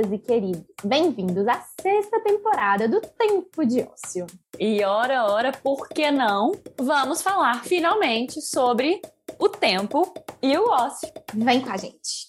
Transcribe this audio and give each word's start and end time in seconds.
queridas 0.00 0.12
e 0.12 0.18
queridos. 0.18 0.64
Bem-vindos 0.84 1.46
à 1.46 1.60
sexta 1.80 2.20
temporada 2.20 2.88
do 2.88 3.00
Tempo 3.00 3.66
de 3.66 3.82
Ócio. 3.82 4.26
E 4.58 4.82
ora, 4.82 5.24
ora, 5.26 5.52
por 5.52 5.88
que 5.88 6.10
não? 6.10 6.52
Vamos 6.78 7.20
falar 7.20 7.62
finalmente 7.64 8.40
sobre 8.40 9.00
o 9.38 9.48
tempo 9.48 10.12
e 10.42 10.56
o 10.56 10.68
ócio. 10.68 11.08
Vem 11.34 11.60
com 11.60 11.70
a 11.70 11.76
gente. 11.76 12.28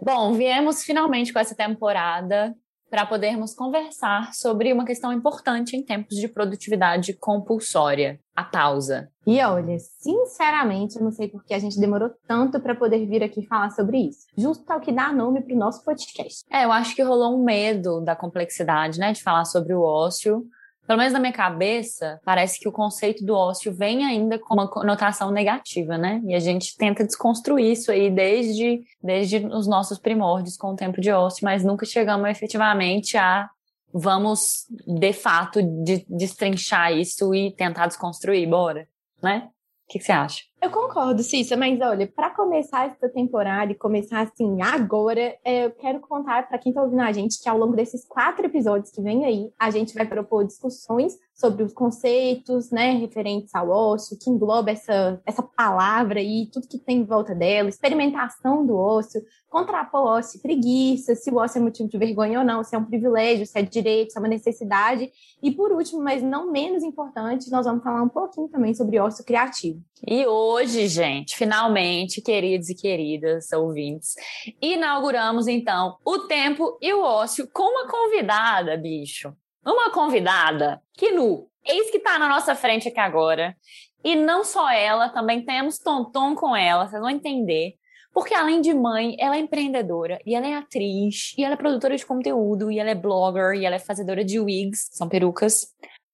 Bom, 0.00 0.32
viemos 0.32 0.82
finalmente 0.82 1.32
com 1.32 1.38
essa 1.38 1.54
temporada 1.54 2.54
para 2.92 3.06
podermos 3.06 3.54
conversar 3.54 4.34
sobre 4.34 4.70
uma 4.70 4.84
questão 4.84 5.10
importante 5.14 5.74
em 5.74 5.82
tempos 5.82 6.14
de 6.18 6.28
produtividade 6.28 7.14
compulsória, 7.14 8.20
a 8.36 8.44
pausa. 8.44 9.08
E 9.26 9.40
olha, 9.40 9.78
sinceramente, 9.78 10.96
eu 10.96 11.02
não 11.02 11.10
sei 11.10 11.26
por 11.26 11.42
que 11.42 11.54
a 11.54 11.58
gente 11.58 11.80
demorou 11.80 12.10
tanto 12.28 12.60
para 12.60 12.74
poder 12.74 13.06
vir 13.06 13.22
aqui 13.22 13.46
falar 13.46 13.70
sobre 13.70 13.96
isso. 13.96 14.26
Justo 14.36 14.70
ao 14.70 14.78
que 14.78 14.92
dá 14.92 15.10
nome 15.10 15.40
para 15.40 15.54
o 15.54 15.58
nosso 15.58 15.82
podcast. 15.82 16.44
É, 16.50 16.66
eu 16.66 16.70
acho 16.70 16.94
que 16.94 17.02
rolou 17.02 17.34
um 17.34 17.42
medo 17.42 18.02
da 18.02 18.14
complexidade, 18.14 19.00
né, 19.00 19.10
de 19.12 19.22
falar 19.22 19.46
sobre 19.46 19.72
o 19.72 19.80
ócio, 19.80 20.44
pelo 20.86 20.98
menos 20.98 21.12
na 21.12 21.20
minha 21.20 21.32
cabeça, 21.32 22.20
parece 22.24 22.58
que 22.58 22.68
o 22.68 22.72
conceito 22.72 23.24
do 23.24 23.34
ócio 23.34 23.72
vem 23.72 24.04
ainda 24.04 24.38
com 24.38 24.54
uma 24.54 24.68
conotação 24.68 25.30
negativa, 25.30 25.96
né? 25.96 26.20
E 26.24 26.34
a 26.34 26.40
gente 26.40 26.76
tenta 26.76 27.04
desconstruir 27.04 27.72
isso 27.72 27.90
aí 27.92 28.10
desde, 28.10 28.82
desde 29.02 29.38
os 29.46 29.66
nossos 29.66 29.98
primórdios 29.98 30.56
com 30.56 30.72
o 30.72 30.76
tempo 30.76 31.00
de 31.00 31.10
ócio, 31.10 31.44
mas 31.44 31.64
nunca 31.64 31.86
chegamos 31.86 32.28
efetivamente 32.28 33.16
a 33.16 33.48
vamos, 33.92 34.66
de 34.86 35.12
fato, 35.12 35.62
de, 35.62 36.04
destrinchar 36.08 36.92
isso 36.92 37.34
e 37.34 37.52
tentar 37.52 37.86
desconstruir, 37.86 38.48
bora, 38.48 38.88
né? 39.22 39.48
O 39.84 39.92
que, 39.92 39.98
que 39.98 40.04
você 40.04 40.12
acha? 40.12 40.44
Eu 40.62 40.70
concordo, 40.70 41.22
Cissa, 41.22 41.56
mas 41.56 41.80
olha, 41.80 42.06
para 42.06 42.30
começar 42.30 42.86
essa 42.86 43.08
temporada 43.08 43.72
e 43.72 43.74
começar 43.74 44.20
assim 44.20 44.62
agora, 44.62 45.36
é, 45.44 45.66
eu 45.66 45.72
quero 45.72 46.00
contar 46.00 46.48
para 46.48 46.56
quem 46.56 46.70
está 46.70 46.82
ouvindo 46.82 47.02
a 47.02 47.12
gente 47.12 47.42
que 47.42 47.48
ao 47.48 47.58
longo 47.58 47.74
desses 47.74 48.06
quatro 48.06 48.46
episódios 48.46 48.90
que 48.90 49.02
vem 49.02 49.24
aí, 49.24 49.50
a 49.58 49.70
gente 49.70 49.92
vai 49.92 50.06
propor 50.06 50.46
discussões 50.46 51.14
sobre 51.42 51.64
os 51.64 51.72
conceitos, 51.72 52.70
né, 52.70 52.92
referentes 52.92 53.52
ao 53.52 53.68
ócio, 53.68 54.16
que 54.16 54.30
engloba 54.30 54.70
essa, 54.70 55.20
essa 55.26 55.42
palavra 55.42 56.22
e 56.22 56.48
tudo 56.52 56.68
que 56.68 56.78
tem 56.78 56.98
em 56.98 57.04
volta 57.04 57.34
dela, 57.34 57.68
experimentação 57.68 58.64
do 58.64 58.76
ócio, 58.76 59.20
contrapor 59.50 60.02
ócio 60.02 60.38
e 60.38 60.40
preguiça, 60.40 61.16
se 61.16 61.30
o 61.30 61.36
ócio 61.36 61.58
é 61.58 61.60
motivo 61.60 61.88
de 61.88 61.98
vergonha 61.98 62.38
ou 62.38 62.44
não, 62.44 62.62
se 62.62 62.76
é 62.76 62.78
um 62.78 62.84
privilégio, 62.84 63.44
se 63.44 63.58
é 63.58 63.62
direito, 63.62 64.12
se 64.12 64.18
é 64.18 64.20
uma 64.20 64.28
necessidade. 64.28 65.10
E 65.42 65.50
por 65.50 65.72
último, 65.72 66.00
mas 66.00 66.22
não 66.22 66.52
menos 66.52 66.84
importante, 66.84 67.50
nós 67.50 67.66
vamos 67.66 67.82
falar 67.82 68.02
um 68.02 68.08
pouquinho 68.08 68.48
também 68.48 68.72
sobre 68.72 69.00
ócio 69.00 69.24
criativo. 69.24 69.82
E 70.06 70.24
hoje 70.24 70.86
gente, 70.86 71.36
finalmente, 71.36 72.22
queridos 72.22 72.68
e 72.68 72.74
queridas 72.74 73.50
ouvintes, 73.52 74.14
inauguramos 74.60 75.48
então 75.48 75.96
o 76.04 76.20
tempo 76.20 76.78
e 76.80 76.94
o 76.94 77.02
ócio 77.02 77.48
com 77.52 77.64
uma 77.64 77.88
convidada, 77.88 78.76
bicho. 78.76 79.34
Uma 79.64 79.90
convidada 79.90 80.82
que 80.94 81.12
nu. 81.12 81.48
Eis 81.64 81.90
que 81.90 82.00
tá 82.00 82.18
na 82.18 82.28
nossa 82.28 82.54
frente 82.54 82.88
aqui 82.88 82.98
agora. 82.98 83.56
E 84.04 84.16
não 84.16 84.42
só 84.44 84.70
ela, 84.70 85.08
também 85.08 85.44
temos 85.44 85.78
Tonton 85.78 86.34
com 86.34 86.56
ela, 86.56 86.88
vocês 86.88 87.00
vão 87.00 87.10
entender. 87.10 87.74
Porque 88.12 88.34
além 88.34 88.60
de 88.60 88.74
mãe, 88.74 89.16
ela 89.18 89.36
é 89.36 89.38
empreendedora, 89.38 90.18
e 90.26 90.34
ela 90.34 90.46
é 90.46 90.54
atriz, 90.54 91.32
e 91.38 91.44
ela 91.44 91.54
é 91.54 91.56
produtora 91.56 91.96
de 91.96 92.04
conteúdo, 92.04 92.70
e 92.70 92.78
ela 92.78 92.90
é 92.90 92.94
blogger, 92.94 93.54
e 93.54 93.64
ela 93.64 93.76
é 93.76 93.78
fazedora 93.78 94.24
de 94.24 94.38
wigs, 94.38 94.88
são 94.92 95.08
perucas. 95.08 95.68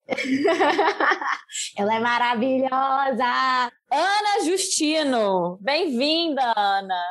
Ela 1.76 1.96
é 1.96 2.00
maravilhosa! 2.00 3.70
Ana 3.90 4.44
Justino! 4.44 5.58
Bem-vinda, 5.60 6.54
Ana! 6.56 7.02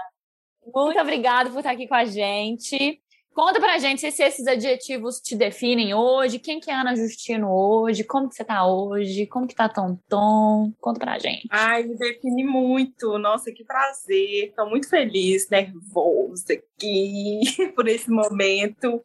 Muito 0.74 1.00
obrigada 1.00 1.50
por 1.52 1.60
estar 1.60 1.72
aqui 1.72 1.88
com 1.88 1.94
a 1.94 2.06
gente. 2.06 3.00
Conta 3.38 3.60
pra 3.60 3.78
gente 3.78 4.12
se 4.12 4.24
esses 4.24 4.48
adjetivos 4.48 5.20
te 5.20 5.36
definem 5.36 5.94
hoje, 5.94 6.40
quem 6.40 6.60
que 6.60 6.72
é 6.72 6.74
Ana 6.74 6.96
Justino 6.96 7.52
hoje, 7.52 8.04
como 8.04 8.28
que 8.28 8.34
você 8.34 8.44
tá 8.44 8.66
hoje, 8.66 9.28
como 9.28 9.46
que 9.46 9.54
tá 9.54 9.70
Tom? 9.70 10.74
Conta 10.82 11.00
pra 11.00 11.20
gente. 11.20 11.48
Ai, 11.52 11.84
me 11.84 11.96
define 11.96 12.44
muito, 12.44 13.20
nossa, 13.20 13.52
que 13.52 13.64
prazer, 13.64 14.56
tô 14.56 14.68
muito 14.68 14.90
feliz, 14.90 15.48
nervosa 15.52 16.54
aqui 16.54 17.42
por 17.76 17.88
esse 17.88 18.10
momento, 18.10 19.00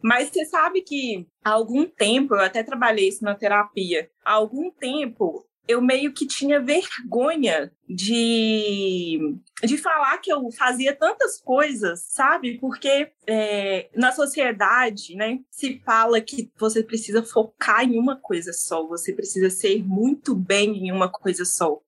mas 0.00 0.28
você 0.28 0.44
sabe 0.44 0.80
que 0.80 1.26
há 1.44 1.50
algum 1.50 1.84
tempo, 1.84 2.36
eu 2.36 2.42
até 2.42 2.62
trabalhei 2.62 3.08
isso 3.08 3.24
na 3.24 3.34
terapia, 3.34 4.08
há 4.24 4.34
algum 4.34 4.70
tempo 4.70 5.44
eu 5.66 5.80
meio 5.80 6.12
que 6.12 6.26
tinha 6.26 6.60
vergonha 6.60 7.72
de, 7.88 9.36
de 9.62 9.78
falar 9.78 10.18
que 10.18 10.32
eu 10.32 10.50
fazia 10.52 10.94
tantas 10.94 11.40
coisas, 11.40 12.04
sabe? 12.08 12.58
Porque 12.58 13.10
é, 13.26 13.88
na 13.94 14.12
sociedade, 14.12 15.14
né, 15.16 15.40
se 15.50 15.80
fala 15.84 16.20
que 16.20 16.50
você 16.58 16.82
precisa 16.82 17.22
focar 17.22 17.84
em 17.84 17.98
uma 17.98 18.16
coisa 18.16 18.52
só, 18.52 18.86
você 18.86 19.12
precisa 19.12 19.48
ser 19.48 19.82
muito 19.82 20.34
bem 20.34 20.86
em 20.86 20.92
uma 20.92 21.08
coisa 21.08 21.44
só. 21.44 21.80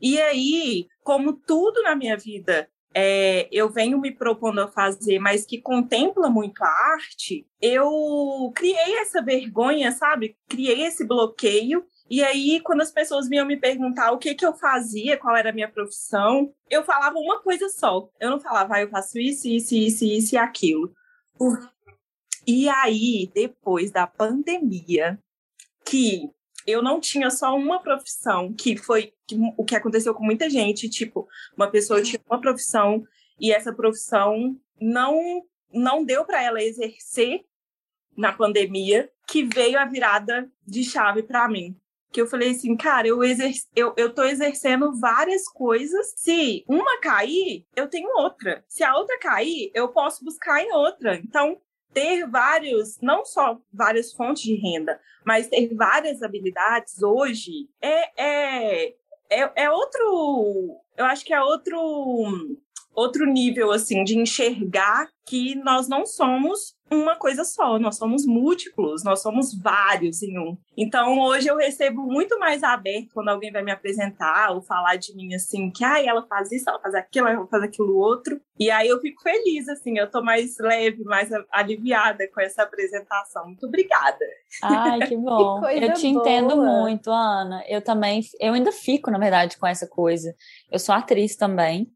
E 0.00 0.20
aí, 0.20 0.86
como 1.02 1.34
tudo 1.34 1.82
na 1.82 1.94
minha 1.94 2.16
vida 2.16 2.68
é, 2.94 3.48
eu 3.50 3.70
venho 3.70 3.98
me 3.98 4.10
propondo 4.10 4.60
a 4.60 4.68
fazer, 4.68 5.18
mas 5.18 5.46
que 5.46 5.60
contempla 5.60 6.28
muito 6.28 6.62
a 6.62 6.68
arte, 6.68 7.46
eu 7.60 8.52
criei 8.54 8.98
essa 8.98 9.22
vergonha, 9.22 9.92
sabe? 9.92 10.36
Criei 10.48 10.82
esse 10.82 11.06
bloqueio 11.06 11.84
e 12.12 12.22
aí, 12.22 12.60
quando 12.60 12.82
as 12.82 12.90
pessoas 12.90 13.26
vinham 13.26 13.46
me 13.46 13.56
perguntar 13.56 14.12
o 14.12 14.18
que, 14.18 14.34
que 14.34 14.44
eu 14.44 14.52
fazia, 14.52 15.16
qual 15.16 15.34
era 15.34 15.48
a 15.48 15.52
minha 15.52 15.72
profissão, 15.72 16.52
eu 16.68 16.84
falava 16.84 17.18
uma 17.18 17.40
coisa 17.40 17.70
só. 17.70 18.06
Eu 18.20 18.28
não 18.28 18.38
falava, 18.38 18.74
ah, 18.74 18.82
eu 18.82 18.90
faço 18.90 19.18
isso, 19.18 19.48
isso, 19.48 19.74
isso, 19.74 20.04
isso 20.04 20.34
e 20.34 20.36
aquilo. 20.36 20.92
E 22.46 22.68
aí, 22.68 23.30
depois 23.34 23.90
da 23.90 24.06
pandemia, 24.06 25.18
que 25.86 26.28
eu 26.66 26.82
não 26.82 27.00
tinha 27.00 27.30
só 27.30 27.56
uma 27.56 27.82
profissão, 27.82 28.52
que 28.52 28.76
foi 28.76 29.14
o 29.56 29.64
que 29.64 29.74
aconteceu 29.74 30.14
com 30.14 30.22
muita 30.22 30.50
gente, 30.50 30.90
tipo, 30.90 31.26
uma 31.56 31.70
pessoa 31.70 32.02
tinha 32.02 32.20
uma 32.28 32.38
profissão 32.38 33.02
e 33.40 33.50
essa 33.50 33.72
profissão 33.72 34.54
não 34.78 35.40
não 35.72 36.04
deu 36.04 36.26
para 36.26 36.42
ela 36.42 36.62
exercer 36.62 37.40
na 38.14 38.34
pandemia, 38.34 39.10
que 39.26 39.42
veio 39.42 39.78
a 39.78 39.86
virada 39.86 40.52
de 40.66 40.84
chave 40.84 41.22
para 41.22 41.48
mim 41.48 41.74
que 42.12 42.20
eu 42.20 42.26
falei 42.26 42.50
assim, 42.50 42.76
cara, 42.76 43.08
eu, 43.08 43.24
exer 43.24 43.52
eu, 43.74 43.94
eu 43.96 44.12
tô 44.14 44.22
exercendo 44.22 44.92
várias 45.00 45.48
coisas. 45.48 46.12
Se 46.16 46.64
uma 46.68 47.00
cair, 47.00 47.66
eu 47.74 47.88
tenho 47.88 48.08
outra. 48.18 48.64
Se 48.68 48.84
a 48.84 48.94
outra 48.94 49.18
cair, 49.18 49.70
eu 49.74 49.88
posso 49.88 50.24
buscar 50.24 50.62
em 50.62 50.72
outra. 50.72 51.16
Então, 51.16 51.58
ter 51.92 52.26
vários, 52.26 53.00
não 53.00 53.24
só 53.24 53.58
várias 53.72 54.12
fontes 54.12 54.42
de 54.42 54.54
renda, 54.54 55.00
mas 55.24 55.48
ter 55.48 55.74
várias 55.74 56.22
habilidades 56.22 57.02
hoje 57.02 57.68
é, 57.80 58.22
é, 58.22 58.94
é, 59.30 59.64
é 59.64 59.70
outro. 59.70 60.76
Eu 60.96 61.06
acho 61.06 61.24
que 61.24 61.32
é 61.32 61.40
outro 61.40 62.58
outro 62.94 63.26
nível 63.26 63.72
assim 63.72 64.04
de 64.04 64.18
enxergar 64.18 65.08
que 65.26 65.54
nós 65.54 65.88
não 65.88 66.04
somos 66.04 66.74
uma 66.90 67.16
coisa 67.16 67.42
só, 67.44 67.78
nós 67.78 67.96
somos 67.96 68.26
múltiplos, 68.26 69.02
nós 69.02 69.22
somos 69.22 69.54
vários 69.54 70.22
em 70.22 70.38
um. 70.38 70.58
Então 70.76 71.18
hoje 71.20 71.48
eu 71.48 71.56
recebo 71.56 72.02
muito 72.02 72.38
mais 72.38 72.62
aberto 72.62 73.14
quando 73.14 73.28
alguém 73.28 73.50
vai 73.50 73.62
me 73.62 73.70
apresentar 73.70 74.52
ou 74.52 74.60
falar 74.60 74.96
de 74.96 75.14
mim 75.16 75.34
assim, 75.34 75.70
que 75.70 75.84
ah, 75.84 76.04
ela 76.04 76.26
faz 76.26 76.52
isso, 76.52 76.68
ela 76.68 76.80
faz 76.80 76.94
aquilo, 76.94 77.28
ela 77.28 77.46
faz 77.46 77.62
aquilo 77.62 77.96
outro. 77.96 78.40
E 78.58 78.70
aí 78.70 78.88
eu 78.88 79.00
fico 79.00 79.22
feliz, 79.22 79.68
assim, 79.68 79.98
eu 79.98 80.10
tô 80.10 80.22
mais 80.22 80.58
leve, 80.58 81.02
mais 81.04 81.30
aliviada 81.50 82.28
com 82.32 82.40
essa 82.40 82.62
apresentação. 82.62 83.46
Muito 83.46 83.66
obrigada. 83.66 84.18
Ai, 84.62 85.06
que 85.08 85.16
bom. 85.16 85.62
que 85.62 85.84
eu 85.84 85.94
te 85.94 86.12
boa. 86.12 86.20
entendo 86.20 86.56
muito, 86.56 87.10
Ana. 87.10 87.64
Eu 87.66 87.82
também, 87.82 88.20
eu 88.38 88.52
ainda 88.52 88.70
fico, 88.70 89.10
na 89.10 89.18
verdade, 89.18 89.56
com 89.56 89.66
essa 89.66 89.86
coisa. 89.86 90.34
Eu 90.70 90.78
sou 90.78 90.94
atriz 90.94 91.36
também. 91.36 91.90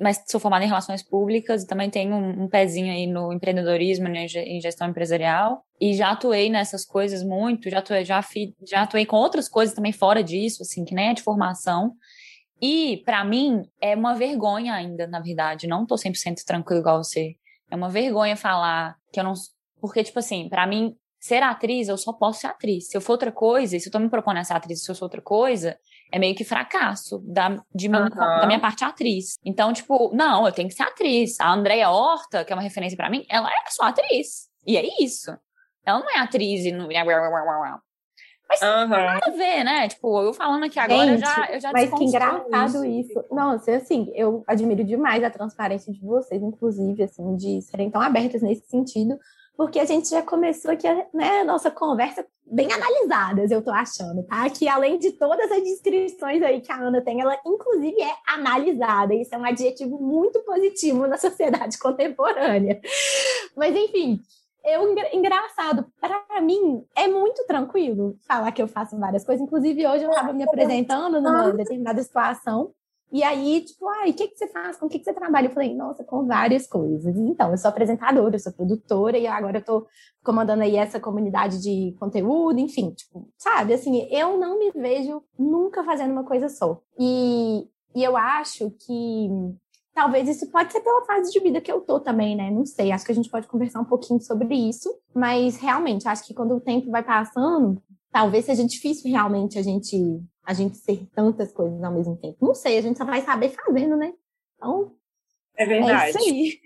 Mas 0.00 0.24
sou 0.26 0.40
formada 0.40 0.64
em 0.64 0.68
relações 0.68 1.02
públicas 1.02 1.62
e 1.62 1.66
também 1.66 1.88
tenho 1.88 2.14
um, 2.14 2.44
um 2.44 2.48
pezinho 2.48 2.92
aí 2.92 3.06
no 3.06 3.32
empreendedorismo, 3.32 4.08
né, 4.08 4.26
em 4.26 4.60
gestão 4.60 4.88
empresarial. 4.88 5.62
E 5.80 5.94
já 5.94 6.10
atuei 6.10 6.50
nessas 6.50 6.84
coisas 6.84 7.22
muito, 7.22 7.70
já 7.70 7.78
atuei, 7.78 8.04
já, 8.04 8.20
fi, 8.22 8.54
já 8.66 8.82
atuei 8.82 9.06
com 9.06 9.16
outras 9.16 9.48
coisas 9.48 9.74
também 9.74 9.92
fora 9.92 10.24
disso, 10.24 10.62
assim, 10.62 10.84
que 10.84 10.94
nem 10.94 11.10
é 11.10 11.14
de 11.14 11.22
formação. 11.22 11.92
E, 12.60 13.02
para 13.04 13.24
mim, 13.24 13.62
é 13.80 13.94
uma 13.94 14.14
vergonha 14.14 14.74
ainda, 14.74 15.06
na 15.06 15.20
verdade. 15.20 15.66
Não 15.66 15.86
tô 15.86 15.94
100% 15.94 16.42
tranquilo 16.46 16.80
igual 16.80 17.04
você. 17.04 17.36
É 17.70 17.76
uma 17.76 17.88
vergonha 17.88 18.36
falar 18.36 18.96
que 19.12 19.20
eu 19.20 19.24
não. 19.24 19.34
Porque, 19.80 20.02
tipo 20.02 20.18
assim, 20.18 20.48
para 20.48 20.66
mim, 20.66 20.96
ser 21.20 21.42
atriz, 21.42 21.88
eu 21.88 21.98
só 21.98 22.12
posso 22.12 22.40
ser 22.40 22.46
atriz. 22.46 22.88
Se 22.88 22.96
eu 22.96 23.00
for 23.00 23.12
outra 23.12 23.30
coisa, 23.30 23.76
e 23.76 23.80
se 23.80 23.88
eu 23.88 23.92
tô 23.92 23.98
me 23.98 24.08
propondo 24.08 24.38
a 24.38 24.44
ser 24.44 24.54
atriz, 24.54 24.82
se 24.82 24.90
eu 24.90 24.94
sou 24.94 25.06
outra 25.06 25.20
coisa, 25.20 25.78
é 26.12 26.18
meio 26.18 26.34
que 26.34 26.44
fracasso 26.44 27.18
da, 27.26 27.56
de 27.74 27.88
uhum. 27.88 28.08
da 28.08 28.46
minha 28.46 28.60
parte 28.60 28.84
atriz. 28.84 29.38
Então, 29.44 29.72
tipo, 29.72 30.14
não, 30.14 30.46
eu 30.46 30.52
tenho 30.52 30.68
que 30.68 30.74
ser 30.74 30.84
atriz. 30.84 31.38
A 31.40 31.52
Andrea 31.52 31.90
Horta, 31.90 32.44
que 32.44 32.52
é 32.52 32.56
uma 32.56 32.62
referência 32.62 32.96
para 32.96 33.10
mim, 33.10 33.24
ela 33.28 33.48
é 33.48 33.70
só 33.70 33.84
atriz. 33.84 34.48
E 34.66 34.76
é 34.76 34.84
isso. 35.02 35.36
Ela 35.84 36.00
não 36.00 36.10
é 36.10 36.18
atriz 36.18 36.64
e 36.64 36.72
não. 36.72 36.88
Mas 38.48 38.62
uhum. 38.62 38.88
nada 38.88 39.26
a 39.26 39.30
ver, 39.30 39.64
né? 39.64 39.88
Tipo, 39.88 40.22
eu 40.22 40.32
falando 40.32 40.64
aqui 40.64 40.78
agora, 40.78 41.04
Gente, 41.04 41.20
eu 41.22 41.26
já, 41.26 41.48
eu 41.50 41.60
já 41.60 41.72
Mas 41.72 41.92
que 41.92 42.04
engraçado 42.04 42.84
isso. 42.84 43.10
isso. 43.10 43.24
Nossa, 43.30 43.72
assim, 43.72 44.12
eu 44.14 44.44
admiro 44.46 44.84
demais 44.84 45.24
a 45.24 45.30
transparência 45.30 45.92
de 45.92 46.00
vocês, 46.00 46.40
inclusive, 46.40 47.02
assim, 47.02 47.34
de 47.36 47.60
serem 47.62 47.90
tão 47.90 48.00
abertas 48.00 48.42
nesse 48.42 48.66
sentido, 48.68 49.18
porque 49.56 49.78
a 49.78 49.84
gente 49.84 50.10
já 50.10 50.22
começou 50.22 50.70
aqui, 50.70 50.86
né, 51.14 51.40
a 51.40 51.44
nossa 51.44 51.70
conversa 51.70 52.26
bem 52.44 52.68
analisadas, 52.72 53.50
eu 53.50 53.62
tô 53.62 53.70
achando, 53.70 54.22
tá? 54.24 54.48
Que 54.50 54.68
além 54.68 54.98
de 54.98 55.12
todas 55.12 55.50
as 55.50 55.62
descrições 55.62 56.42
aí 56.42 56.60
que 56.60 56.70
a 56.70 56.76
Ana 56.76 57.00
tem, 57.00 57.20
ela 57.20 57.36
inclusive 57.44 58.00
é 58.00 58.12
analisada. 58.28 59.14
Isso 59.14 59.34
é 59.34 59.38
um 59.38 59.44
adjetivo 59.44 59.98
muito 59.98 60.40
positivo 60.40 61.06
na 61.06 61.16
sociedade 61.16 61.78
contemporânea. 61.80 62.80
Mas 63.56 63.74
enfim, 63.74 64.20
eu 64.64 64.94
engraçado, 65.12 65.86
para 66.00 66.40
mim 66.40 66.84
é 66.94 67.08
muito 67.08 67.44
tranquilo 67.46 68.16
falar 68.28 68.52
que 68.52 68.62
eu 68.62 68.68
faço 68.68 68.98
várias 68.98 69.24
coisas. 69.24 69.44
Inclusive 69.44 69.86
hoje 69.86 70.04
eu 70.04 70.10
estava 70.10 70.32
me 70.32 70.44
apresentando 70.44 71.20
numa 71.20 71.50
determinada 71.52 72.02
situação 72.02 72.72
e 73.12 73.22
aí, 73.22 73.60
tipo, 73.60 73.88
ai, 73.88 74.10
o 74.10 74.14
que, 74.14 74.28
que 74.28 74.36
você 74.36 74.48
faz? 74.48 74.76
Com 74.76 74.86
o 74.86 74.88
que, 74.88 74.98
que 74.98 75.04
você 75.04 75.14
trabalha? 75.14 75.46
Eu 75.46 75.52
falei, 75.52 75.74
nossa, 75.74 76.02
com 76.02 76.26
várias 76.26 76.66
coisas. 76.66 77.16
Então, 77.16 77.50
eu 77.50 77.58
sou 77.58 77.68
apresentadora, 77.68 78.34
eu 78.34 78.40
sou 78.40 78.52
produtora, 78.52 79.16
e 79.16 79.26
agora 79.26 79.58
eu 79.58 79.64
tô 79.64 79.86
comandando 80.24 80.62
aí 80.62 80.76
essa 80.76 80.98
comunidade 80.98 81.62
de 81.62 81.94
conteúdo, 82.00 82.58
enfim, 82.58 82.90
tipo, 82.90 83.28
sabe? 83.38 83.74
Assim, 83.74 84.08
eu 84.10 84.36
não 84.38 84.58
me 84.58 84.72
vejo 84.72 85.22
nunca 85.38 85.84
fazendo 85.84 86.10
uma 86.10 86.24
coisa 86.24 86.48
só. 86.48 86.80
E, 86.98 87.68
e 87.94 88.02
eu 88.02 88.16
acho 88.16 88.70
que 88.72 89.28
talvez 89.94 90.28
isso 90.28 90.50
pode 90.50 90.72
ser 90.72 90.80
pela 90.80 91.06
fase 91.06 91.32
de 91.32 91.40
vida 91.40 91.60
que 91.60 91.72
eu 91.72 91.80
tô 91.80 91.98
também, 91.98 92.36
né? 92.36 92.50
Não 92.50 92.66
sei, 92.66 92.92
acho 92.92 93.06
que 93.06 93.12
a 93.12 93.14
gente 93.14 93.30
pode 93.30 93.46
conversar 93.46 93.80
um 93.80 93.84
pouquinho 93.84 94.20
sobre 94.20 94.54
isso, 94.54 94.94
mas 95.14 95.56
realmente, 95.56 96.06
acho 96.06 96.26
que 96.26 96.34
quando 96.34 96.54
o 96.54 96.60
tempo 96.60 96.90
vai 96.90 97.02
passando, 97.02 97.80
talvez 98.16 98.46
seja 98.46 98.64
difícil 98.64 99.10
realmente 99.10 99.58
a 99.58 99.62
gente 99.62 100.24
a 100.42 100.54
gente 100.54 100.78
ser 100.78 101.06
tantas 101.14 101.52
coisas 101.52 101.82
ao 101.84 101.92
mesmo 101.92 102.16
tempo. 102.16 102.38
Não 102.40 102.54
sei, 102.54 102.78
a 102.78 102.80
gente 102.80 102.96
só 102.96 103.04
vai 103.04 103.20
saber 103.20 103.50
fazendo, 103.50 103.94
né? 103.94 104.14
Então. 104.54 104.94
É 105.54 105.66
verdade. 105.66 106.06
É 106.06 106.08
isso 106.08 106.18
aí. 106.18 106.60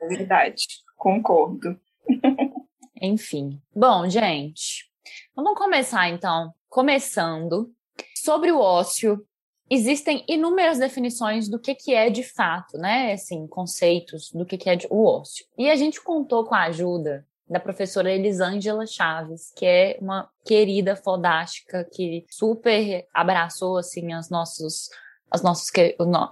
é 0.00 0.06
verdade. 0.08 0.66
Concordo. 0.96 1.78
Enfim. 3.00 3.62
Bom, 3.72 4.08
gente, 4.08 4.90
vamos 5.36 5.56
começar 5.56 6.08
então. 6.08 6.52
Começando. 6.68 7.72
Sobre 8.16 8.50
o 8.50 8.58
ócio, 8.58 9.24
existem 9.70 10.24
inúmeras 10.26 10.78
definições 10.78 11.48
do 11.48 11.60
que, 11.60 11.72
que 11.72 11.94
é 11.94 12.10
de 12.10 12.24
fato, 12.24 12.76
né? 12.78 13.12
Assim, 13.12 13.46
conceitos 13.46 14.32
do 14.32 14.44
que, 14.44 14.58
que 14.58 14.68
é 14.68 14.74
de, 14.74 14.88
o 14.90 15.04
ócio. 15.04 15.46
E 15.56 15.70
a 15.70 15.76
gente 15.76 16.02
contou 16.02 16.44
com 16.44 16.54
a 16.56 16.64
ajuda 16.64 17.24
da 17.48 17.58
professora 17.58 18.12
Elisângela 18.12 18.86
Chaves, 18.86 19.52
que 19.56 19.64
é 19.64 19.98
uma 20.00 20.28
querida 20.44 20.94
fodástica 20.96 21.88
que 21.92 22.24
super 22.30 23.06
abraçou 23.12 23.78
assim 23.78 24.14
os 24.14 24.30
nossos 24.30 24.88
os 25.34 25.42
nossos, 25.42 25.70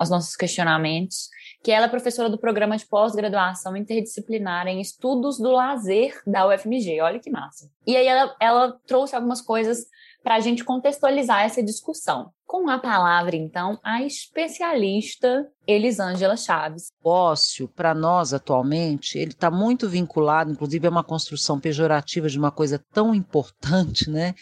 os 0.00 0.10
nossos 0.10 0.36
questionamentos, 0.36 1.28
que 1.62 1.70
ela 1.70 1.86
é 1.86 1.88
professora 1.88 2.30
do 2.30 2.38
programa 2.38 2.76
de 2.76 2.86
pós-graduação 2.86 3.76
interdisciplinar 3.76 4.66
em 4.66 4.80
estudos 4.80 5.38
do 5.38 5.50
lazer 5.50 6.18
da 6.26 6.48
UFMG. 6.48 7.00
Olha 7.02 7.19
que 7.19 7.30
massa. 7.30 7.70
E 7.86 7.96
aí 7.96 8.06
ela, 8.06 8.34
ela 8.40 8.80
trouxe 8.86 9.14
algumas 9.14 9.42
coisas 9.42 9.86
para 10.26 10.34
a 10.34 10.40
gente 10.40 10.64
contextualizar 10.64 11.43
essa 11.43 11.62
discussão. 11.62 12.32
Com 12.44 12.69
a 12.69 12.81
palavra, 12.81 13.37
então, 13.37 13.78
a 13.81 14.02
especialista 14.02 15.46
Elisângela 15.64 16.37
Chaves. 16.37 16.90
O 17.00 17.08
ócio, 17.08 17.69
para 17.69 17.94
nós 17.94 18.34
atualmente, 18.34 19.17
ele 19.19 19.31
está 19.31 19.52
muito 19.52 19.88
vinculado, 19.88 20.50
inclusive 20.50 20.84
é 20.84 20.90
uma 20.90 21.05
construção 21.05 21.61
pejorativa 21.61 22.28
de 22.28 22.37
uma 22.40 22.50
coisa 22.50 22.84
tão 22.93 23.14
importante, 23.14 24.11
né? 24.11 24.34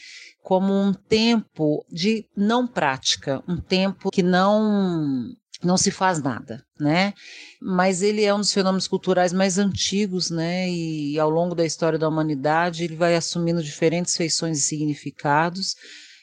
Como 0.43 0.73
um 0.73 0.95
tempo 0.95 1.85
de 1.91 2.27
não 2.35 2.67
prática, 2.67 3.45
um 3.47 3.59
tempo 3.59 4.11
que 4.11 4.23
não 4.23 5.37
não 5.65 5.77
se 5.77 5.91
faz 5.91 6.23
nada, 6.23 6.65
né? 6.79 7.15
Mas 7.61 8.03
ele 8.03 8.25
é 8.25 8.35
um 8.35 8.41
dos 8.41 8.53
fenômenos 8.53 8.87
culturais 8.87 9.33
mais 9.33 9.59
antigos, 9.59 10.31
né? 10.31 10.69
E 10.71 11.19
ao 11.19 11.31
longo 11.31 11.55
da 11.55 11.65
história 11.65 11.99
da 11.99 12.09
humanidade 12.09 12.85
ele 12.85 12.97
vai 12.97 13.15
assumindo 13.15 13.63
diferentes 13.63 14.17
feições 14.17 14.59
e 14.59 14.63
significados. 14.63 15.75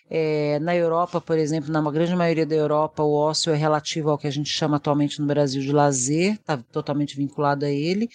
É, 0.10 0.60
na 0.60 0.76
Europa, 0.76 1.22
por 1.22 1.38
exemplo, 1.38 1.72
na 1.72 1.82
grande 1.90 2.14
maioria 2.16 2.46
da 2.46 2.56
Europa, 2.56 3.02
o 3.02 3.14
ócio 3.14 3.54
é 3.54 3.56
relativo 3.56 4.10
ao 4.10 4.18
que 4.18 4.28
a 4.28 4.32
gente 4.32 4.50
chama 4.50 4.76
atualmente 4.76 5.22
no 5.22 5.28
Brasil 5.28 5.62
de 5.62 5.72
lazer, 5.72 6.34
está 6.34 6.58
totalmente 6.58 7.16
vinculado 7.16 7.66
a 7.66 7.70
ele. 7.70 8.10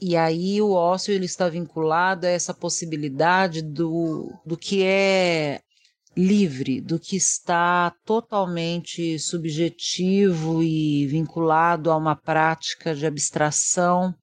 E 0.00 0.16
aí 0.16 0.60
o 0.60 0.72
ócio 0.72 1.12
ele 1.12 1.26
está 1.26 1.48
vinculado 1.48 2.26
a 2.26 2.30
essa 2.30 2.54
possibilidade 2.54 3.62
do, 3.62 4.30
do 4.44 4.56
que 4.56 4.82
é 4.82 5.60
livre 6.16 6.80
do 6.80 6.98
que 6.98 7.16
está 7.16 7.94
totalmente 8.04 9.18
subjetivo 9.18 10.62
e 10.62 11.06
vinculado 11.06 11.90
a 11.90 11.96
uma 11.96 12.16
prática 12.16 12.94
de 12.94 13.06
abstração, 13.06 14.14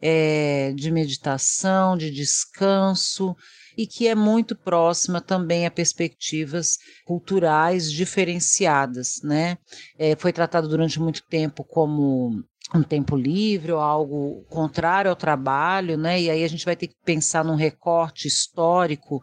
é, 0.00 0.72
de 0.74 0.90
meditação, 0.90 1.96
de 1.96 2.10
descanso, 2.10 3.36
e 3.76 3.86
que 3.86 4.08
é 4.08 4.14
muito 4.14 4.56
próxima 4.56 5.20
também 5.20 5.66
a 5.66 5.70
perspectivas 5.70 6.78
culturais 7.04 7.92
diferenciadas. 7.92 9.20
Né? 9.22 9.58
É, 9.98 10.16
foi 10.16 10.32
tratado 10.32 10.68
durante 10.68 10.98
muito 10.98 11.22
tempo 11.28 11.62
como 11.62 12.42
um 12.74 12.82
tempo 12.82 13.14
livre 13.14 13.72
ou 13.72 13.78
algo 13.78 14.44
contrário 14.48 15.08
ao 15.08 15.16
trabalho, 15.16 15.96
né? 15.96 16.20
E 16.20 16.28
aí 16.28 16.42
a 16.42 16.48
gente 16.48 16.64
vai 16.64 16.74
ter 16.74 16.88
que 16.88 16.96
pensar 17.04 17.44
num 17.44 17.54
recorte 17.54 18.26
histórico 18.26 19.20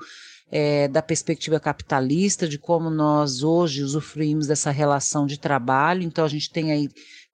é, 0.56 0.88
da 0.88 1.02
perspectiva 1.02 1.60
capitalista, 1.60 2.48
de 2.48 2.60
como 2.60 2.88
nós 2.88 3.42
hoje 3.42 3.82
usufruímos 3.82 4.46
dessa 4.46 4.70
relação 4.70 5.26
de 5.26 5.40
trabalho. 5.40 6.04
Então, 6.04 6.24
a 6.24 6.28
gente 6.28 6.52
tem 6.52 6.72
aí 6.72 6.90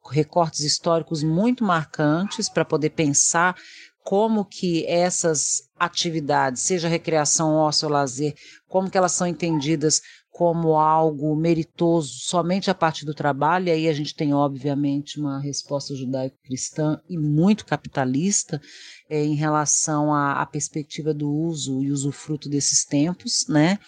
recortes 0.09 0.61
históricos 0.61 1.21
muito 1.21 1.61
marcantes 1.61 2.47
para 2.47 2.63
poder 2.63 2.91
pensar 2.91 3.57
como 4.05 4.45
que 4.45 4.85
essas 4.87 5.63
atividades, 5.77 6.61
seja 6.61 6.87
recreação, 6.87 7.55
ócio 7.55 7.89
lazer, 7.89 8.33
como 8.69 8.89
que 8.89 8.97
elas 8.97 9.11
são 9.11 9.27
entendidas 9.27 10.01
como 10.31 10.77
algo 10.77 11.35
meritoso 11.35 12.13
somente 12.19 12.69
a 12.69 12.75
partir 12.75 13.05
do 13.05 13.13
trabalho, 13.13 13.67
e 13.67 13.71
aí 13.71 13.87
a 13.89 13.93
gente 13.93 14.15
tem, 14.15 14.33
obviamente, 14.33 15.19
uma 15.19 15.39
resposta 15.39 15.95
judaico-cristã 15.95 16.99
e 17.09 17.17
muito 17.17 17.65
capitalista 17.65 18.61
é, 19.09 19.23
em 19.23 19.35
relação 19.35 20.13
à, 20.13 20.41
à, 20.41 20.45
perspectiva 20.45 21.13
do 21.13 21.29
uso 21.29 21.83
e 21.83 21.91
usufruto 21.91 22.47
desses 22.47 22.85
tempos, 22.85 23.47
né? 23.49 23.79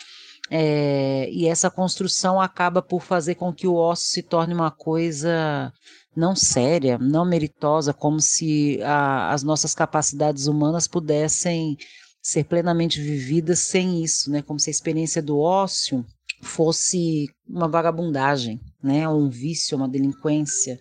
É, 0.50 1.30
e 1.32 1.48
essa 1.48 1.72
construção 1.72 2.42
acaba 2.42 2.82
por 2.82 3.02
fazer 3.02 3.36
com 3.36 3.54
que 3.54 3.66
o 3.66 3.76
ócio 3.76 4.10
se 4.10 4.22
torne 4.22 4.54
uma 4.54 4.70
coisa 4.70 5.72
não 6.14 6.36
séria, 6.36 6.98
não 6.98 7.24
meritosa, 7.24 7.94
como 7.94 8.20
se 8.20 8.82
a, 8.84 9.32
as 9.32 9.44
nossas 9.44 9.74
capacidades 9.74 10.48
humanas 10.48 10.88
pudessem 10.88 11.78
ser 12.22 12.44
plenamente 12.44 13.02
vividas 13.02 13.60
sem 13.60 14.04
isso, 14.04 14.30
né? 14.30 14.42
Como 14.42 14.60
se 14.60 14.70
a 14.70 14.72
experiência 14.72 15.22
do 15.22 15.40
ócio 15.40 16.06
fosse 16.42 17.28
uma 17.48 17.68
vagabundagem, 17.68 18.60
né, 18.84 19.08
um 19.08 19.30
vício, 19.30 19.78
uma 19.78 19.88
delinquência, 19.88 20.80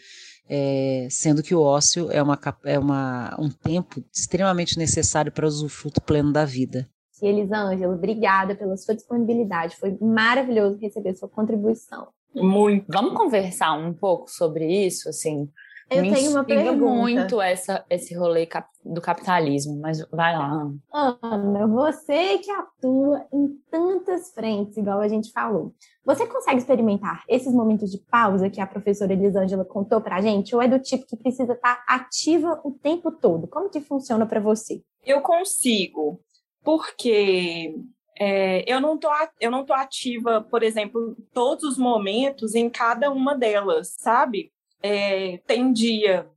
é, 0.49 1.07
sendo 1.11 1.43
que 1.43 1.55
o 1.55 1.61
ócio 1.61 2.11
é, 2.11 2.23
uma, 2.23 2.39
é 2.65 2.79
uma, 2.79 3.37
um 3.39 3.49
tempo 3.49 4.03
extremamente 4.13 4.77
necessário 4.77 5.31
para 5.31 5.45
o 5.45 5.49
usufruto 5.49 6.01
pleno 6.01 6.33
da 6.33 6.45
vida. 6.45 6.89
Elisângela, 7.23 7.95
obrigada 7.95 8.55
pela 8.55 8.77
sua 8.77 8.95
disponibilidade. 8.95 9.77
Foi 9.77 9.97
maravilhoso 10.01 10.79
receber 10.79 11.15
sua 11.15 11.29
contribuição. 11.29 12.09
Muito. 12.35 12.87
Vamos 12.89 13.15
conversar 13.15 13.75
um 13.75 13.93
pouco 13.93 14.31
sobre 14.31 14.87
isso, 14.87 15.09
assim, 15.09 15.49
Eu 15.91 16.03
Me 16.03 16.15
tenho 16.15 16.31
uma 16.31 16.45
pergunta. 16.45 16.77
muito 16.87 17.41
essa, 17.41 17.85
esse 17.91 18.15
rolê 18.15 18.47
cap- 18.47 18.69
do 18.85 19.01
capitalismo, 19.01 19.81
mas 19.81 19.99
vai 20.11 20.37
lá. 20.39 20.71
Ana, 20.93 21.67
você 21.67 22.39
que 22.39 22.51
atua 22.51 23.27
em 23.33 23.49
tantas 23.71 24.33
frentes, 24.33 24.77
igual 24.77 25.01
a 25.01 25.09
gente 25.09 25.33
falou, 25.33 25.75
você 26.05 26.27
consegue 26.29 26.59
experimentar 26.59 27.25
esses 27.29 27.53
momentos 27.53 27.91
de 27.91 27.99
pausa 27.99 28.49
que 28.49 28.61
a 28.61 28.67
professora 28.69 29.13
Elisângela 29.13 29.65
contou 29.65 30.01
pra 30.01 30.21
gente? 30.21 30.55
Ou 30.55 30.63
é 30.63 30.69
do 30.69 30.79
tipo 30.79 31.05
que 31.07 31.17
precisa 31.17 31.55
estar 31.55 31.83
ativa 31.89 32.61
o 32.63 32.71
tempo 32.71 33.11
todo? 33.11 33.49
Como 33.49 33.69
que 33.69 33.81
funciona 33.81 34.25
para 34.25 34.39
você? 34.39 34.83
Eu 35.05 35.21
consigo, 35.23 36.21
porque 36.63 37.75
é, 38.19 38.65
eu, 38.73 38.81
não 38.81 38.97
tô, 38.97 39.09
eu 39.41 39.51
não 39.51 39.65
tô 39.65 39.73
ativa, 39.73 40.41
por 40.41 40.63
exemplo, 40.63 41.17
todos 41.33 41.65
os 41.65 41.77
momentos 41.79 42.55
em 42.55 42.71
cada 42.71 43.11
uma 43.11 43.35
delas, 43.35 43.97
sabe? 43.99 44.53
É, 44.83 45.39
tem 45.47 45.73
dia, 45.73 46.29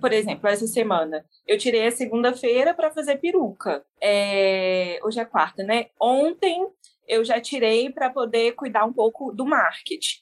por 0.00 0.12
exemplo, 0.12 0.48
essa 0.48 0.66
semana, 0.66 1.24
eu 1.46 1.58
tirei 1.58 1.86
a 1.86 1.90
segunda-feira 1.90 2.74
para 2.74 2.90
fazer 2.90 3.16
peruca. 3.18 3.84
É, 4.00 4.98
hoje 5.02 5.20
é 5.20 5.24
quarta, 5.24 5.62
né? 5.62 5.86
Ontem 6.00 6.66
eu 7.06 7.24
já 7.24 7.40
tirei 7.40 7.90
para 7.90 8.10
poder 8.10 8.52
cuidar 8.52 8.84
um 8.84 8.92
pouco 8.92 9.32
do 9.32 9.44
marketing. 9.44 10.20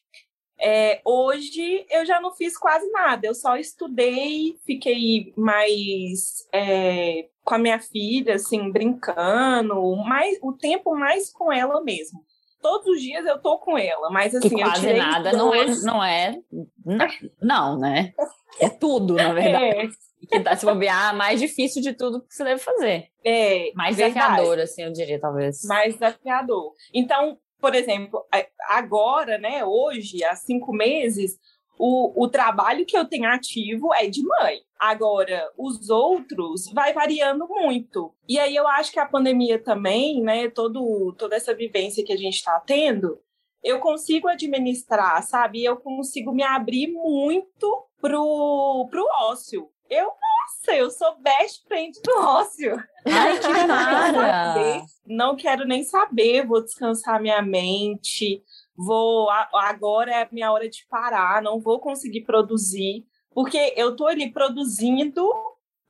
É, 0.63 1.01
hoje 1.05 1.87
eu 1.91 2.05
já 2.05 2.21
não 2.21 2.35
fiz 2.35 2.57
quase 2.59 2.91
nada, 2.91 3.27
eu 3.27 3.35
só 3.35 3.57
estudei, 3.57 4.59
fiquei 4.67 5.33
mais 5.35 6.47
é, 6.53 7.29
com 7.43 7.55
a 7.55 7.59
minha 7.59 7.81
filha, 7.81 8.35
assim, 8.35 8.71
brincando, 8.71 9.97
mais, 9.97 10.39
o 10.43 10.53
tempo 10.53 10.95
mais 10.95 11.33
com 11.33 11.51
ela 11.51 11.83
mesmo. 11.83 12.23
Todos 12.61 12.87
os 12.87 13.00
dias 13.00 13.25
eu 13.26 13.40
tô 13.40 13.59
com 13.59 13.76
ela, 13.79 14.11
mas 14.11 14.35
assim, 14.35 14.49
que 14.49 14.55
eu 14.55 14.67
quase 14.67 14.93
nada 14.93 15.33
não 15.33 15.55
é, 15.55 15.67
não 15.83 16.05
é. 16.05 16.38
Não, 16.85 17.07
não, 17.40 17.79
né? 17.79 18.12
É 18.61 18.69
tudo, 18.69 19.14
na 19.14 19.33
verdade. 19.35 19.64
É, 19.64 19.88
que 20.29 20.40
tá 20.40 20.55
se 20.55 20.67
bobear, 20.67 21.17
mais 21.17 21.40
difícil 21.40 21.81
de 21.81 21.95
tudo 21.95 22.21
que 22.21 22.35
você 22.35 22.45
deve 22.45 22.61
fazer. 22.61 23.09
é, 23.25 23.73
Mais 23.75 23.97
verdade. 23.97 24.21
desafiador, 24.26 24.59
assim, 24.61 24.83
eu 24.83 24.93
diria, 24.93 25.19
talvez. 25.19 25.62
mais 25.64 25.95
desafiador. 25.95 26.75
Então, 26.93 27.38
por 27.59 27.75
exemplo, 27.75 28.25
agora, 28.69 29.38
né, 29.38 29.64
hoje, 29.64 30.23
há 30.25 30.35
cinco 30.35 30.73
meses, 30.73 31.38
o, 31.81 32.25
o 32.25 32.29
trabalho 32.29 32.85
que 32.85 32.97
eu 32.97 33.07
tenho 33.07 33.27
ativo 33.27 33.95
é 33.95 34.07
de 34.07 34.23
mãe. 34.23 34.59
Agora, 34.79 35.51
os 35.57 35.89
outros 35.89 36.71
vai 36.73 36.93
variando 36.93 37.49
muito. 37.49 38.15
E 38.29 38.39
aí 38.39 38.55
eu 38.55 38.69
acho 38.69 38.93
que 38.93 39.01
a 39.01 39.07
pandemia 39.07 39.59
também, 39.59 40.23
né, 40.23 40.51
todo, 40.51 41.15
toda 41.19 41.37
essa 41.37 41.55
vivência 41.55 42.05
que 42.05 42.13
a 42.13 42.17
gente 42.19 42.35
está 42.35 42.61
tendo, 42.61 43.19
eu 43.65 43.81
consigo 43.81 44.29
administrar, 44.29 45.23
sabe? 45.23 45.65
Eu 45.65 45.77
consigo 45.77 46.33
me 46.33 46.43
abrir 46.43 46.89
muito 46.93 47.87
pro, 47.99 48.87
pro 48.91 49.07
ócio. 49.23 49.71
Eu, 49.89 50.05
nossa, 50.07 50.77
eu 50.77 50.91
sou 50.91 51.19
best 51.19 51.67
friend 51.67 51.99
do 52.05 52.13
ócio. 52.21 52.77
Ai, 53.07 53.39
que 53.39 53.47
cara! 53.67 54.85
Não 55.07 55.35
quero 55.35 55.67
nem 55.67 55.83
saber, 55.83 56.47
vou 56.47 56.63
descansar 56.63 57.21
minha 57.21 57.43
mente, 57.43 58.43
vou 58.85 59.29
agora 59.31 60.11
é 60.11 60.23
a 60.23 60.29
minha 60.31 60.51
hora 60.53 60.69
de 60.69 60.87
parar, 60.89 61.43
não 61.43 61.61
vou 61.61 61.79
conseguir 61.79 62.23
produzir, 62.23 63.05
porque 63.33 63.75
eu 63.77 63.95
tô 63.95 64.07
ali 64.07 64.33
produzindo, 64.33 65.29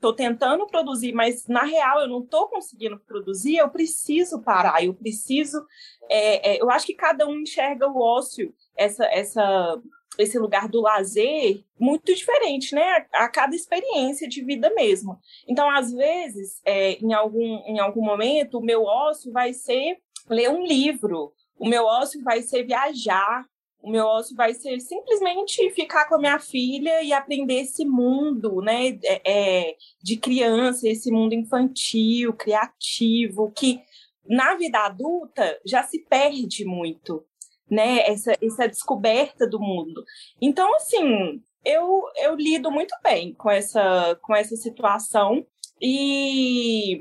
tô 0.01 0.13
tentando 0.13 0.67
produzir, 0.67 1.13
mas 1.13 1.47
na 1.47 1.63
real 1.63 2.01
eu 2.01 2.09
não 2.09 2.25
tô 2.25 2.49
conseguindo 2.49 2.99
produzir, 3.01 3.57
eu 3.57 3.69
preciso 3.69 4.43
parar, 4.43 4.85
eu 4.85 4.95
preciso, 4.95 5.65
é, 6.09 6.55
é, 6.55 6.63
eu 6.63 6.71
acho 6.71 6.87
que 6.87 6.95
cada 6.95 7.27
um 7.27 7.41
enxerga 7.41 7.87
o 7.87 8.01
ócio, 8.01 8.53
essa, 8.77 9.05
essa, 9.07 9.81
esse 10.19 10.39
lugar 10.39 10.69
do 10.69 10.81
lazer 10.81 11.63
muito 11.79 12.15
diferente, 12.15 12.75
né? 12.75 13.07
A, 13.13 13.25
a 13.25 13.29
cada 13.29 13.55
experiência 13.55 14.29
de 14.29 14.45
vida 14.45 14.73
mesmo. 14.75 15.19
Então, 15.47 15.71
às 15.71 15.93
vezes, 15.93 16.61
é, 16.65 16.93
em, 16.93 17.13
algum, 17.13 17.63
em 17.67 17.79
algum 17.79 18.03
momento, 18.03 18.59
o 18.59 18.65
meu 18.65 18.85
ócio 18.85 19.31
vai 19.33 19.53
ser 19.53 19.99
ler 20.29 20.51
um 20.51 20.65
livro, 20.65 21.33
o 21.61 21.69
meu 21.69 21.85
ócio 21.85 22.25
vai 22.25 22.41
ser 22.41 22.65
viajar, 22.65 23.45
o 23.83 23.91
meu 23.91 24.07
ócio 24.07 24.35
vai 24.35 24.55
ser 24.55 24.81
simplesmente 24.81 25.71
ficar 25.73 26.09
com 26.09 26.15
a 26.15 26.19
minha 26.19 26.39
filha 26.39 27.03
e 27.03 27.13
aprender 27.13 27.61
esse 27.61 27.85
mundo, 27.85 28.63
né, 28.63 28.99
é, 29.05 29.21
é, 29.25 29.77
de 30.03 30.17
criança, 30.17 30.89
esse 30.89 31.13
mundo 31.13 31.35
infantil, 31.35 32.33
criativo, 32.33 33.53
que 33.53 33.79
na 34.27 34.55
vida 34.55 34.79
adulta 34.81 35.61
já 35.65 35.83
se 35.83 36.03
perde 36.07 36.65
muito, 36.65 37.25
né, 37.71 38.01
essa, 38.07 38.33
essa 38.43 38.67
descoberta 38.67 39.47
do 39.47 39.61
mundo. 39.61 40.03
Então, 40.41 40.75
assim, 40.77 41.43
eu, 41.63 42.03
eu 42.17 42.37
lido 42.37 42.71
muito 42.71 42.95
bem 43.03 43.35
com 43.35 43.51
essa, 43.51 44.19
com 44.23 44.35
essa 44.35 44.57
situação 44.57 45.45
e 45.81 46.99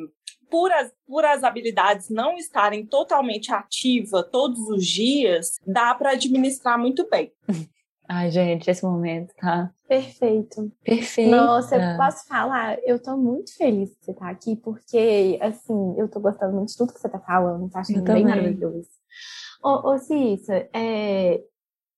por 0.49 0.71
as, 0.71 0.91
por 1.07 1.23
as 1.25 1.43
habilidades 1.43 2.09
não 2.09 2.35
estarem 2.37 2.85
totalmente 2.85 3.51
ativa 3.51 4.23
todos 4.23 4.59
os 4.69 4.85
dias, 4.85 5.59
dá 5.65 5.93
para 5.95 6.11
administrar 6.11 6.77
muito 6.77 7.07
bem. 7.09 7.31
Ai, 8.11 8.31
gente, 8.31 8.67
esse 8.71 8.83
momento 8.83 9.31
tá 9.39 9.71
Perfeito. 9.87 10.71
perfeito. 10.83 11.29
Nossa, 11.29 11.75
eu 11.75 11.95
posso 11.95 12.25
falar? 12.27 12.79
Eu 12.83 12.99
tô 12.99 13.15
muito 13.15 13.55
feliz 13.55 13.95
que 13.95 14.05
você 14.05 14.13
tá 14.15 14.29
aqui, 14.29 14.55
porque, 14.55 15.37
assim, 15.39 15.93
eu 15.95 16.07
tô 16.07 16.19
gostando 16.19 16.55
muito 16.55 16.69
de 16.69 16.77
tudo 16.77 16.91
que 16.91 16.99
você 16.99 17.07
tá 17.07 17.19
falando, 17.19 17.69
tá 17.69 17.81
achando 17.81 17.99
Eu 17.99 18.03
bem 18.03 18.23
também. 18.23 18.37
maravilhoso. 18.37 18.87
Ô, 19.63 19.91
ô 19.91 19.97
Cissa, 19.99 20.67
é, 20.73 21.39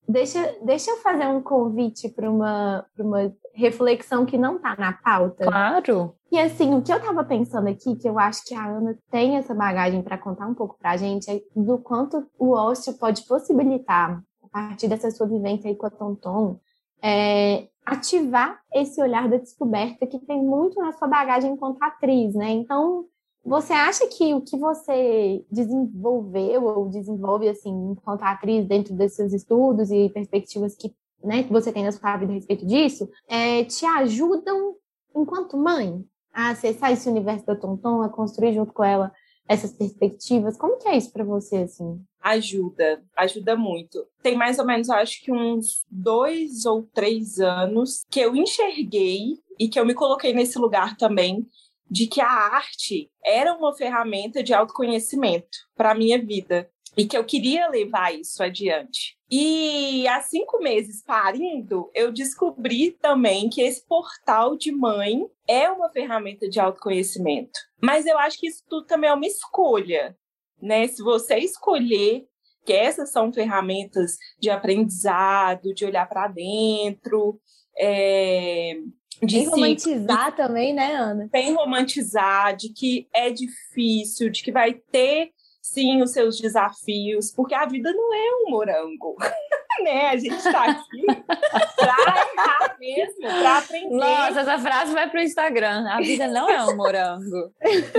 deixa, 0.08 0.55
deixa 0.63 0.91
eu 0.91 0.98
fazer 0.98 1.27
um 1.27 1.41
convite 1.41 2.10
para 2.10 2.29
uma, 2.29 2.86
pra 2.96 3.05
uma 3.05 3.34
reflexão 3.53 4.25
que 4.25 4.38
não 4.38 4.60
tá 4.60 4.75
na 4.77 4.93
pauta. 4.93 5.46
Claro. 5.46 6.15
E 6.31 6.39
assim, 6.39 6.74
o 6.74 6.81
que 6.81 6.91
eu 6.91 7.01
tava 7.01 7.24
pensando 7.24 7.67
aqui, 7.67 7.96
que 7.96 8.08
eu 8.08 8.17
acho 8.17 8.46
que 8.46 8.55
a 8.55 8.65
Ana 8.65 8.98
tem 9.10 9.38
essa 9.38 9.53
bagagem 9.53 10.01
para 10.01 10.17
contar 10.17 10.48
um 10.48 10.53
pouco 10.53 10.77
pra 10.79 10.98
gente, 10.98 11.29
é 11.29 11.41
do 11.55 11.77
quanto 11.77 12.25
o 12.39 12.51
ócio 12.51 12.93
pode 12.98 13.24
possibilitar, 13.24 14.22
a 14.43 14.48
partir 14.50 14.88
dessa 14.88 15.12
sua 15.12 15.27
vivência 15.27 15.70
aí 15.70 15.75
com 15.75 15.86
a 15.86 15.89
Tonton, 15.89 16.60
é, 17.03 17.67
ativar 17.86 18.60
esse 18.74 19.01
olhar 19.01 19.27
da 19.27 19.38
descoberta 19.38 20.05
que 20.08 20.20
tem 20.20 20.41
muito 20.41 20.79
na 20.79 20.93
sua 20.93 21.08
bagagem 21.08 21.51
enquanto 21.51 21.81
atriz, 21.81 22.34
né? 22.36 22.50
Então, 22.50 23.05
você 23.44 23.74
acha 23.74 24.08
que 24.08 24.34
o 24.34 24.42
que 24.42 24.58
você 24.58 25.44
desenvolveu 25.52 26.64
ou 26.64 26.90
desenvolve, 26.90 27.50
assim, 27.50 27.92
enquanto 27.92 28.24
atriz 28.24 28.66
dentro 28.66 28.94
desses 28.94 29.34
estudos 29.34 29.92
e 29.92 30.10
perspectivas 30.10 30.76
que, 30.76 30.94
né, 31.24 31.44
que 31.44 31.52
você 31.52 31.72
tem 31.72 31.84
na 31.84 31.92
sua 31.92 32.18
vida 32.18 32.32
a 32.32 32.36
respeito 32.36 32.66
disso, 32.66 33.10
é, 33.28 33.64
te 33.64 33.86
ajudam, 33.86 34.76
enquanto 35.16 35.58
mãe, 35.58 36.06
a 36.34 36.52
acessar 36.52 36.92
esse 36.92 37.10
universo 37.10 37.46
da 37.46 37.56
Tonton, 37.56 38.02
a 38.02 38.10
construir 38.10 38.54
junto 38.54 38.74
com 38.74 38.84
ela 38.84 39.12
essas 39.48 39.74
perspectivas? 39.74 40.58
Como 40.58 40.78
que 40.78 40.88
é 40.88 40.96
isso 40.96 41.12
para 41.12 41.26
você, 41.26 41.58
assim? 41.58 42.02
Ajuda, 42.22 43.04
ajuda 43.18 43.56
muito. 43.56 44.06
Tem 44.22 44.38
mais 44.38 44.60
ou 44.60 44.66
menos, 44.66 44.90
acho 44.90 45.22
que 45.22 45.32
uns 45.32 45.84
dois 45.90 46.66
ou 46.66 46.84
três 46.94 47.40
anos 47.40 48.06
que 48.10 48.20
eu 48.20 48.36
enxerguei 48.36 49.40
e 49.60 49.68
que 49.68 49.80
eu 49.80 49.86
me 49.86 49.94
coloquei 49.94 50.34
nesse 50.34 50.58
lugar 50.58 50.96
também 50.96 51.46
de 51.92 52.08
que 52.08 52.22
a 52.22 52.30
arte 52.30 53.12
era 53.24 53.54
uma 53.54 53.76
ferramenta 53.76 54.42
de 54.42 54.54
autoconhecimento 54.54 55.58
para 55.76 55.92
a 55.92 55.96
minha 55.96 56.18
vida 56.18 56.72
e 56.98 57.06
que 57.06 57.18
eu 57.18 57.26
queria 57.26 57.68
levar 57.68 58.14
isso 58.14 58.42
adiante. 58.42 59.18
E 59.30 60.08
há 60.08 60.22
cinco 60.22 60.60
meses 60.60 61.04
parindo, 61.04 61.90
eu 61.94 62.12
descobri 62.12 62.92
também 62.92 63.50
que 63.50 63.62
esse 63.62 63.86
portal 63.86 64.56
de 64.56 64.72
mãe 64.72 65.26
é 65.48 65.70
uma 65.70 65.90
ferramenta 65.90 66.50
de 66.50 66.60
autoconhecimento. 66.60 67.60
Mas 67.82 68.06
eu 68.06 68.18
acho 68.18 68.40
que 68.40 68.48
isso 68.48 68.64
tudo 68.70 68.86
também 68.86 69.10
é 69.10 69.14
uma 69.14 69.28
escolha, 69.28 70.18
né? 70.62 70.88
Se 70.88 71.04
você 71.04 71.38
escolher 71.40 72.26
que 72.66 72.74
essas 72.74 73.12
são 73.12 73.34
ferramentas 73.34 74.18
de 74.40 74.50
aprendizado, 74.50 75.74
de 75.74 75.86
olhar 75.86 76.08
para 76.08 76.28
dentro, 76.28 77.40
é, 77.78 78.76
de 79.22 79.38
Sem 79.38 79.46
se 79.46 79.51
romantizar 79.51 80.36
também, 80.36 80.74
né, 80.74 80.96
Ana? 80.96 81.30
sem 81.30 81.54
romantizar, 81.54 82.56
de 82.56 82.70
que 82.70 83.08
é 83.13 83.30
difícil, 83.30 84.30
de 84.30 84.42
que 84.42 84.51
vai 84.51 84.74
ter 84.74 85.32
sim 85.62 86.01
os 86.01 86.12
seus 86.12 86.40
desafios, 86.40 87.32
porque 87.32 87.54
a 87.54 87.66
vida 87.66 87.94
não 87.94 88.13
é 88.13 88.36
um 88.36 88.50
morango, 88.50 89.16
né? 89.84 90.08
A 90.08 90.18
gente 90.18 90.36
está 90.36 90.72
aqui 90.72 91.06
para 91.78 92.28
errar 92.34 92.78
mesmo, 92.80 93.22
para 93.22 93.58
aprender. 93.60 93.96
Nossa, 93.96 94.42
essa 94.42 94.60
frase 94.60 94.94
vai 94.94 95.10
pro 95.10 95.22
Instagram. 95.22 95.88
A 95.88 96.01
vida 96.01 96.28
não 96.28 96.50
é 96.50 96.66
um 96.66 96.75
morango. 96.75 97.54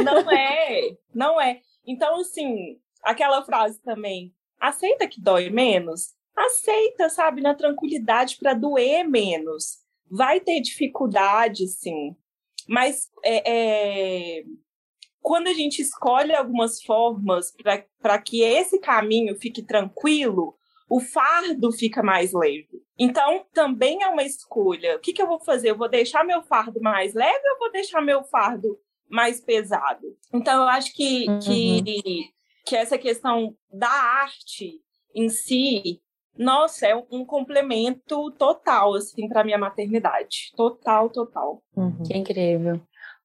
Não 0.04 0.30
é, 0.30 0.96
não 1.14 1.40
é. 1.40 1.60
Então, 1.86 2.20
assim, 2.20 2.78
aquela 3.02 3.44
frase 3.44 3.80
também, 3.82 4.34
aceita 4.60 5.06
que 5.06 5.20
dói 5.20 5.48
menos? 5.48 6.14
Aceita, 6.36 7.08
sabe, 7.08 7.42
na 7.42 7.54
tranquilidade 7.54 8.38
para 8.38 8.54
doer 8.54 9.04
menos. 9.04 9.81
Vai 10.14 10.40
ter 10.40 10.60
dificuldade, 10.60 11.66
sim. 11.68 12.14
Mas 12.68 13.08
é, 13.24 14.40
é, 14.40 14.44
quando 15.22 15.46
a 15.46 15.54
gente 15.54 15.80
escolhe 15.80 16.34
algumas 16.34 16.82
formas 16.82 17.50
para 17.98 18.18
que 18.18 18.42
esse 18.42 18.78
caminho 18.78 19.34
fique 19.40 19.62
tranquilo, 19.62 20.54
o 20.86 21.00
fardo 21.00 21.72
fica 21.72 22.02
mais 22.02 22.34
leve. 22.34 22.82
Então, 22.98 23.46
também 23.54 24.02
é 24.02 24.08
uma 24.08 24.22
escolha. 24.22 24.96
O 24.96 25.00
que, 25.00 25.14
que 25.14 25.22
eu 25.22 25.26
vou 25.26 25.40
fazer? 25.40 25.70
Eu 25.70 25.78
vou 25.78 25.88
deixar 25.88 26.24
meu 26.24 26.42
fardo 26.42 26.78
mais 26.82 27.14
leve 27.14 27.48
ou 27.48 27.54
eu 27.54 27.58
vou 27.58 27.72
deixar 27.72 28.02
meu 28.02 28.22
fardo 28.24 28.78
mais 29.08 29.40
pesado? 29.40 30.14
Então, 30.30 30.62
eu 30.62 30.68
acho 30.68 30.92
que, 30.94 31.26
uhum. 31.26 31.38
que, 31.38 32.30
que 32.66 32.76
essa 32.76 32.98
questão 32.98 33.56
da 33.72 33.88
arte 33.88 34.78
em 35.14 35.30
si, 35.30 36.02
nossa, 36.36 36.86
é 36.86 36.96
um 37.10 37.24
complemento 37.24 38.30
total, 38.32 38.94
assim, 38.94 39.28
para 39.28 39.44
minha 39.44 39.58
maternidade. 39.58 40.52
Total, 40.56 41.08
total. 41.10 41.62
Uhum. 41.76 42.02
Que 42.04 42.16
incrível. 42.16 42.80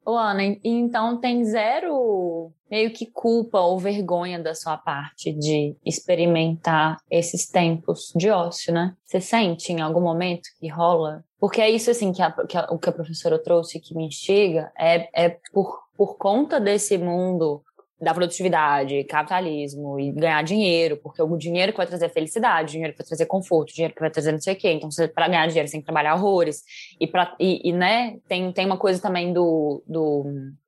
Ô, 0.06 0.16
Ana, 0.16 0.42
então 0.64 1.20
tem 1.20 1.44
zero 1.44 2.52
meio 2.72 2.92
que 2.92 3.06
culpa 3.06 3.60
ou 3.60 3.78
vergonha 3.78 4.40
da 4.40 4.56
sua 4.56 4.78
parte 4.78 5.34
de 5.34 5.76
experimentar 5.86 6.98
esses 7.12 7.46
tempos 7.50 8.14
de 8.16 8.30
ócio, 8.30 8.74
né? 8.74 8.96
Você 9.04 9.20
sente 9.20 9.74
em 9.74 9.82
algum 9.82 10.00
momento 10.00 10.48
que 10.60 10.70
rola? 10.70 11.26
Porque 11.38 11.60
é 11.60 11.70
isso, 11.70 11.92
assim, 11.92 12.14
que, 12.14 12.22
a, 12.22 12.32
que 12.32 12.58
a, 12.58 12.68
o 12.72 12.80
que 12.80 12.90
a 12.90 12.94
professora 12.94 13.38
trouxe 13.38 13.82
que 13.82 13.94
me 13.94 14.06
instiga 14.06 14.72
é, 14.78 15.10
é 15.14 15.38
por, 15.52 15.84
por 15.98 16.18
conta 16.18 16.58
desse 16.58 16.98
mundo 16.98 17.62
da 18.00 18.14
produtividade, 18.14 19.04
capitalismo 19.06 20.00
e 20.00 20.12
ganhar 20.12 20.44
dinheiro, 20.44 20.98
porque 20.98 21.22
o 21.22 21.36
dinheiro 21.36 21.72
que 21.72 21.78
vai 21.78 21.88
trazer 21.88 22.10
felicidade, 22.10 22.74
dinheiro 22.74 22.94
que 22.94 23.00
vai 23.00 23.08
trazer 23.08 23.26
conforto, 23.26 23.74
dinheiro 23.74 23.94
que 23.94 24.00
vai 24.00 24.12
trazer 24.12 24.32
não 24.32 24.40
sei 24.40 24.54
o 24.54 24.58
quê. 24.58 24.72
Então, 24.72 24.90
para 25.14 25.28
ganhar 25.28 25.48
dinheiro, 25.48 25.68
você 25.68 25.74
tem 25.74 25.82
que 25.82 25.86
trabalhar 25.86 26.14
horrores. 26.14 26.64
E, 27.00 27.08
pra, 27.08 27.36
e, 27.40 27.70
e, 27.70 27.74
né, 27.74 28.18
tem, 28.28 28.52
tem 28.52 28.66
uma 28.68 28.78
coisa 28.78 29.02
também 29.02 29.34
do, 29.34 29.84
do, 29.88 30.26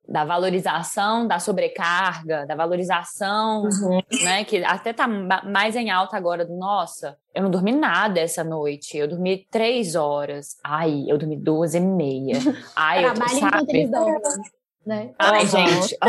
da 0.08 0.24
valorização 0.24 1.28
da 1.28 1.38
sobrecarga, 1.38 2.44
da 2.46 2.56
valorização, 2.56 3.62
uhum. 3.62 4.00
né, 4.24 4.42
que 4.42 4.64
até 4.64 4.92
tá 4.92 5.06
mais 5.06 5.76
em 5.76 5.88
alta 5.88 6.16
agora 6.16 6.44
do, 6.44 6.56
nossa, 6.56 7.16
eu 7.32 7.44
não 7.44 7.50
dormi 7.50 7.70
nada 7.70 8.18
essa 8.18 8.42
noite, 8.42 8.98
eu 8.98 9.06
dormi 9.06 9.46
três 9.48 9.94
horas. 9.94 10.56
Ai, 10.64 11.04
eu 11.06 11.16
dormi 11.16 11.36
duas 11.36 11.74
e 11.74 11.80
meia. 11.80 12.38
Ai, 12.74 13.04
eu 13.04 13.14
tô, 13.14 13.26
sabe? 13.28 13.88
Né? 14.84 15.12
Ai, 15.18 15.46
gente. 15.46 15.96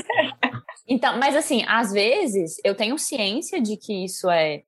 então, 0.88 1.18
mas 1.18 1.36
assim, 1.36 1.64
às 1.66 1.92
vezes 1.92 2.56
eu 2.64 2.74
tenho 2.74 2.98
ciência 2.98 3.60
de 3.60 3.76
que 3.76 4.04
isso 4.04 4.30
é, 4.30 4.62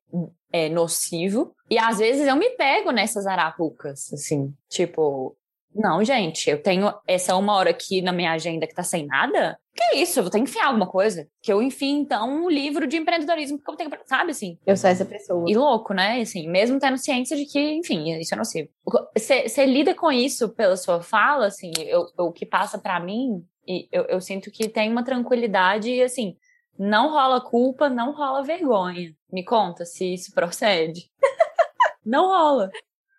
é 0.53 0.69
nocivo, 0.69 1.55
e 1.71 1.79
às 1.79 1.99
vezes 1.99 2.27
eu 2.27 2.37
me 2.37 2.51
pego 2.51 2.91
nessas 2.91 3.27
arapucas, 3.27 4.13
assim, 4.13 4.55
tipo, 4.69 5.37
não, 5.75 6.05
gente, 6.05 6.51
eu 6.51 6.63
tenho 6.63 6.93
essa 7.07 7.35
uma 7.37 7.55
hora 7.55 7.71
aqui 7.71 8.03
na 8.03 8.13
minha 8.13 8.33
agenda 8.33 8.67
que 8.67 8.75
tá 8.75 8.83
sem 8.83 9.07
nada. 9.07 9.59
Que 9.75 9.97
isso? 9.97 10.19
Eu 10.19 10.25
vou 10.25 10.31
ter 10.31 10.39
que 10.39 10.45
enfiar 10.45 10.67
alguma 10.67 10.87
coisa. 10.87 11.27
Que 11.43 11.53
eu 11.53 11.63
enfio, 11.63 11.97
então, 11.97 12.45
um 12.45 12.51
livro 12.51 12.87
de 12.87 12.99
empreendedorismo 12.99 13.59
que 13.59 13.71
eu 13.71 13.77
tenho, 13.77 13.91
sabe 14.05 14.33
assim? 14.33 14.59
Eu 14.67 14.77
sou 14.77 14.91
essa 14.91 15.05
pessoa. 15.05 15.45
E 15.49 15.55
louco, 15.55 15.95
né? 15.95 16.21
Assim, 16.21 16.47
mesmo 16.49 16.79
tendo 16.79 16.99
ciência 16.99 17.37
de 17.37 17.47
que, 17.47 17.59
enfim, 17.59 18.19
isso 18.19 18.35
é 18.35 18.37
nocivo. 18.37 18.69
Você 19.17 19.65
lida 19.65 19.95
com 19.95 20.13
isso 20.13 20.51
pela 20.51 20.77
sua 20.77 21.03
fala, 21.03 21.47
assim, 21.47 21.73
eu, 21.79 22.07
o 22.19 22.33
que 22.33 22.45
passa 22.45 22.79
para 22.79 23.01
mim, 23.01 23.43
e 23.67 23.89
eu, 23.91 24.05
eu 24.05 24.21
sinto 24.21 24.51
que 24.51 24.69
tem 24.69 24.91
uma 24.91 25.05
tranquilidade, 25.05 25.91
e 25.91 26.03
assim, 26.03 26.37
não 26.79 27.11
rola 27.11 27.41
culpa, 27.41 27.89
não 27.89 28.13
rola 28.13 28.43
vergonha. 28.43 29.15
Me 29.33 29.45
conta 29.45 29.85
se 29.87 30.15
isso 30.15 30.33
procede. 30.35 31.11
não 32.05 32.27
rola. 32.27 32.71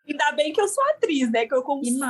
Ainda 0.08 0.32
bem 0.34 0.52
que 0.52 0.60
eu 0.60 0.68
sou 0.68 0.84
atriz, 0.90 1.32
né? 1.32 1.46
Que 1.46 1.56
eu 1.56 1.64
consigo 1.64 2.06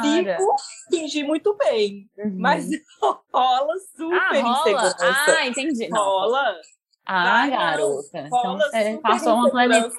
fingir 0.90 1.26
muito 1.26 1.56
bem. 1.56 2.10
Uhum. 2.18 2.38
Mas 2.40 2.68
rola 3.32 3.74
super 3.96 4.18
ah, 4.18 4.42
rola? 4.42 4.60
insegurança. 4.60 5.38
Ah, 5.38 5.48
entendi. 5.48 5.90
Rola. 5.90 6.56
Ah, 7.06 7.48
garota. 7.48 8.20
Então, 8.20 8.58
você 8.58 9.00
passou 9.02 9.34
uma 9.34 9.50
planeta. 9.52 9.92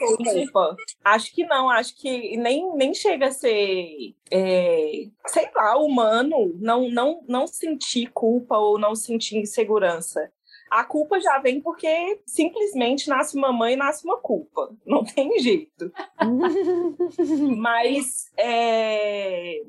Acho 1.04 1.34
que 1.34 1.44
não, 1.44 1.68
acho 1.68 1.94
que 1.96 2.36
nem, 2.38 2.74
nem 2.76 2.94
chega 2.94 3.26
a 3.26 3.30
ser, 3.30 4.14
é, 4.30 5.06
sei 5.26 5.50
lá, 5.54 5.76
humano 5.76 6.56
não, 6.58 6.88
não, 6.88 7.22
não 7.28 7.46
sentir 7.46 8.06
culpa 8.06 8.56
ou 8.56 8.78
não 8.78 8.94
sentir 8.94 9.36
insegurança 9.36 10.32
a 10.74 10.84
culpa 10.84 11.20
já 11.20 11.38
vem 11.38 11.60
porque 11.60 12.20
simplesmente 12.26 13.08
nasce 13.08 13.36
uma 13.36 13.52
mãe 13.52 13.74
e 13.74 13.76
nasce 13.76 14.04
uma 14.04 14.18
culpa. 14.18 14.76
Não 14.84 15.04
tem 15.04 15.38
jeito. 15.38 15.92
Mas 17.56 18.24
é... 18.36 19.60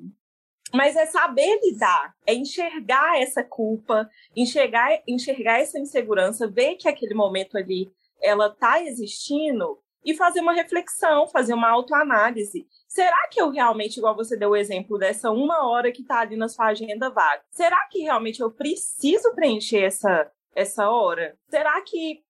Mas 0.74 0.96
é 0.96 1.06
saber 1.06 1.60
lidar, 1.64 2.14
é 2.26 2.34
enxergar 2.34 3.22
essa 3.22 3.44
culpa, 3.44 4.10
enxergar, 4.36 5.00
enxergar 5.08 5.60
essa 5.60 5.80
insegurança, 5.80 6.50
ver 6.50 6.76
que 6.76 6.90
aquele 6.90 7.14
momento 7.14 7.56
ali 7.56 7.90
ela 8.22 8.48
está 8.48 8.82
existindo 8.82 9.78
e 10.04 10.16
fazer 10.16 10.42
uma 10.42 10.54
reflexão, 10.54 11.28
fazer 11.28 11.54
uma 11.54 11.70
autoanálise. 11.70 12.68
Será 12.88 13.28
que 13.32 13.40
eu 13.40 13.50
realmente, 13.52 13.98
igual 13.98 14.16
você 14.16 14.36
deu 14.36 14.50
o 14.50 14.56
exemplo 14.56 14.98
dessa 14.98 15.32
uma 15.32 15.68
hora 15.68 15.92
que 15.92 16.02
está 16.02 16.20
ali 16.20 16.36
na 16.36 16.50
sua 16.50 16.68
agenda 16.68 17.10
vaga, 17.10 17.44
será 17.52 17.88
que 17.90 18.00
realmente 18.00 18.42
eu 18.42 18.52
preciso 18.52 19.34
preencher 19.34 19.84
essa, 19.84 20.32
essa 20.56 20.90
hora? 20.90 21.38
Será 21.50 21.82
que 21.82 22.24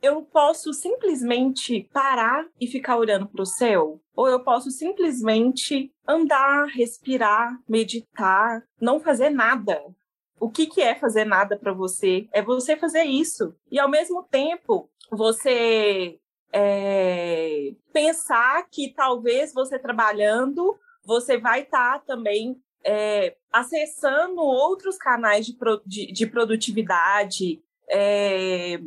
eu 0.00 0.22
posso 0.22 0.72
simplesmente 0.72 1.88
parar 1.92 2.46
e 2.60 2.66
ficar 2.66 2.96
olhando 2.96 3.28
para 3.28 3.42
o 3.42 3.46
céu? 3.46 4.00
Ou 4.14 4.28
eu 4.28 4.42
posso 4.42 4.70
simplesmente 4.70 5.92
andar, 6.06 6.66
respirar, 6.66 7.58
meditar, 7.68 8.62
não 8.80 9.00
fazer 9.00 9.30
nada? 9.30 9.82
O 10.40 10.48
que, 10.48 10.66
que 10.66 10.80
é 10.80 10.94
fazer 10.94 11.24
nada 11.24 11.58
para 11.58 11.72
você? 11.72 12.28
É 12.32 12.40
você 12.40 12.76
fazer 12.76 13.02
isso. 13.02 13.54
E 13.70 13.78
ao 13.78 13.90
mesmo 13.90 14.22
tempo, 14.22 14.88
você 15.10 16.20
é, 16.52 17.74
pensar 17.92 18.68
que 18.70 18.94
talvez 18.94 19.52
você 19.52 19.78
trabalhando, 19.78 20.78
você 21.04 21.38
vai 21.38 21.62
estar 21.62 21.98
tá 21.98 22.04
também 22.06 22.56
é, 22.88 23.36
acessando 23.52 24.40
outros 24.40 24.96
canais 24.96 25.44
de, 25.44 25.52
pro, 25.52 25.82
de, 25.84 26.10
de 26.10 26.26
produtividade. 26.26 27.62
É, 27.90 28.80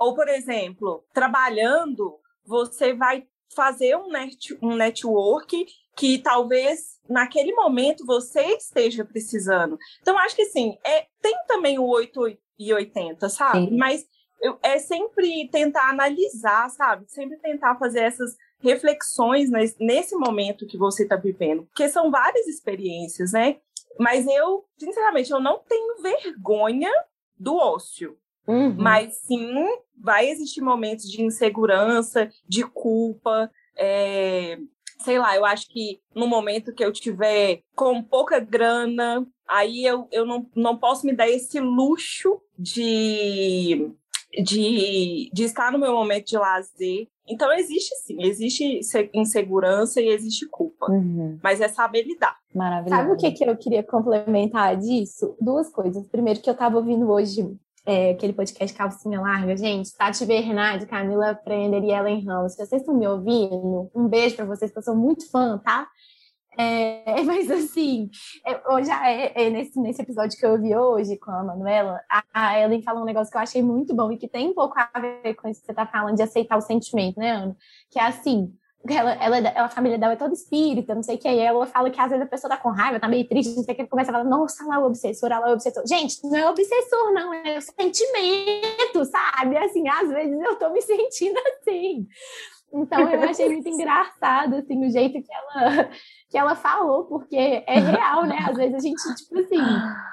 ou, 0.00 0.16
por 0.16 0.28
exemplo, 0.28 1.04
trabalhando, 1.14 2.18
você 2.44 2.92
vai 2.92 3.24
fazer 3.54 3.96
um, 3.96 4.10
net, 4.10 4.58
um 4.60 4.74
network 4.74 5.64
que 5.96 6.18
talvez 6.18 6.98
naquele 7.08 7.52
momento 7.52 8.04
você 8.04 8.42
esteja 8.56 9.04
precisando. 9.04 9.78
Então, 10.02 10.18
acho 10.18 10.34
que 10.34 10.42
assim, 10.42 10.76
é, 10.84 11.06
tem 11.22 11.36
também 11.46 11.78
o 11.78 11.86
8 11.86 12.36
e 12.58 12.74
80, 12.74 13.28
sabe? 13.28 13.68
Sim. 13.68 13.76
Mas 13.76 14.04
eu, 14.42 14.58
é 14.60 14.80
sempre 14.80 15.48
tentar 15.52 15.88
analisar, 15.88 16.68
sabe? 16.70 17.04
Sempre 17.08 17.38
tentar 17.38 17.76
fazer 17.78 18.00
essas 18.00 18.36
reflexões 18.60 19.50
nesse 19.78 20.16
momento 20.16 20.66
que 20.66 20.78
você 20.78 21.02
está 21.02 21.16
vivendo, 21.16 21.64
porque 21.64 21.88
são 21.88 22.10
várias 22.10 22.46
experiências, 22.46 23.32
né? 23.32 23.56
Mas 23.98 24.26
eu, 24.26 24.64
sinceramente, 24.78 25.30
eu 25.30 25.40
não 25.40 25.58
tenho 25.66 26.02
vergonha 26.02 26.90
do 27.38 27.56
ócio. 27.56 28.16
Uhum. 28.46 28.74
Mas 28.78 29.16
sim, 29.16 29.64
vai 29.98 30.28
existir 30.28 30.60
momentos 30.60 31.10
de 31.10 31.22
insegurança, 31.22 32.30
de 32.48 32.62
culpa. 32.62 33.50
É... 33.76 34.58
Sei 35.00 35.18
lá, 35.18 35.36
eu 35.36 35.44
acho 35.44 35.68
que 35.68 36.00
no 36.14 36.26
momento 36.26 36.72
que 36.72 36.84
eu 36.84 36.92
tiver 36.92 37.60
com 37.74 38.02
pouca 38.02 38.38
grana, 38.38 39.26
aí 39.46 39.84
eu, 39.84 40.08
eu 40.10 40.24
não, 40.24 40.48
não 40.54 40.76
posso 40.76 41.06
me 41.06 41.12
dar 41.12 41.28
esse 41.28 41.60
luxo 41.60 42.40
de, 42.58 43.92
de, 44.42 45.30
de 45.32 45.44
estar 45.44 45.72
no 45.72 45.78
meu 45.78 45.92
momento 45.92 46.26
de 46.26 46.36
lazer 46.36 47.08
então 47.28 47.52
existe 47.52 47.94
sim, 47.96 48.22
existe 48.22 48.80
insegurança 49.12 50.00
e 50.00 50.08
existe 50.08 50.46
culpa, 50.46 50.90
uhum. 50.90 51.38
mas 51.42 51.60
é 51.60 51.68
saber 51.68 52.04
lidar. 52.04 52.36
Maravilhoso. 52.54 53.02
Sabe 53.02 53.12
o 53.12 53.16
que, 53.16 53.32
que 53.32 53.44
eu 53.44 53.56
queria 53.56 53.82
complementar 53.82 54.76
disso? 54.76 55.36
Duas 55.40 55.68
coisas. 55.68 56.06
Primeiro 56.06 56.40
que 56.40 56.48
eu 56.48 56.52
estava 56.52 56.76
ouvindo 56.76 57.10
hoje 57.10 57.56
é, 57.84 58.10
aquele 58.10 58.32
podcast 58.32 58.76
Calcinha 58.76 59.20
Larga, 59.20 59.56
gente, 59.56 59.94
Tati 59.96 60.24
Bernardi, 60.24 60.86
Camila 60.86 61.34
Prender 61.34 61.82
e 61.82 61.90
Ellen 61.90 62.24
Ramos. 62.24 62.52
Se 62.52 62.64
vocês 62.64 62.82
estão 62.82 62.96
me 62.96 63.06
ouvindo, 63.06 63.90
um 63.94 64.08
beijo 64.08 64.36
para 64.36 64.44
vocês, 64.44 64.70
que 64.70 64.78
eu 64.78 64.82
sou 64.82 64.94
muito 64.94 65.28
fã, 65.30 65.58
tá? 65.58 65.88
É, 66.56 67.22
mas 67.24 67.50
assim, 67.50 68.10
é, 68.46 68.60
hoje 68.72 68.90
é, 68.90 69.46
é, 69.46 69.50
nesse, 69.50 69.78
nesse 69.78 70.02
episódio 70.02 70.38
que 70.38 70.46
eu 70.46 70.60
vi 70.60 70.74
hoje 70.74 71.16
com 71.18 71.30
a 71.30 71.44
Manuela, 71.44 72.00
a, 72.10 72.22
a 72.32 72.60
Ellen 72.60 72.82
falou 72.82 73.02
um 73.02 73.06
negócio 73.06 73.30
que 73.30 73.36
eu 73.36 73.42
achei 73.42 73.62
muito 73.62 73.94
bom 73.94 74.10
e 74.10 74.16
que 74.16 74.28
tem 74.28 74.48
um 74.48 74.54
pouco 74.54 74.74
a 74.76 75.00
ver 75.00 75.34
com 75.34 75.48
isso 75.48 75.60
que 75.60 75.66
você 75.66 75.72
está 75.72 75.86
falando 75.86 76.16
de 76.16 76.22
aceitar 76.22 76.56
o 76.56 76.62
sentimento, 76.62 77.18
né, 77.18 77.30
Ana? 77.30 77.56
Que 77.90 77.98
é 77.98 78.02
assim, 78.02 78.52
ela, 78.94 79.12
ela, 79.14 79.64
a 79.64 79.68
família 79.68 79.98
dela 79.98 80.12
é 80.12 80.16
toda 80.16 80.32
espírita, 80.32 80.94
não 80.94 81.02
sei 81.02 81.16
o 81.16 81.18
que, 81.18 81.28
e 81.28 81.38
ela 81.38 81.66
fala 81.66 81.90
que 81.90 82.00
às 82.00 82.10
vezes 82.10 82.24
a 82.24 82.28
pessoa 82.28 82.50
tá 82.50 82.56
com 82.56 82.70
raiva, 82.70 83.00
tá 83.00 83.08
meio 83.08 83.26
triste, 83.26 83.56
não 83.56 83.64
sei 83.64 83.74
o 83.74 83.76
que, 83.76 83.86
começa 83.86 84.10
a 84.10 84.14
falar, 84.14 84.24
nossa, 84.24 84.64
lá 84.66 84.78
o 84.78 84.86
obsessor, 84.86 85.28
lá 85.28 85.48
o 85.48 85.52
obsessor. 85.52 85.82
Gente, 85.86 86.22
não 86.24 86.36
é 86.36 86.48
obsessor, 86.48 87.12
não, 87.12 87.34
é 87.34 87.58
o 87.58 87.62
sentimento, 87.62 89.04
sabe? 89.04 89.56
Assim, 89.56 89.88
às 89.88 90.08
vezes 90.08 90.40
eu 90.40 90.56
tô 90.56 90.70
me 90.70 90.80
sentindo 90.82 91.38
assim. 91.38 92.06
Então 92.82 93.10
eu 93.10 93.22
achei 93.22 93.48
muito 93.48 93.68
engraçado, 93.68 94.56
assim, 94.56 94.84
o 94.84 94.90
jeito 94.90 95.22
que 95.22 95.32
ela, 95.32 95.90
que 96.30 96.38
ela 96.38 96.54
falou, 96.54 97.04
porque 97.04 97.36
é 97.36 97.78
real, 97.78 98.24
né? 98.26 98.38
Às 98.48 98.56
vezes 98.56 98.74
a 98.74 98.78
gente, 98.78 99.14
tipo 99.16 99.38
assim, 99.38 99.58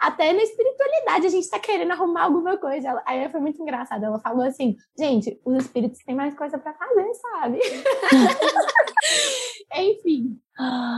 até 0.01 0.33
na 0.33 0.43
espiritualidade 0.43 1.27
a 1.27 1.29
gente 1.29 1.49
tá 1.49 1.59
querendo 1.59 1.91
arrumar 1.91 2.23
alguma 2.23 2.57
coisa. 2.57 2.89
Ela, 2.89 3.03
aí 3.05 3.29
foi 3.29 3.39
muito 3.39 3.61
engraçado. 3.61 4.03
Ela 4.03 4.19
falou 4.19 4.43
assim, 4.43 4.75
gente, 4.97 5.39
os 5.45 5.57
espíritos 5.57 5.99
têm 6.05 6.15
mais 6.15 6.35
coisa 6.35 6.57
para 6.57 6.73
fazer, 6.73 7.13
sabe? 7.15 7.59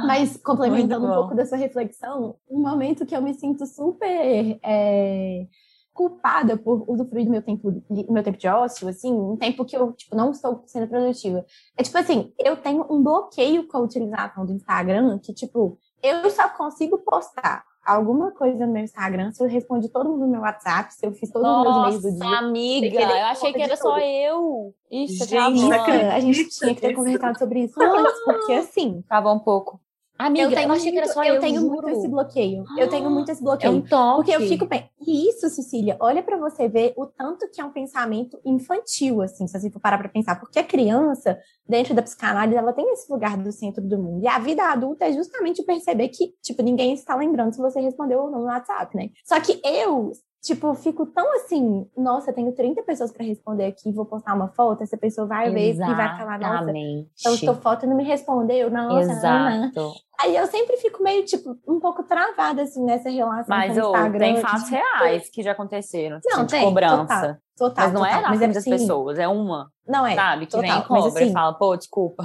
Mas 0.05 0.37
complementando 0.37 1.07
um 1.07 1.13
pouco 1.13 1.35
dessa 1.35 1.55
reflexão, 1.55 2.35
um 2.49 2.59
momento 2.59 3.05
que 3.05 3.15
eu 3.15 3.21
me 3.21 3.33
sinto 3.33 3.65
super 3.65 4.59
é, 4.61 5.47
culpada 5.95 6.57
por 6.57 6.83
usufruir 6.89 7.25
do 7.25 7.31
meu 7.31 7.41
tempo, 7.41 7.71
do 7.71 8.11
meu 8.11 8.21
tempo 8.21 8.37
de 8.37 8.47
ócio, 8.49 8.85
assim, 8.89 9.13
um 9.13 9.37
tempo 9.37 9.63
que 9.63 9.77
eu, 9.77 9.93
tipo, 9.93 10.13
não 10.13 10.29
estou 10.29 10.61
sendo 10.65 10.87
produtiva. 10.87 11.43
É 11.77 11.81
tipo 11.81 11.97
assim, 11.97 12.33
eu 12.37 12.57
tenho 12.57 12.85
um 12.91 13.01
bloqueio 13.01 13.65
com 13.65 13.77
a 13.77 13.79
utilização 13.79 14.45
do 14.45 14.51
Instagram, 14.51 15.17
que, 15.19 15.33
tipo, 15.33 15.79
eu 16.03 16.29
só 16.29 16.49
consigo 16.49 16.97
postar 16.97 17.63
alguma 17.85 18.31
coisa 18.31 18.65
no 18.65 18.73
meu 18.73 18.83
Instagram 18.83 19.31
se 19.31 19.41
eu 19.41 19.47
respondi 19.47 19.87
todo 19.87 20.09
mundo 20.09 20.25
no 20.25 20.31
meu 20.31 20.41
WhatsApp, 20.41 20.93
se 20.93 21.05
eu 21.05 21.13
fiz 21.13 21.31
todos 21.31 21.47
os 21.47 21.63
meus 21.63 21.75
e-mails 21.77 22.01
do 22.01 22.11
dia. 22.11 22.39
amiga, 22.39 23.01
eu 23.01 23.25
achei 23.27 23.53
que 23.53 23.61
era 23.61 23.77
só 23.77 23.97
eu. 23.97 24.73
Isso, 24.91 25.25
gente, 25.25 25.71
a 25.71 26.19
gente 26.19 26.49
tinha 26.49 26.75
que 26.75 26.81
ter 26.81 26.93
conversado 26.93 27.39
sobre 27.39 27.63
isso 27.63 27.81
antes, 27.81 28.23
porque 28.25 28.53
assim... 28.53 29.01
Tava 29.07 29.31
um 29.31 29.39
pouco. 29.39 29.79
Amiga, 30.17 30.45
eu, 30.45 30.49
tenho 30.55 30.99
eu 30.99 31.07
só 31.07 31.23
eu. 31.23 31.35
Eu 31.35 31.41
tenho 31.41 31.61
muito 31.61 31.89
esse 31.89 32.07
bloqueio. 32.07 32.63
Eu 32.77 32.89
tenho 32.89 33.09
muito 33.09 33.29
esse 33.29 33.43
bloqueio. 33.43 33.73
É 33.73 33.75
um 33.75 33.81
toque. 33.81 34.15
Porque 34.15 34.43
eu 34.43 34.47
fico 34.47 34.65
bem. 34.65 34.89
E 35.05 35.29
isso, 35.29 35.49
Cecília, 35.49 35.97
olha 35.99 36.23
para 36.23 36.37
você 36.37 36.69
ver 36.69 36.93
o 36.95 37.05
tanto 37.05 37.49
que 37.51 37.59
é 37.59 37.65
um 37.65 37.71
pensamento 37.71 38.39
infantil, 38.45 39.21
assim, 39.21 39.45
se 39.45 39.59
você 39.59 39.69
for 39.69 39.79
parar 39.79 39.97
pra 39.97 40.07
pensar. 40.07 40.39
Porque 40.39 40.57
a 40.57 40.63
criança, 40.63 41.37
dentro 41.67 41.93
da 41.93 42.01
psicanálise, 42.01 42.57
ela 42.57 42.71
tem 42.71 42.91
esse 42.93 43.11
lugar 43.11 43.37
do 43.37 43.51
centro 43.51 43.83
do 43.83 43.97
mundo. 43.97 44.23
E 44.23 44.27
a 44.27 44.39
vida 44.39 44.63
adulta 44.63 45.05
é 45.05 45.11
justamente 45.11 45.63
perceber 45.63 46.07
que, 46.07 46.33
tipo, 46.41 46.61
ninguém 46.63 46.93
está 46.93 47.13
lembrando 47.15 47.53
se 47.53 47.61
você 47.61 47.81
respondeu 47.81 48.21
ou 48.21 48.31
não 48.31 48.39
no 48.39 48.45
WhatsApp, 48.45 48.95
né? 48.95 49.09
Só 49.25 49.39
que 49.41 49.59
eu, 49.65 50.13
Tipo, 50.45 50.75
fico 50.75 51.07
tão 51.07 51.35
assim, 51.37 51.89
nossa, 51.97 52.31
tenho 52.31 52.51
30 52.51 52.83
pessoas 52.83 53.11
para 53.11 53.25
responder 53.25 53.65
aqui, 53.65 53.91
vou 53.91 54.05
postar 54.05 54.35
uma 54.35 54.47
foto, 54.49 54.83
essa 54.83 54.95
pessoa 54.95 55.25
vai 55.25 55.49
ver 55.51 55.73
e 55.73 55.73
vai 55.73 56.17
falar, 56.19 56.37
nossa, 56.39 56.71
então 56.71 57.33
estou 57.33 57.55
foto 57.55 57.85
e 57.85 57.89
não 57.89 57.97
me 57.97 58.03
respondeu, 58.03 58.69
nossa, 58.69 59.11
Exato. 59.11 59.93
Aí 60.21 60.35
eu 60.35 60.45
sempre 60.45 60.77
fico 60.77 61.01
meio, 61.01 61.25
tipo, 61.25 61.57
um 61.67 61.79
pouco 61.79 62.03
travada, 62.03 62.61
assim, 62.61 62.83
nessa 62.85 63.09
relação 63.09 63.45
Mas, 63.47 63.73
com 63.73 63.79
o 63.79 63.89
Instagram. 63.89 64.19
tem 64.19 64.35
de, 64.35 64.41
fatos 64.41 64.63
tipo, 64.65 64.75
reais 64.75 65.29
que 65.31 65.41
já 65.41 65.51
aconteceram, 65.53 66.19
tipo, 66.19 66.37
Não, 66.37 66.45
de 66.45 66.51
tem, 66.51 66.63
cobrança. 66.63 67.41
Total, 67.57 67.85
Mas 67.85 67.93
não 67.93 68.05
é 68.05 68.09
total. 68.09 68.21
na 68.21 68.29
Mas 68.29 68.37
frente 68.37 68.53
das 68.53 68.57
assim, 68.63 68.69
pessoas, 68.69 69.17
é 69.17 69.27
uma, 69.27 69.71
Não 69.87 70.05
é, 70.05 70.13
sabe? 70.13 70.45
Que 70.45 70.51
total, 70.51 70.69
vem 70.69 70.79
e 70.79 70.83
cobra 70.83 71.01
mas 71.03 71.15
assim, 71.15 71.29
e 71.29 71.33
fala, 71.33 71.53
pô, 71.53 71.75
desculpa. 71.75 72.23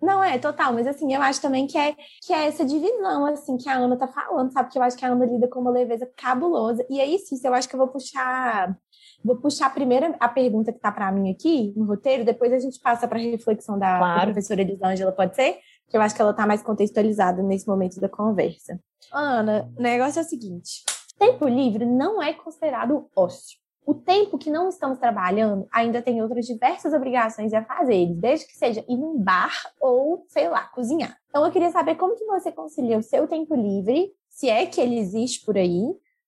Não, 0.00 0.22
é, 0.22 0.38
total, 0.38 0.72
mas 0.74 0.86
assim, 0.86 1.14
eu 1.14 1.22
acho 1.22 1.40
também 1.40 1.66
que 1.66 1.78
é, 1.78 1.94
que 2.22 2.32
é 2.32 2.46
essa 2.46 2.64
divisão, 2.64 3.24
assim, 3.26 3.56
que 3.56 3.68
a 3.68 3.76
Ana 3.76 3.96
tá 3.96 4.06
falando, 4.06 4.52
sabe? 4.52 4.70
Que 4.70 4.78
eu 4.78 4.82
acho 4.82 4.96
que 4.96 5.04
a 5.04 5.08
Ana 5.08 5.24
lida 5.24 5.48
com 5.48 5.60
uma 5.60 5.70
leveza 5.70 6.06
cabulosa. 6.16 6.84
E 6.90 7.00
aí, 7.00 7.18
sim, 7.18 7.36
eu 7.42 7.54
acho 7.54 7.68
que 7.68 7.74
eu 7.74 7.78
vou 7.78 7.88
puxar. 7.88 8.76
Vou 9.24 9.36
puxar 9.36 9.72
primeiro 9.72 10.14
a 10.20 10.28
pergunta 10.28 10.72
que 10.72 10.78
tá 10.78 10.92
para 10.92 11.10
mim 11.10 11.30
aqui 11.30 11.72
no 11.76 11.86
roteiro, 11.86 12.24
depois 12.24 12.52
a 12.52 12.58
gente 12.58 12.78
passa 12.78 13.08
para 13.08 13.18
reflexão 13.18 13.78
da, 13.78 13.98
Claro. 13.98 14.18
da 14.20 14.26
professora 14.26 14.60
Elisângela, 14.60 15.10
pode 15.12 15.34
ser? 15.34 15.58
Que 15.88 15.96
eu 15.96 16.00
acho 16.02 16.14
que 16.14 16.20
ela 16.20 16.34
tá 16.34 16.46
mais 16.46 16.62
contextualizada 16.62 17.42
nesse 17.42 17.66
momento 17.66 17.98
da 17.98 18.08
conversa. 18.08 18.78
Ana, 19.12 19.68
o 19.76 19.82
negócio 19.82 20.18
é 20.18 20.22
o 20.22 20.26
seguinte: 20.26 20.84
tempo 21.18 21.48
livre 21.48 21.86
não 21.86 22.22
é 22.22 22.34
considerado 22.34 23.08
ócio. 23.16 23.58
O 23.86 23.94
tempo 23.94 24.36
que 24.36 24.50
não 24.50 24.68
estamos 24.68 24.98
trabalhando 24.98 25.68
ainda 25.70 26.02
tem 26.02 26.20
outras 26.20 26.44
diversas 26.44 26.92
obrigações 26.92 27.54
a 27.54 27.62
fazer, 27.62 28.12
desde 28.16 28.46
que 28.46 28.56
seja 28.56 28.84
ir 28.88 28.96
num 28.96 29.16
bar 29.16 29.52
ou, 29.80 30.26
sei 30.28 30.48
lá, 30.48 30.64
cozinhar. 30.64 31.16
Então 31.30 31.46
eu 31.46 31.52
queria 31.52 31.70
saber 31.70 31.94
como 31.94 32.16
que 32.16 32.24
você 32.24 32.50
concilia 32.50 32.98
o 32.98 33.02
seu 33.02 33.28
tempo 33.28 33.54
livre, 33.54 34.12
se 34.28 34.48
é 34.50 34.66
que 34.66 34.80
ele 34.80 34.98
existe 34.98 35.44
por 35.46 35.56
aí, 35.56 35.84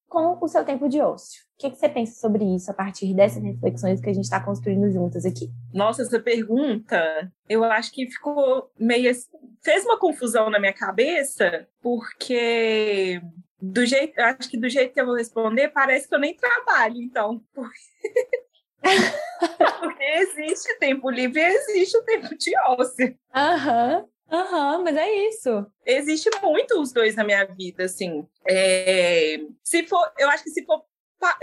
com 0.08 0.38
o 0.40 0.48
seu 0.48 0.64
tempo 0.64 0.88
de 0.88 1.00
ócio. 1.00 1.42
O 1.54 1.58
que, 1.58 1.70
que 1.70 1.76
você 1.76 1.88
pensa 1.88 2.20
sobre 2.20 2.44
isso 2.44 2.70
a 2.70 2.74
partir 2.74 3.12
dessas 3.12 3.42
reflexões 3.42 4.00
que 4.00 4.08
a 4.08 4.12
gente 4.12 4.24
está 4.24 4.40
construindo 4.42 4.88
juntas 4.92 5.26
aqui? 5.26 5.50
Nossa, 5.74 6.02
essa 6.02 6.20
pergunta, 6.20 7.30
eu 7.48 7.64
acho 7.64 7.92
que 7.92 8.08
ficou 8.08 8.70
meio. 8.78 9.10
assim- 9.10 9.28
fez 9.60 9.84
uma 9.84 9.98
confusão 9.98 10.48
na 10.48 10.60
minha 10.60 10.72
cabeça, 10.72 11.66
porque 11.82 13.20
do 13.60 13.84
jeito, 13.84 14.18
acho 14.20 14.48
que 14.48 14.56
do 14.56 14.68
jeito 14.68 14.94
que 14.94 15.00
eu 15.00 15.06
vou 15.06 15.16
responder, 15.16 15.68
parece 15.68 16.08
que 16.08 16.14
eu 16.14 16.20
nem 16.20 16.34
trabalho, 16.34 16.96
então. 16.96 17.42
Porque 19.80 20.04
existe 20.04 20.78
tempo 20.78 21.10
livre 21.10 21.40
e 21.40 21.44
existe 21.44 21.96
o 21.96 22.04
tempo 22.04 22.36
de 22.36 22.56
ócio. 22.58 23.18
Aham. 23.34 24.06
Aham, 24.30 24.84
mas 24.84 24.96
é 24.96 25.10
isso. 25.28 25.66
Existe 25.86 26.30
muito 26.42 26.80
os 26.80 26.92
dois 26.92 27.16
na 27.16 27.24
minha 27.24 27.44
vida, 27.46 27.84
assim. 27.84 28.26
É, 28.46 29.40
se 29.64 29.86
for, 29.86 30.12
eu 30.18 30.28
acho 30.28 30.44
que 30.44 30.50
se 30.50 30.64
for 30.66 30.84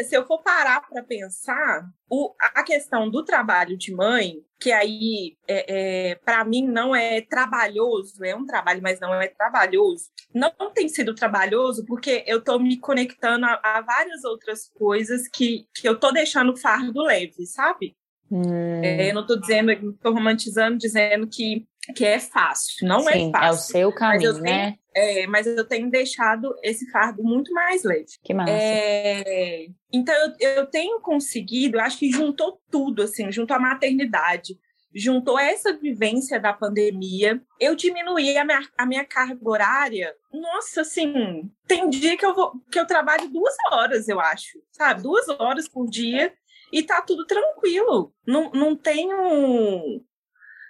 se 0.01 0.15
eu 0.15 0.25
for 0.25 0.41
parar 0.41 0.87
para 0.87 1.03
pensar, 1.03 1.89
o, 2.09 2.33
a 2.39 2.63
questão 2.63 3.09
do 3.09 3.23
trabalho 3.23 3.77
de 3.77 3.93
mãe, 3.93 4.43
que 4.59 4.71
aí, 4.71 5.37
é, 5.47 6.11
é, 6.11 6.15
para 6.15 6.43
mim, 6.45 6.65
não 6.67 6.95
é 6.95 7.21
trabalhoso, 7.21 8.23
é 8.23 8.35
um 8.35 8.45
trabalho, 8.45 8.81
mas 8.81 8.99
não 8.99 9.13
é 9.13 9.27
trabalhoso. 9.27 10.09
Não 10.33 10.51
tem 10.73 10.87
sido 10.87 11.13
trabalhoso 11.13 11.85
porque 11.85 12.23
eu 12.25 12.39
estou 12.39 12.59
me 12.59 12.77
conectando 12.79 13.45
a, 13.45 13.59
a 13.63 13.81
várias 13.81 14.23
outras 14.23 14.69
coisas 14.69 15.27
que, 15.27 15.67
que 15.73 15.87
eu 15.87 15.93
estou 15.93 16.13
deixando 16.13 16.53
o 16.53 16.57
fardo 16.57 17.01
leve, 17.03 17.45
sabe? 17.45 17.95
Hum, 18.31 18.83
É, 18.83 19.09
eu 19.09 19.13
não 19.13 19.21
estou 19.21 19.39
dizendo, 19.39 19.71
estou 19.71 20.13
romantizando, 20.13 20.77
dizendo 20.77 21.27
que, 21.27 21.65
que 21.95 22.05
é 22.05 22.19
fácil. 22.19 22.87
Não 22.87 23.01
sim, 23.01 23.29
é 23.29 23.31
fácil. 23.31 23.47
é 23.47 23.51
o 23.51 23.57
seu 23.57 23.91
caminho, 23.93 24.29
eu 24.31 24.39
né? 24.39 24.75
É, 24.95 25.27
mas 25.27 25.45
eu 25.45 25.65
tenho 25.67 25.89
deixado 25.89 26.55
esse 26.63 26.89
fardo 26.89 27.21
muito 27.21 27.53
mais 27.53 27.83
leve. 27.83 28.05
Que 28.23 28.33
massa. 28.33 28.51
É, 28.51 29.67
então 29.91 30.15
eu, 30.15 30.55
eu 30.57 30.65
tenho 30.67 30.99
conseguido, 31.01 31.77
eu 31.77 31.81
acho 31.81 31.99
que 31.99 32.09
juntou 32.09 32.61
tudo, 32.71 33.03
assim, 33.03 33.29
juntou 33.29 33.57
a 33.57 33.59
maternidade, 33.59 34.57
juntou 34.95 35.37
essa 35.37 35.73
vivência 35.73 36.39
da 36.39 36.53
pandemia. 36.53 37.41
Eu 37.59 37.75
diminuí 37.75 38.37
a 38.37 38.45
minha, 38.45 38.61
a 38.77 38.85
minha 38.85 39.03
carga 39.03 39.37
horária. 39.43 40.15
Nossa, 40.31 40.81
assim, 40.81 41.51
tem 41.67 41.89
dia 41.89 42.15
que 42.17 42.25
eu 42.25 42.33
vou 42.33 42.53
que 42.71 42.79
eu 42.79 42.87
trabalho 42.87 43.27
duas 43.29 43.53
horas, 43.71 44.07
eu 44.07 44.21
acho, 44.21 44.57
sabe? 44.71 45.03
Duas 45.03 45.27
horas 45.27 45.67
por 45.67 45.89
dia 45.89 46.33
e 46.75 46.83
tá 46.83 47.01
tudo 47.01 47.25
tranquilo. 47.25 48.13
Não, 48.27 48.51
não 48.51 48.75
tenho. 48.75 50.03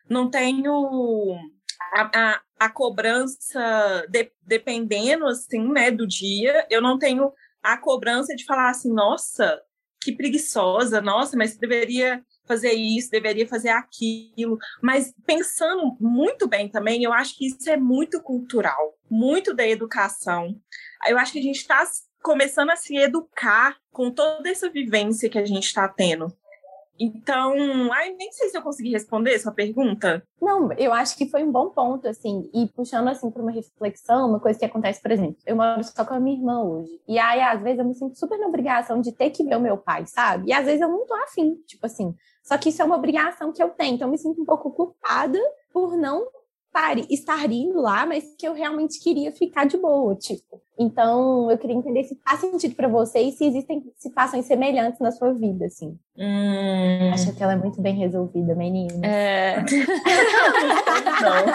Não 0.08 0.30
tenho 0.30 1.36
a, 1.94 2.12
a, 2.14 2.42
a 2.60 2.70
cobrança 2.70 4.06
de- 4.08 4.32
dependendo 4.44 5.26
assim, 5.26 5.68
né, 5.68 5.90
do 5.90 6.06
dia. 6.06 6.68
Eu 6.70 6.80
não 6.80 7.00
tenho 7.00 7.34
a 7.64 7.76
cobrança 7.76 8.36
de 8.36 8.46
falar 8.46 8.70
assim, 8.70 8.94
nossa, 8.94 9.60
que 10.00 10.16
preguiçosa, 10.16 11.02
nossa, 11.02 11.36
mas 11.36 11.58
deveria 11.58 12.24
fazer 12.48 12.74
isso, 12.74 13.10
deveria 13.10 13.48
fazer 13.48 13.70
aquilo. 13.70 14.60
Mas 14.84 15.12
pensando 15.26 15.98
muito 16.00 16.48
bem 16.48 16.70
também, 16.70 17.02
eu 17.04 17.12
acho 17.12 17.36
que 17.36 17.48
isso 17.48 17.68
é 17.68 17.78
muito 17.78 18.22
cultural, 18.22 18.94
muito 19.10 19.56
da 19.56 19.68
educação. 19.68 20.56
Eu 21.08 21.18
acho 21.18 21.32
que 21.32 21.40
a 21.40 21.42
gente 21.42 21.58
está 21.58 21.84
começando 22.26 22.72
a 22.72 22.76
se 22.76 22.98
educar 22.98 23.78
com 23.92 24.10
toda 24.10 24.50
essa 24.50 24.68
vivência 24.68 25.30
que 25.30 25.38
a 25.38 25.46
gente 25.46 25.66
está 25.66 25.88
tendo. 25.88 26.34
Então, 27.00 27.54
ai, 27.94 28.14
nem 28.14 28.32
sei 28.32 28.50
se 28.50 28.58
eu 28.58 28.64
consegui 28.64 28.90
responder 28.90 29.38
sua 29.38 29.52
pergunta. 29.52 30.24
Não, 30.42 30.72
eu 30.74 30.92
acho 30.92 31.16
que 31.18 31.30
foi 31.30 31.44
um 31.44 31.52
bom 31.52 31.70
ponto, 31.70 32.08
assim, 32.08 32.50
e 32.52 32.68
puxando, 32.70 33.10
assim, 33.10 33.30
para 33.30 33.44
uma 33.44 33.52
reflexão, 33.52 34.28
uma 34.28 34.40
coisa 34.40 34.58
que 34.58 34.66
acontece, 34.66 35.00
por 35.00 35.12
exemplo, 35.12 35.36
eu 35.46 35.56
moro 35.56 35.84
só 35.84 36.04
com 36.04 36.16
a 36.16 36.20
minha 36.20 36.36
irmã 36.36 36.64
hoje, 36.64 37.00
e 37.08 37.20
aí, 37.20 37.42
às 37.42 37.62
vezes, 37.62 37.78
eu 37.78 37.86
me 37.86 37.94
sinto 37.94 38.18
super 38.18 38.40
na 38.40 38.48
obrigação 38.48 39.02
de 39.02 39.12
ter 39.12 39.30
que 39.30 39.44
ver 39.44 39.58
o 39.58 39.62
meu 39.62 39.78
pai, 39.78 40.08
sabe? 40.08 40.50
E 40.50 40.54
às 40.54 40.66
vezes 40.66 40.82
eu 40.82 40.90
não 40.90 41.06
tô 41.06 41.14
afim, 41.16 41.56
tipo 41.68 41.86
assim, 41.86 42.16
só 42.42 42.58
que 42.58 42.70
isso 42.70 42.82
é 42.82 42.86
uma 42.86 42.96
obrigação 42.96 43.52
que 43.52 43.62
eu 43.62 43.70
tenho, 43.70 43.96
então 43.96 44.08
eu 44.08 44.12
me 44.12 44.18
sinto 44.18 44.42
um 44.42 44.46
pouco 44.46 44.72
culpada 44.72 45.40
por 45.72 45.96
não 45.96 46.26
estar 47.10 47.52
indo 47.52 47.82
lá, 47.82 48.06
mas 48.06 48.36
que 48.38 48.48
eu 48.48 48.54
realmente 48.54 49.00
queria 49.00 49.32
ficar 49.32 49.66
de 49.66 49.78
boa, 49.78 50.16
tipo. 50.16 50.62
Então, 50.78 51.50
eu 51.50 51.58
queria 51.58 51.76
entender 51.76 52.04
se 52.04 52.20
faz 52.28 52.42
sentido 52.42 52.76
para 52.76 52.88
você 52.88 53.20
e 53.20 53.32
se 53.32 53.46
existem 53.46 53.82
situações 53.96 54.46
semelhantes 54.46 55.00
na 55.00 55.12
sua 55.12 55.34
vida, 55.34 55.66
assim. 55.66 55.98
Hum, 56.18 57.12
Acho 57.14 57.34
que 57.34 57.42
ela 57.42 57.54
é 57.54 57.56
muito 57.56 57.82
bem 57.82 57.96
resolvida, 57.96 58.54
menina. 58.56 59.06
É, 59.08 59.56
não. 61.22 61.54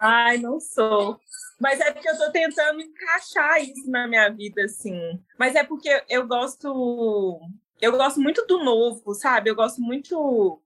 Ai, 0.00 0.38
não 0.38 0.58
sou. 0.58 1.18
Mas 1.60 1.80
é 1.80 1.92
porque 1.92 2.08
eu 2.08 2.18
tô 2.18 2.30
tentando 2.30 2.80
encaixar 2.80 3.62
isso 3.62 3.90
na 3.90 4.08
minha 4.08 4.28
vida, 4.30 4.64
assim. 4.64 4.98
Mas 5.38 5.54
é 5.54 5.62
porque 5.62 6.02
eu 6.08 6.26
gosto. 6.26 7.40
Eu 7.80 7.92
gosto 7.92 8.20
muito 8.20 8.46
do 8.46 8.64
novo, 8.64 9.14
sabe? 9.14 9.50
Eu 9.50 9.54
gosto 9.54 9.80
muito 9.80 10.60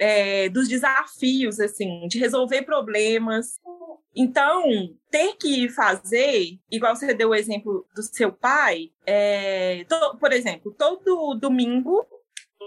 é, 0.00 0.48
dos 0.48 0.66
desafios, 0.66 1.60
assim, 1.60 2.08
de 2.08 2.18
resolver 2.18 2.62
problemas. 2.62 3.60
Então, 4.16 4.62
ter 5.10 5.36
que 5.36 5.68
fazer, 5.68 6.58
igual 6.70 6.96
você 6.96 7.14
deu 7.14 7.28
o 7.28 7.34
exemplo 7.34 7.86
do 7.94 8.02
seu 8.02 8.32
pai, 8.32 8.90
é, 9.06 9.84
to- 9.88 10.16
por 10.18 10.32
exemplo, 10.32 10.74
todo 10.76 11.34
domingo 11.34 12.04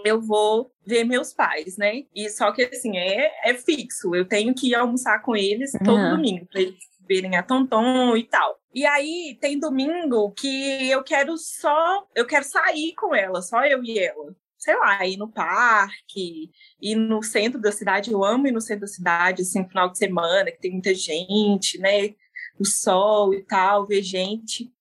eu 0.04 0.20
vou 0.20 0.70
ver 0.86 1.04
meus 1.04 1.32
pais, 1.34 1.76
né? 1.76 2.04
E 2.14 2.28
só 2.30 2.52
que 2.52 2.62
assim, 2.62 2.96
é, 2.96 3.30
é 3.44 3.54
fixo. 3.54 4.14
Eu 4.14 4.26
tenho 4.26 4.54
que 4.54 4.68
ir 4.70 4.74
almoçar 4.74 5.20
com 5.22 5.34
eles 5.36 5.72
todo 5.84 5.98
Uhum. 5.98 6.10
domingo, 6.16 6.46
para 6.46 6.60
eles 6.62 6.78
verem 7.06 7.36
a 7.36 7.42
Tonton 7.42 8.16
e 8.16 8.24
tal. 8.24 8.58
E 8.74 8.84
aí 8.86 9.36
tem 9.40 9.58
domingo 9.58 10.32
que 10.32 10.90
eu 10.90 11.02
quero 11.04 11.36
só, 11.36 12.06
eu 12.14 12.26
quero 12.26 12.44
sair 12.44 12.94
com 12.94 13.14
ela, 13.14 13.40
só 13.42 13.64
eu 13.66 13.84
e 13.84 13.98
ela. 13.98 14.34
Sei 14.64 14.76
lá, 14.78 15.06
ir 15.06 15.18
no 15.18 15.30
parque, 15.30 16.50
ir 16.80 16.96
no 16.96 17.22
centro 17.22 17.60
da 17.60 17.70
cidade. 17.70 18.10
Eu 18.10 18.24
amo 18.24 18.46
ir 18.46 18.52
no 18.52 18.62
centro 18.62 18.80
da 18.80 18.86
cidade, 18.86 19.42
assim, 19.42 19.68
final 19.68 19.90
de 19.90 19.98
semana, 19.98 20.50
que 20.50 20.58
tem 20.58 20.72
muita 20.72 20.94
gente, 20.94 21.78
né? 21.78 22.14
O 22.58 22.64
sol 22.64 23.34
e 23.34 23.42
tal, 23.42 23.86
ver 23.86 24.02
gente. 24.02 24.72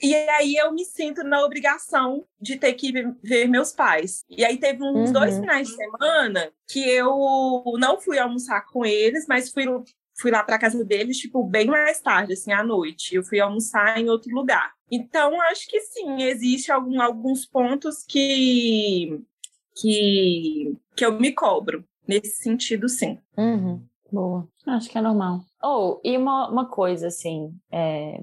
E 0.00 0.14
aí 0.14 0.54
eu 0.54 0.72
me 0.72 0.84
sinto 0.84 1.22
na 1.24 1.44
obrigação 1.44 2.24
de 2.40 2.56
ter 2.56 2.72
que 2.72 2.92
ver 3.22 3.48
meus 3.48 3.72
pais. 3.72 4.24
E 4.30 4.44
aí 4.44 4.56
teve 4.56 4.82
uns 4.82 5.08
uhum. 5.08 5.12
dois 5.12 5.38
finais 5.38 5.68
de 5.68 5.74
semana 5.74 6.50
que 6.68 6.88
eu 6.88 7.62
não 7.78 8.00
fui 8.00 8.18
almoçar 8.18 8.64
com 8.66 8.86
eles, 8.86 9.26
mas 9.28 9.50
fui, 9.50 9.64
fui 10.18 10.30
lá 10.30 10.42
para 10.42 10.58
casa 10.58 10.84
deles, 10.84 11.18
tipo, 11.18 11.44
bem 11.44 11.66
mais 11.66 12.00
tarde, 12.00 12.32
assim, 12.32 12.52
à 12.52 12.62
noite. 12.62 13.14
Eu 13.14 13.22
fui 13.22 13.40
almoçar 13.40 13.98
em 13.98 14.08
outro 14.10 14.34
lugar. 14.34 14.72
Então, 14.90 15.40
acho 15.42 15.68
que 15.68 15.80
sim, 15.80 16.22
existe 16.22 16.72
algum, 16.72 17.00
alguns 17.00 17.46
pontos 17.46 18.04
que, 18.06 19.20
que, 19.76 20.76
que 20.96 21.04
eu 21.04 21.18
me 21.18 21.32
cobro. 21.32 21.84
Nesse 22.06 22.42
sentido, 22.42 22.88
sim. 22.88 23.18
Uhum. 23.36 23.82
Boa. 24.10 24.48
Acho 24.66 24.88
que 24.88 24.96
é 24.96 25.02
normal. 25.02 25.44
Ou, 25.62 25.96
oh, 25.96 26.00
e 26.02 26.16
uma, 26.16 26.48
uma 26.50 26.66
coisa, 26.66 27.08
assim, 27.08 27.54
é, 27.70 28.22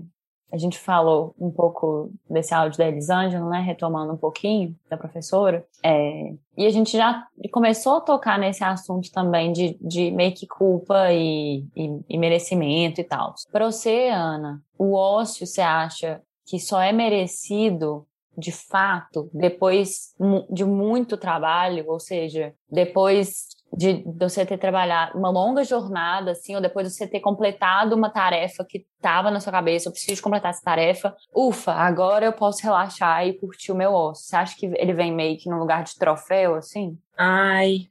a 0.51 0.58
gente 0.58 0.79
falou 0.79 1.36
um 1.39 1.51
pouco 1.51 2.12
desse 2.29 2.53
áudio 2.53 2.77
da 2.77 2.88
Elisângela, 2.88 3.49
né, 3.49 3.60
retomando 3.60 4.13
um 4.13 4.17
pouquinho 4.17 4.75
da 4.89 4.97
professora, 4.97 5.65
é, 5.84 6.34
e 6.58 6.65
a 6.65 6.69
gente 6.69 6.95
já 6.95 7.27
começou 7.51 7.97
a 7.97 8.01
tocar 8.01 8.39
nesse 8.39 8.63
assunto 8.63 9.12
também 9.12 9.51
de, 9.51 9.77
de 9.81 10.12
meio 10.12 10.34
que 10.34 10.47
culpa 10.47 11.12
e, 11.12 11.65
e, 11.75 11.99
e 12.10 12.17
merecimento 12.17 13.01
e 13.01 13.03
tal. 13.03 13.36
Para 13.51 13.69
você, 13.69 14.10
Ana, 14.10 14.62
o 14.77 14.93
ócio, 14.93 15.45
você 15.45 15.62
acha 15.62 16.21
que 16.45 16.60
só 16.60 16.81
é 16.81 16.91
merecido 16.91 18.05
de 18.38 18.51
fato 18.51 19.29
depois 19.34 20.13
de 20.49 20.65
muito 20.65 21.17
trabalho, 21.17 21.86
ou 21.88 21.99
seja, 21.99 22.53
depois 22.69 23.54
de, 23.73 24.04
você 24.17 24.45
ter 24.45 24.58
trabalhado 24.58 25.17
uma 25.17 25.30
longa 25.30 25.63
jornada, 25.63 26.32
assim, 26.32 26.56
ou 26.56 26.62
depois 26.62 26.88
de 26.88 26.93
você 26.93 27.08
ter 27.08 27.19
completado 27.19 27.95
uma 27.95 28.10
tarefa 28.10 28.65
que 28.65 28.86
estava 28.95 29.30
na 29.30 29.39
sua 29.39 29.51
cabeça, 29.51 29.88
eu 29.88 29.91
preciso 29.91 30.21
completar 30.21 30.51
essa 30.51 30.63
tarefa, 30.63 31.15
ufa, 31.34 31.71
agora 31.73 32.25
eu 32.25 32.34
posso 32.34 32.63
relaxar 32.63 33.28
e 33.28 33.38
curtir 33.38 33.71
o 33.71 33.75
meu 33.75 33.93
osso. 33.93 34.23
Você 34.23 34.36
acha 34.36 34.56
que 34.58 34.65
ele 34.65 34.93
vem 34.93 35.13
meio 35.13 35.38
que 35.38 35.49
num 35.49 35.60
lugar 35.60 35.84
de 35.84 35.95
troféu, 35.97 36.56
assim? 36.56 36.97
Ai, 37.17 37.88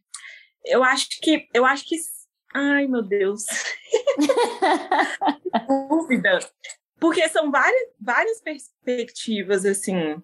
eu 0.64 0.82
acho 0.82 1.08
que, 1.20 1.48
eu 1.52 1.64
acho 1.64 1.86
que, 1.86 1.96
ai 2.54 2.86
meu 2.86 3.02
Deus, 3.02 3.44
dúvida, 5.88 6.38
porque 6.98 7.28
são 7.28 7.50
várias, 7.50 7.90
várias 8.00 8.40
perspectivas, 8.40 9.64
assim, 9.66 10.22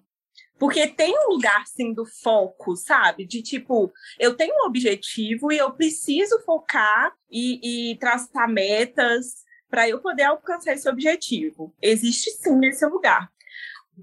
porque 0.61 0.85
tem 0.85 1.11
um 1.17 1.33
lugar, 1.33 1.65
sim, 1.65 1.91
do 1.91 2.05
foco, 2.05 2.75
sabe? 2.75 3.25
De 3.25 3.41
tipo, 3.41 3.91
eu 4.19 4.35
tenho 4.35 4.53
um 4.61 4.67
objetivo 4.67 5.51
e 5.51 5.57
eu 5.57 5.73
preciso 5.73 6.39
focar 6.45 7.15
e, 7.31 7.91
e 7.91 7.97
traçar 7.97 8.47
metas 8.47 9.43
para 9.67 9.89
eu 9.89 9.99
poder 9.99 10.21
alcançar 10.21 10.73
esse 10.73 10.87
objetivo. 10.87 11.73
Existe 11.81 12.29
sim 12.33 12.63
esse 12.67 12.85
lugar. 12.85 13.27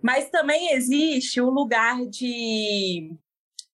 Mas 0.03 0.31
também 0.31 0.73
existe 0.73 1.41
o 1.41 1.49
lugar 1.49 2.05
de 2.07 3.13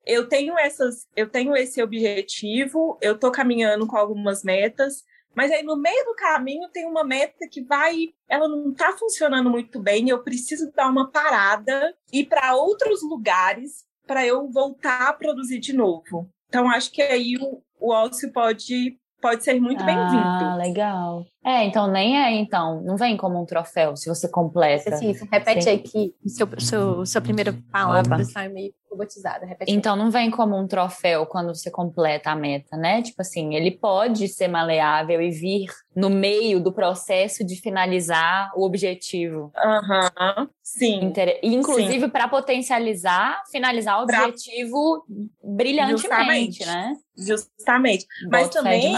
eu 0.04 0.28
tenho 0.28 0.58
essas, 0.58 1.06
eu 1.16 1.26
tenho 1.26 1.56
esse 1.56 1.82
objetivo, 1.82 2.98
eu 3.00 3.14
estou 3.14 3.32
caminhando 3.32 3.86
com 3.86 3.96
algumas 3.96 4.44
metas, 4.44 5.04
mas 5.34 5.50
aí 5.50 5.62
no 5.62 5.76
meio 5.76 6.04
do 6.04 6.14
caminho 6.14 6.68
tem 6.70 6.86
uma 6.86 7.04
meta 7.04 7.48
que 7.50 7.62
vai, 7.62 8.14
ela 8.28 8.48
não 8.48 8.70
está 8.70 8.92
funcionando 8.92 9.50
muito 9.50 9.80
bem, 9.80 10.08
eu 10.08 10.22
preciso 10.22 10.70
dar 10.74 10.88
uma 10.88 11.10
parada 11.10 11.94
e 12.12 12.20
ir 12.20 12.26
para 12.26 12.54
outros 12.54 13.02
lugares 13.02 13.84
para 14.06 14.26
eu 14.26 14.50
voltar 14.50 15.08
a 15.08 15.12
produzir 15.12 15.58
de 15.58 15.72
novo. 15.72 16.28
Então 16.48 16.70
acho 16.70 16.92
que 16.92 17.02
aí 17.02 17.36
o, 17.40 17.62
o 17.80 17.92
ócio 17.92 18.32
pode 18.32 18.98
pode 19.20 19.42
ser 19.42 19.58
muito 19.58 19.82
ah, 19.82 19.86
bem-vindo. 19.86 20.44
Ah, 20.44 20.56
legal. 20.56 21.26
É, 21.44 21.64
então 21.64 21.86
nem 21.86 22.18
é, 22.18 22.32
então, 22.32 22.82
não 22.82 22.96
vem 22.96 23.16
como 23.16 23.40
um 23.40 23.44
troféu 23.44 23.94
se 23.96 24.08
você 24.08 24.26
completa. 24.28 24.96
Sim, 24.96 25.12
repete 25.30 25.64
Sim. 25.64 25.70
aí 25.70 25.78
que 25.78 26.14
o 26.24 26.28
seu, 26.28 26.48
seu, 26.58 27.06
sua 27.06 27.20
primeira 27.20 27.54
palavra 27.70 28.24
sai 28.24 28.48
meio 28.48 28.72
robotizada. 28.94 29.44
Repete 29.44 29.70
então 29.70 29.96
não 29.96 30.10
vem 30.10 30.30
como 30.30 30.56
um 30.56 30.66
troféu 30.66 31.26
quando 31.26 31.54
você 31.54 31.70
completa 31.70 32.30
a 32.30 32.36
meta, 32.36 32.76
né? 32.76 33.02
Tipo 33.02 33.20
assim, 33.20 33.54
ele 33.54 33.72
pode 33.72 34.28
ser 34.28 34.48
maleável 34.48 35.20
e 35.20 35.30
vir 35.30 35.66
no 35.94 36.08
meio 36.08 36.60
do 36.60 36.72
processo 36.72 37.44
de 37.44 37.60
finalizar 37.60 38.50
o 38.56 38.64
objetivo. 38.64 39.52
Aham, 39.56 40.10
uhum, 40.38 40.48
sim. 40.62 41.04
Inter... 41.04 41.40
Inclusive 41.42 42.08
para 42.08 42.28
potencializar, 42.28 43.42
finalizar 43.50 44.02
o 44.02 44.06
pra... 44.06 44.24
objetivo 44.24 45.04
brilhantemente, 45.42 46.58
Justamente. 46.58 46.66
né? 46.66 46.96
Justamente. 47.16 48.06
Mas 48.28 48.48
também, 48.48 48.92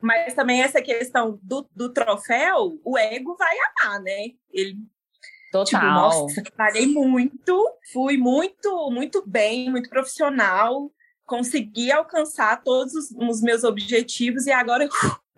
mas 0.00 0.34
também 0.34 0.62
essa 0.62 0.80
questão 0.80 1.38
do, 1.42 1.68
do 1.74 1.85
troféu, 1.92 2.78
o 2.84 2.98
ego 2.98 3.36
vai 3.36 3.56
amar, 3.82 4.02
né? 4.02 4.30
Ele 4.52 4.76
Total. 5.52 5.64
Tipo, 5.64 5.84
nossa, 5.84 6.42
trabalhei 6.42 6.86
muito, 6.86 7.78
fui 7.92 8.16
muito, 8.16 8.90
muito 8.90 9.22
bem, 9.26 9.70
muito 9.70 9.88
profissional, 9.88 10.90
consegui 11.24 11.90
alcançar 11.90 12.62
todos 12.62 12.94
os, 12.94 13.10
os 13.12 13.40
meus 13.40 13.64
objetivos 13.64 14.46
e 14.46 14.52
agora, 14.52 14.88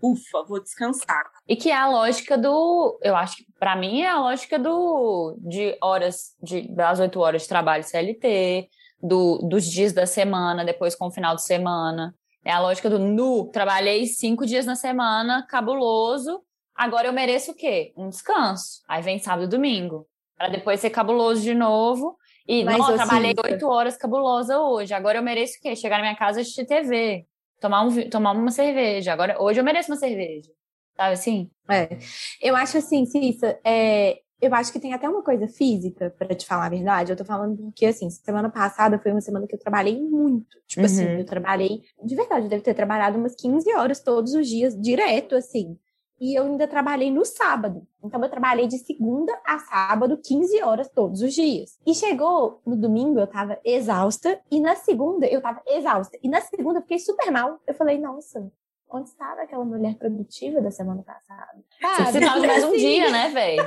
ufa, 0.02 0.44
vou 0.44 0.60
descansar. 0.60 1.30
E 1.46 1.54
que 1.54 1.70
é 1.70 1.76
a 1.76 1.88
lógica 1.88 2.36
do, 2.36 2.98
eu 3.02 3.14
acho 3.14 3.36
que 3.36 3.46
para 3.60 3.76
mim 3.76 4.00
é 4.00 4.08
a 4.08 4.20
lógica 4.20 4.58
do 4.58 5.36
de 5.40 5.76
horas 5.80 6.34
de 6.42 6.62
das 6.74 6.98
oito 6.98 7.20
horas 7.20 7.42
de 7.42 7.48
trabalho 7.48 7.84
CLT, 7.84 8.68
do, 9.00 9.38
dos 9.38 9.64
dias 9.64 9.92
da 9.92 10.06
semana, 10.06 10.64
depois 10.64 10.94
com 10.94 11.06
o 11.06 11.12
final 11.12 11.36
de 11.36 11.44
semana. 11.44 12.14
É 12.48 12.52
a 12.52 12.60
lógica 12.60 12.88
do 12.88 12.98
nu, 12.98 13.50
trabalhei 13.52 14.06
cinco 14.06 14.46
dias 14.46 14.64
na 14.64 14.74
semana, 14.74 15.46
cabuloso, 15.46 16.42
Agora 16.78 17.08
eu 17.08 17.12
mereço 17.12 17.50
o 17.50 17.54
quê? 17.56 17.92
Um 17.96 18.08
descanso. 18.08 18.82
Aí 18.86 19.02
vem 19.02 19.18
sábado 19.18 19.46
e 19.46 19.48
domingo. 19.48 20.06
Para 20.36 20.48
depois 20.48 20.78
ser 20.78 20.90
cabuloso 20.90 21.42
de 21.42 21.52
novo. 21.52 22.16
E, 22.46 22.64
Mas 22.64 22.78
não, 22.78 22.90
eu 22.90 22.96
trabalhei 22.96 23.34
oito 23.44 23.66
horas 23.66 23.96
cabulosa 23.96 24.60
hoje. 24.60 24.94
Agora 24.94 25.18
eu 25.18 25.22
mereço 25.22 25.58
o 25.58 25.60
quê? 25.60 25.74
Chegar 25.74 25.96
na 25.96 26.04
minha 26.04 26.14
casa 26.14 26.38
e 26.38 26.42
assistir 26.42 26.64
TV. 26.66 27.26
Tomar, 27.60 27.82
um, 27.82 28.08
tomar 28.08 28.30
uma 28.30 28.52
cerveja. 28.52 29.12
Agora, 29.12 29.42
hoje 29.42 29.58
eu 29.58 29.64
mereço 29.64 29.90
uma 29.90 29.98
cerveja. 29.98 30.48
Sabe 30.96 31.14
assim? 31.14 31.50
É. 31.68 31.98
Eu 32.40 32.54
acho 32.54 32.78
assim, 32.78 33.04
Cissa, 33.06 33.58
é, 33.64 34.20
eu 34.40 34.54
acho 34.54 34.72
que 34.72 34.80
tem 34.80 34.94
até 34.94 35.08
uma 35.08 35.22
coisa 35.22 35.48
física, 35.48 36.14
para 36.18 36.34
te 36.34 36.46
falar 36.46 36.66
a 36.66 36.70
verdade. 36.70 37.12
Eu 37.12 37.16
tô 37.16 37.24
falando 37.24 37.56
porque, 37.56 37.86
assim, 37.86 38.08
semana 38.10 38.48
passada 38.50 38.98
foi 38.98 39.10
uma 39.10 39.20
semana 39.20 39.46
que 39.46 39.54
eu 39.54 39.58
trabalhei 39.58 40.00
muito. 40.00 40.56
Tipo 40.66 40.86
assim, 40.86 41.04
uhum. 41.04 41.10
assim, 41.12 41.20
eu 41.20 41.26
trabalhei, 41.26 41.82
de 42.04 42.14
verdade, 42.14 42.46
eu 42.46 42.50
devo 42.50 42.62
ter 42.62 42.74
trabalhado 42.74 43.18
umas 43.18 43.34
15 43.34 43.72
horas 43.74 44.00
todos 44.00 44.34
os 44.34 44.46
dias, 44.46 44.80
direto, 44.80 45.34
assim 45.34 45.78
e 46.20 46.38
eu 46.38 46.44
ainda 46.44 46.66
trabalhei 46.66 47.10
no 47.10 47.24
sábado. 47.24 47.86
Então, 48.02 48.22
eu 48.22 48.28
trabalhei 48.28 48.66
de 48.66 48.78
segunda 48.78 49.32
a 49.46 49.58
sábado, 49.58 50.18
15 50.18 50.62
horas 50.62 50.88
todos 50.88 51.22
os 51.22 51.32
dias. 51.32 51.78
E 51.86 51.94
chegou 51.94 52.60
no 52.66 52.76
domingo, 52.76 53.18
eu 53.20 53.26
tava 53.26 53.58
exausta, 53.64 54.40
e 54.50 54.60
na 54.60 54.74
segunda 54.74 55.26
eu 55.26 55.40
tava 55.40 55.62
exausta. 55.66 56.18
E 56.22 56.28
na 56.28 56.40
segunda 56.40 56.78
eu 56.78 56.82
fiquei 56.82 56.98
super 56.98 57.30
mal. 57.30 57.60
Eu 57.66 57.74
falei, 57.74 57.98
nossa, 57.98 58.50
onde 58.90 59.08
estava 59.08 59.42
aquela 59.42 59.64
mulher 59.64 59.94
produtiva 59.96 60.60
da 60.60 60.70
semana 60.70 61.02
passada? 61.02 61.62
Cara, 61.80 62.12
você 62.12 62.20
de 62.20 62.46
mais 62.46 62.64
um 62.64 62.68
assim. 62.68 62.76
dia, 62.76 63.10
né, 63.10 63.28
velho? 63.28 63.62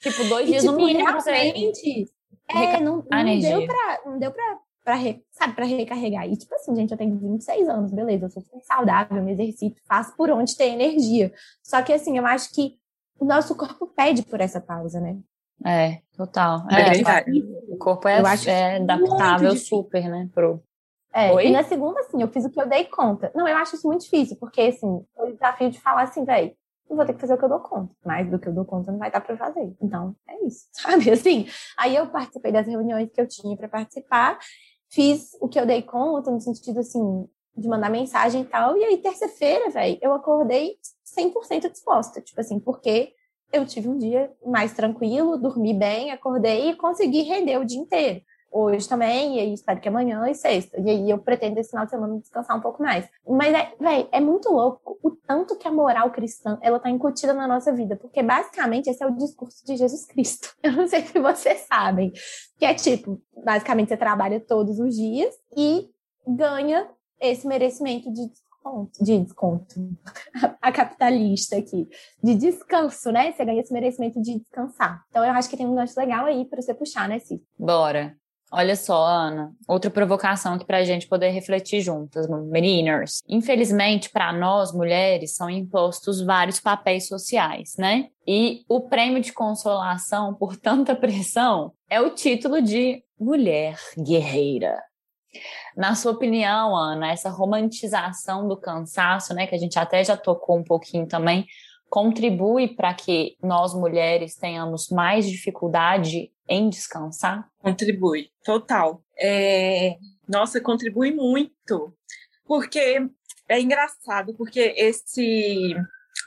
tipo, 0.00 0.24
dois 0.24 0.46
dias 0.46 0.62
tipo, 0.62 0.72
no 0.72 0.78
mínimo 0.78 1.04
realmente, 1.04 2.10
pra 2.46 2.54
você... 2.54 2.76
É, 2.76 2.80
não, 2.80 3.04
não 3.08 3.38
deu 3.38 3.66
pra, 3.66 4.00
não 4.04 4.18
deu 4.18 4.32
pra 4.32 4.58
para 4.84 4.96
sabe, 5.30 5.54
para 5.54 5.64
recarregar. 5.64 6.26
E 6.26 6.36
tipo 6.36 6.54
assim, 6.54 6.74
gente, 6.74 6.90
eu 6.90 6.98
tenho 6.98 7.16
26 7.16 7.68
anos, 7.68 7.92
beleza, 7.92 8.26
eu 8.26 8.30
sou 8.30 8.42
super 8.42 8.60
saudável, 8.62 9.22
me 9.22 9.32
exercito, 9.32 9.80
faço 9.86 10.16
por 10.16 10.30
onde 10.30 10.56
ter 10.56 10.68
energia. 10.68 11.32
Só 11.62 11.82
que 11.82 11.92
assim, 11.92 12.18
eu 12.18 12.26
acho 12.26 12.52
que 12.52 12.76
o 13.18 13.24
nosso 13.24 13.54
corpo 13.54 13.86
pede 13.86 14.22
por 14.22 14.40
essa 14.40 14.60
pausa, 14.60 15.00
né? 15.00 15.18
É, 15.64 16.00
total. 16.16 16.66
É, 16.70 16.98
é 16.98 17.24
o 17.68 17.76
corpo 17.76 18.08
é, 18.08 18.22
é 18.46 18.76
adaptável 18.76 19.54
super, 19.56 20.08
né, 20.08 20.28
pro 20.32 20.62
é, 21.12 21.32
Oi? 21.32 21.46
e 21.48 21.50
na 21.50 21.62
segunda, 21.62 22.00
assim, 22.00 22.20
eu 22.20 22.28
fiz 22.28 22.44
o 22.44 22.50
que 22.50 22.60
eu 22.60 22.68
dei 22.68 22.84
conta. 22.84 23.32
Não, 23.34 23.46
eu 23.46 23.56
acho 23.56 23.76
isso 23.76 23.86
muito 23.86 24.02
difícil, 24.02 24.36
porque, 24.38 24.60
assim, 24.62 25.04
o 25.16 25.26
desafio 25.32 25.70
de 25.70 25.80
falar 25.80 26.02
assim, 26.02 26.24
velho, 26.24 26.54
eu 26.88 26.96
vou 26.96 27.04
ter 27.06 27.14
que 27.14 27.20
fazer 27.20 27.34
o 27.34 27.38
que 27.38 27.44
eu 27.44 27.48
dou 27.48 27.60
conta. 27.60 27.94
Mais 28.04 28.28
do 28.28 28.38
que 28.38 28.48
eu 28.48 28.52
dou 28.52 28.64
conta 28.64 28.90
não 28.90 28.98
vai 28.98 29.10
dar 29.10 29.20
para 29.20 29.36
fazer. 29.36 29.72
Então, 29.80 30.14
é 30.28 30.44
isso, 30.44 30.66
sabe? 30.72 31.10
Assim, 31.10 31.46
aí 31.78 31.94
eu 31.94 32.06
participei 32.08 32.52
das 32.52 32.66
reuniões 32.66 33.10
que 33.10 33.20
eu 33.20 33.28
tinha 33.28 33.56
para 33.56 33.68
participar 33.68 34.38
fiz 34.90 35.36
o 35.40 35.48
que 35.48 35.58
eu 35.58 35.64
dei 35.64 35.82
conta, 35.82 36.30
no 36.30 36.40
sentido 36.40 36.80
assim, 36.80 37.28
de 37.56 37.68
mandar 37.68 37.90
mensagem 37.90 38.42
e 38.42 38.44
tal. 38.44 38.76
E 38.76 38.84
aí, 38.84 38.98
terça-feira, 38.98 39.70
velho, 39.70 39.98
eu 40.02 40.12
acordei 40.12 40.76
100% 41.16 41.70
disposta. 41.70 42.20
Tipo 42.20 42.40
assim, 42.40 42.58
porque 42.58 43.12
eu 43.52 43.64
tive 43.64 43.88
um 43.88 43.96
dia 43.96 44.30
mais 44.44 44.72
tranquilo, 44.72 45.38
dormi 45.38 45.72
bem, 45.72 46.10
acordei 46.10 46.70
e 46.70 46.76
consegui 46.76 47.22
render 47.22 47.58
o 47.58 47.64
dia 47.64 47.78
inteiro. 47.78 48.20
Hoje 48.50 48.88
também, 48.88 49.36
e 49.36 49.40
aí 49.40 49.54
espero 49.54 49.80
que 49.80 49.88
amanhã 49.88 50.28
e 50.28 50.34
sexta. 50.34 50.80
E 50.80 50.90
aí 50.90 51.10
eu 51.10 51.18
pretendo 51.18 51.58
esse 51.58 51.70
final 51.70 51.84
de 51.84 51.90
semana 51.90 52.18
descansar 52.18 52.56
um 52.56 52.60
pouco 52.60 52.82
mais. 52.82 53.08
Mas, 53.26 53.54
é, 53.54 53.72
velho, 53.78 54.08
é 54.10 54.20
muito 54.20 54.50
louco 54.50 54.98
o 55.02 55.10
tanto 55.10 55.56
que 55.56 55.68
a 55.68 55.72
moral 55.72 56.10
cristã, 56.10 56.58
ela 56.60 56.80
tá 56.80 56.90
incutida 56.90 57.32
na 57.32 57.46
nossa 57.46 57.72
vida, 57.72 57.96
porque 57.96 58.22
basicamente 58.22 58.90
esse 58.90 59.02
é 59.02 59.06
o 59.06 59.16
discurso 59.16 59.64
de 59.64 59.76
Jesus 59.76 60.04
Cristo. 60.06 60.54
Eu 60.62 60.72
não 60.72 60.88
sei 60.88 61.02
se 61.02 61.18
vocês 61.18 61.60
sabem, 61.60 62.12
que 62.58 62.64
é 62.64 62.74
tipo, 62.74 63.20
basicamente 63.44 63.88
você 63.88 63.96
trabalha 63.96 64.40
todos 64.40 64.78
os 64.78 64.96
dias 64.96 65.34
e 65.56 65.88
ganha 66.26 66.88
esse 67.20 67.46
merecimento 67.46 68.12
de 68.12 68.28
desconto, 68.28 69.04
de 69.04 69.18
desconto, 69.18 69.74
a 70.60 70.72
capitalista 70.72 71.56
aqui, 71.56 71.88
de 72.22 72.34
descanso, 72.34 73.10
né? 73.10 73.32
Você 73.32 73.44
ganha 73.44 73.60
esse 73.60 73.72
merecimento 73.72 74.20
de 74.20 74.38
descansar. 74.38 75.04
Então 75.08 75.24
eu 75.24 75.32
acho 75.32 75.48
que 75.48 75.56
tem 75.56 75.66
um 75.66 75.74
gancho 75.74 75.98
legal 75.98 76.26
aí 76.26 76.44
para 76.44 76.60
você 76.60 76.74
puxar, 76.74 77.08
né, 77.08 77.18
Cid? 77.18 77.42
Bora. 77.58 78.19
Olha 78.52 78.74
só, 78.74 79.04
Ana, 79.04 79.52
outra 79.68 79.88
provocação 79.88 80.54
aqui 80.54 80.64
para 80.64 80.78
a 80.78 80.84
gente 80.84 81.06
poder 81.06 81.28
refletir 81.30 81.80
juntas, 81.80 82.26
meninas. 82.28 83.22
Infelizmente, 83.28 84.10
para 84.10 84.32
nós 84.32 84.72
mulheres, 84.72 85.36
são 85.36 85.48
impostos 85.48 86.20
vários 86.20 86.58
papéis 86.58 87.06
sociais, 87.06 87.76
né? 87.78 88.08
E 88.26 88.64
o 88.68 88.80
prêmio 88.80 89.22
de 89.22 89.32
consolação 89.32 90.34
por 90.34 90.56
tanta 90.56 90.96
pressão 90.96 91.72
é 91.88 92.00
o 92.00 92.10
título 92.10 92.60
de 92.60 93.04
mulher 93.18 93.78
guerreira. 93.96 94.82
Na 95.76 95.94
sua 95.94 96.10
opinião, 96.10 96.74
Ana, 96.74 97.12
essa 97.12 97.30
romantização 97.30 98.48
do 98.48 98.56
cansaço, 98.56 99.32
né, 99.32 99.46
que 99.46 99.54
a 99.54 99.58
gente 99.58 99.78
até 99.78 100.02
já 100.02 100.16
tocou 100.16 100.58
um 100.58 100.64
pouquinho 100.64 101.06
também, 101.06 101.46
contribui 101.88 102.68
para 102.68 102.94
que 102.94 103.36
nós 103.42 103.74
mulheres 103.74 104.36
tenhamos 104.36 104.88
mais 104.88 105.28
dificuldade 105.28 106.30
em 106.50 106.68
descansar? 106.68 107.48
Contribui, 107.58 108.28
total. 108.44 109.02
É... 109.16 109.96
Nossa, 110.28 110.60
contribui 110.60 111.12
muito, 111.12 111.94
porque 112.44 113.08
é 113.48 113.60
engraçado, 113.60 114.34
porque 114.36 114.74
esse 114.76 115.74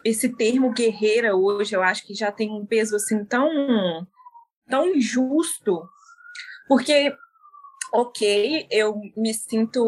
esse 0.04 0.36
termo 0.36 0.74
guerreira 0.74 1.36
hoje 1.36 1.76
eu 1.76 1.84
acho 1.84 2.06
que 2.06 2.14
já 2.14 2.32
tem 2.32 2.52
um 2.52 2.66
peso 2.66 2.96
assim 2.96 3.24
tão 3.24 3.48
tão 4.68 4.88
injusto, 4.88 5.82
porque 6.68 7.14
ok, 7.94 8.68
eu 8.72 9.00
me 9.16 9.34
sinto 9.34 9.86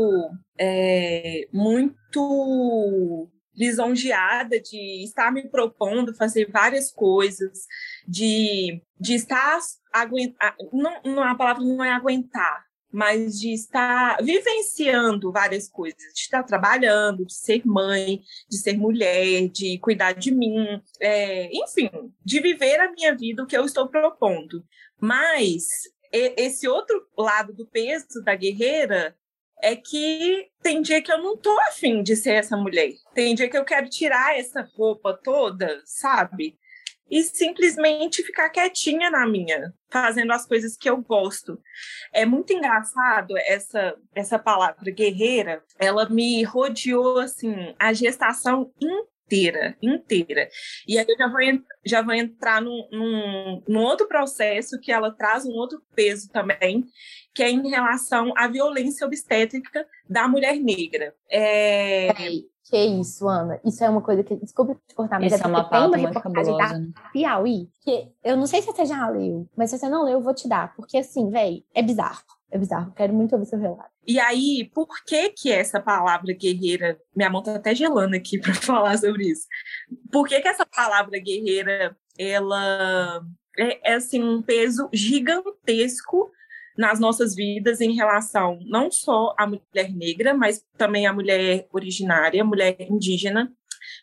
é, 0.57 1.47
muito 1.51 3.29
lisonjeada 3.55 4.59
de 4.59 5.03
estar 5.03 5.31
me 5.31 5.47
propondo 5.47 6.13
fazer 6.13 6.49
várias 6.51 6.91
coisas, 6.91 7.65
de, 8.07 8.81
de 8.99 9.15
estar 9.15 9.59
aguentar, 9.91 10.55
não, 10.73 11.01
não, 11.03 11.23
a 11.23 11.35
palavra 11.35 11.63
não 11.63 11.83
é 11.83 11.91
aguentar, 11.91 12.65
mas 12.91 13.39
de 13.39 13.53
estar 13.53 14.17
vivenciando 14.23 15.31
várias 15.31 15.67
coisas, 15.67 16.13
de 16.13 16.21
estar 16.21 16.43
trabalhando, 16.43 17.25
de 17.25 17.33
ser 17.33 17.61
mãe, 17.65 18.21
de 18.49 18.57
ser 18.57 18.77
mulher, 18.77 19.49
de 19.49 19.77
cuidar 19.79 20.13
de 20.13 20.31
mim, 20.31 20.81
é, 20.99 21.49
enfim, 21.51 21.89
de 22.23 22.39
viver 22.39 22.79
a 22.79 22.91
minha 22.91 23.15
vida, 23.15 23.43
o 23.43 23.47
que 23.47 23.57
eu 23.57 23.65
estou 23.65 23.87
propondo. 23.87 24.63
Mas 24.99 25.65
esse 26.11 26.67
outro 26.67 27.05
lado 27.17 27.53
do 27.53 27.65
peso 27.65 28.23
da 28.23 28.35
guerreira 28.35 29.15
é 29.61 29.75
que 29.75 30.47
tem 30.61 30.81
dia 30.81 31.01
que 31.01 31.11
eu 31.11 31.17
não 31.21 31.37
tô 31.37 31.57
afim 31.61 32.03
de 32.03 32.15
ser 32.15 32.33
essa 32.33 32.57
mulher. 32.57 32.91
Tem 33.13 33.35
dia 33.35 33.49
que 33.49 33.57
eu 33.57 33.65
quero 33.65 33.89
tirar 33.89 34.37
essa 34.37 34.67
roupa 34.75 35.13
toda, 35.23 35.81
sabe? 35.85 36.57
E 37.09 37.21
simplesmente 37.21 38.23
ficar 38.23 38.49
quietinha 38.49 39.11
na 39.11 39.27
minha, 39.27 39.71
fazendo 39.91 40.31
as 40.33 40.47
coisas 40.47 40.75
que 40.75 40.89
eu 40.89 40.97
gosto. 40.97 41.59
É 42.11 42.25
muito 42.25 42.51
engraçado 42.51 43.37
essa 43.37 43.95
essa 44.13 44.39
palavra 44.39 44.91
guerreira, 44.91 45.63
ela 45.77 46.09
me 46.09 46.43
rodeou 46.43 47.19
assim 47.19 47.75
a 47.79 47.93
gestação 47.93 48.71
inteira 48.81 49.14
inteira, 49.25 49.75
inteira. 49.81 50.47
E 50.87 50.97
aí 50.97 51.05
eu 51.07 51.17
já 51.17 51.27
vou, 51.27 51.39
já 51.85 52.01
vou 52.01 52.13
entrar 52.13 52.61
num, 52.61 52.87
num, 52.91 53.63
num, 53.67 53.83
outro 53.83 54.07
processo 54.07 54.79
que 54.79 54.91
ela 54.91 55.11
traz 55.11 55.45
um 55.45 55.51
outro 55.51 55.81
peso 55.95 56.29
também, 56.29 56.85
que 57.33 57.43
é 57.43 57.49
em 57.49 57.67
relação 57.69 58.31
à 58.37 58.47
violência 58.47 59.05
obstétrica 59.05 59.85
da 60.07 60.27
mulher 60.27 60.57
negra. 60.57 61.13
É... 61.29 62.09
Que 62.67 62.83
isso, 62.83 63.27
Ana? 63.27 63.59
Isso 63.63 63.83
é 63.83 63.89
uma 63.89 64.01
coisa 64.01 64.23
que. 64.23 64.35
Desculpa 64.37 64.75
te 64.87 64.95
cortar, 64.95 65.19
mas 65.19 65.31
isso 65.31 65.43
é, 65.43 65.45
é 65.45 65.49
uma 65.49 65.69
pauta 65.69 65.99
muito 65.99 66.19
fabulosa. 66.19 66.57
da 66.57 67.11
Piauí, 67.13 67.69
que 67.81 68.11
eu 68.23 68.35
não 68.35 68.47
sei 68.47 68.59
se 68.59 68.67
você 68.67 68.85
já 68.85 69.07
leu, 69.07 69.47
mas 69.55 69.69
se 69.69 69.77
você 69.77 69.87
não 69.87 70.03
leu, 70.03 70.13
eu 70.13 70.21
vou 70.21 70.33
te 70.33 70.47
dar. 70.47 70.75
Porque, 70.75 70.97
assim, 70.97 71.29
velho, 71.29 71.63
é 71.75 71.83
bizarro. 71.83 72.23
É 72.51 72.57
bizarro. 72.57 72.93
Quero 72.93 73.13
muito 73.13 73.33
ouvir 73.33 73.47
seu 73.47 73.59
relato. 73.59 73.89
E 74.07 74.19
aí, 74.19 74.69
por 74.73 74.87
que 75.05 75.29
que 75.29 75.51
essa 75.51 75.81
palavra 75.81 76.33
guerreira, 76.33 76.99
minha 77.15 77.29
mão 77.29 77.41
tá 77.41 77.55
até 77.55 77.73
gelando 77.73 78.15
aqui 78.15 78.39
para 78.41 78.53
falar 78.53 78.97
sobre 78.97 79.29
isso. 79.29 79.47
Por 80.11 80.27
que 80.27 80.39
que 80.41 80.47
essa 80.47 80.65
palavra 80.65 81.19
guerreira, 81.19 81.97
ela 82.17 83.21
é, 83.57 83.91
é 83.91 83.93
assim 83.95 84.23
um 84.23 84.41
peso 84.41 84.89
gigantesco 84.93 86.31
nas 86.77 86.99
nossas 86.99 87.35
vidas 87.35 87.79
em 87.79 87.93
relação 87.93 88.59
não 88.65 88.91
só 88.91 89.33
à 89.37 89.47
mulher 89.47 89.93
negra, 89.93 90.33
mas 90.33 90.63
também 90.77 91.07
à 91.07 91.13
mulher 91.13 91.67
originária, 91.71 92.43
mulher 92.43 92.75
indígena, 92.81 93.51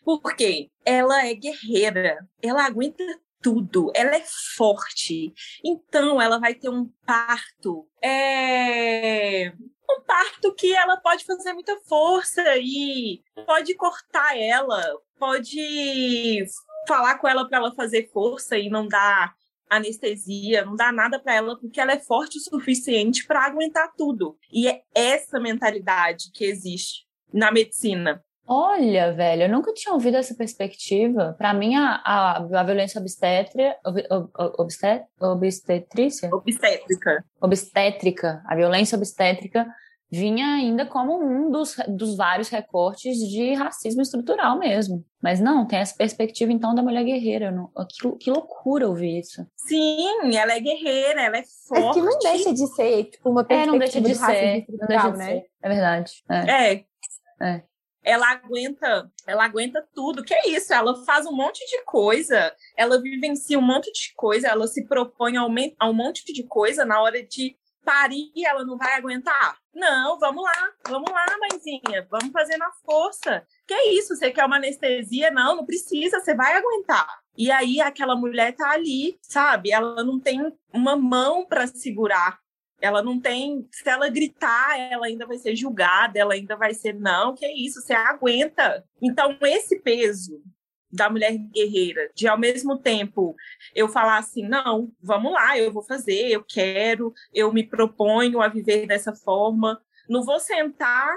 porque 0.03 0.69
ela 0.83 1.25
é 1.25 1.33
guerreira, 1.33 2.17
ela 2.41 2.65
aguenta 2.65 3.03
tudo, 3.43 3.91
ela 3.93 4.15
é 4.15 4.23
forte. 4.55 5.33
Então, 5.63 6.21
ela 6.21 6.39
vai 6.39 6.55
ter 6.55 6.69
um 6.69 6.89
parto. 7.05 7.87
É... 8.01 9.49
Um 9.89 10.01
parto 10.07 10.55
que 10.55 10.73
ela 10.73 10.97
pode 10.97 11.25
fazer 11.25 11.53
muita 11.53 11.77
força 11.81 12.41
e 12.57 13.21
pode 13.45 13.75
cortar 13.75 14.35
ela, 14.35 14.81
pode 15.19 16.45
falar 16.87 17.19
com 17.19 17.27
ela 17.27 17.47
para 17.47 17.59
ela 17.59 17.75
fazer 17.75 18.09
força 18.11 18.57
e 18.57 18.69
não 18.69 18.87
dar 18.87 19.35
anestesia, 19.69 20.65
não 20.65 20.75
dá 20.75 20.91
nada 20.91 21.19
para 21.19 21.35
ela 21.35 21.59
porque 21.59 21.79
ela 21.79 21.91
é 21.91 21.99
forte 21.99 22.37
o 22.37 22.41
suficiente 22.41 23.25
para 23.25 23.45
aguentar 23.45 23.91
tudo. 23.95 24.37
E 24.51 24.67
é 24.67 24.81
essa 24.95 25.39
mentalidade 25.39 26.31
que 26.31 26.45
existe 26.45 27.05
na 27.31 27.51
medicina. 27.51 28.23
Olha, 28.45 29.13
velho, 29.13 29.43
eu 29.43 29.49
nunca 29.49 29.73
tinha 29.73 29.93
ouvido 29.93 30.17
essa 30.17 30.35
perspectiva. 30.35 31.33
Para 31.37 31.53
mim, 31.53 31.75
a, 31.75 32.01
a, 32.03 32.37
a, 32.37 32.63
violência 32.63 32.99
obstétrica, 32.99 33.77
ob, 33.85 34.03
ob, 34.09 34.29
obstet, 34.59 35.05
obstetrícia? 35.19 36.29
Obstétrica. 36.33 37.25
Obstétrica. 37.41 38.43
A 38.45 38.55
violência 38.55 38.97
obstétrica 38.97 39.65
vinha 40.11 40.55
ainda 40.55 40.85
como 40.85 41.17
um 41.23 41.49
dos, 41.49 41.75
dos 41.87 42.15
vários 42.15 42.49
recortes 42.49 43.17
de 43.17 43.53
racismo 43.53 44.01
estrutural 44.01 44.59
mesmo. 44.59 45.03
Mas 45.21 45.39
não, 45.39 45.65
tem 45.65 45.79
essa 45.79 45.95
perspectiva 45.95 46.51
então 46.51 46.75
da 46.75 46.83
mulher 46.83 47.03
guerreira. 47.03 47.49
Não, 47.49 47.71
que, 47.89 48.11
que 48.17 48.29
loucura 48.29 48.87
ouvir 48.87 49.19
isso. 49.19 49.47
Sim, 49.55 50.35
ela 50.35 50.53
é 50.53 50.59
guerreira, 50.59 51.23
ela 51.23 51.37
é 51.37 51.43
forte. 51.67 51.87
É 51.87 51.93
que 51.93 52.01
não 52.01 52.19
deixa 52.19 52.53
de 52.53 52.67
ser 52.75 53.05
tipo, 53.05 53.29
uma 53.29 53.43
perspectiva 53.43 53.63
é, 53.63 53.71
não 53.71 53.79
deixa 53.79 54.01
de, 54.01 54.07
de 54.09 54.15
ser, 54.15 54.65
não 54.69 54.87
deixa 54.87 55.11
de 55.11 55.17
né? 55.17 55.25
ser. 55.25 55.45
É 55.63 55.69
verdade. 55.69 56.11
É. 56.29 56.51
é. 56.51 56.85
é 57.41 57.72
ela 58.03 58.29
aguenta, 58.31 59.11
ela 59.25 59.45
aguenta 59.45 59.85
tudo. 59.93 60.23
Que 60.23 60.33
é 60.33 60.49
isso? 60.49 60.73
Ela 60.73 61.03
faz 61.05 61.25
um 61.25 61.31
monte 61.31 61.65
de 61.65 61.83
coisa, 61.83 62.53
ela 62.77 63.01
vivencia 63.01 63.57
um 63.57 63.61
monte 63.61 63.91
de 63.91 64.13
coisa, 64.15 64.47
ela 64.47 64.67
se 64.67 64.85
propõe 64.85 65.37
a 65.37 65.45
um 65.45 65.93
monte 65.93 66.23
de 66.31 66.43
coisa 66.43 66.85
na 66.85 67.01
hora 67.01 67.23
de 67.23 67.55
parir, 67.83 68.31
ela 68.45 68.63
não 68.63 68.77
vai 68.77 68.93
aguentar. 68.93 69.57
Não, 69.73 70.17
vamos 70.19 70.43
lá, 70.43 70.71
vamos 70.87 71.11
lá, 71.11 71.25
mãezinha, 71.39 72.07
vamos 72.09 72.31
fazer 72.31 72.57
na 72.57 72.71
força. 72.85 73.45
Que 73.67 73.73
é 73.73 73.93
isso? 73.93 74.15
Você 74.15 74.31
quer 74.31 74.45
uma 74.45 74.57
anestesia? 74.57 75.31
Não, 75.31 75.57
não 75.57 75.65
precisa, 75.65 76.19
você 76.19 76.35
vai 76.35 76.55
aguentar. 76.55 77.07
E 77.35 77.51
aí 77.51 77.81
aquela 77.81 78.15
mulher 78.15 78.55
tá 78.55 78.69
ali, 78.69 79.17
sabe? 79.21 79.71
Ela 79.71 80.03
não 80.03 80.19
tem 80.19 80.39
uma 80.71 80.95
mão 80.95 81.45
para 81.45 81.67
segurar 81.67 82.39
ela 82.83 83.01
não 83.01 83.17
tem. 83.17 83.65
Se 83.71 83.87
ela 83.89 84.09
gritar, 84.09 84.77
ela 84.77 85.05
ainda 85.05 85.25
vai 85.25 85.37
ser 85.37 85.55
julgada, 85.55 86.19
ela 86.19 86.33
ainda 86.33 86.57
vai 86.57 86.73
ser, 86.73 86.93
não, 86.93 87.33
que 87.33 87.45
é 87.45 87.55
isso, 87.55 87.81
você 87.81 87.93
aguenta. 87.93 88.83
Então, 89.01 89.37
esse 89.41 89.79
peso 89.79 90.43
da 90.91 91.09
mulher 91.09 91.37
guerreira, 91.37 92.11
de 92.13 92.27
ao 92.27 92.37
mesmo 92.37 92.77
tempo 92.77 93.35
eu 93.73 93.87
falar 93.87 94.17
assim, 94.17 94.45
não, 94.45 94.91
vamos 95.01 95.31
lá, 95.31 95.57
eu 95.57 95.71
vou 95.71 95.81
fazer, 95.81 96.27
eu 96.29 96.43
quero, 96.43 97.13
eu 97.33 97.53
me 97.53 97.65
proponho 97.65 98.41
a 98.41 98.49
viver 98.49 98.85
dessa 98.85 99.15
forma. 99.15 99.81
Não 100.09 100.21
vou 100.21 100.37
sentar 100.37 101.09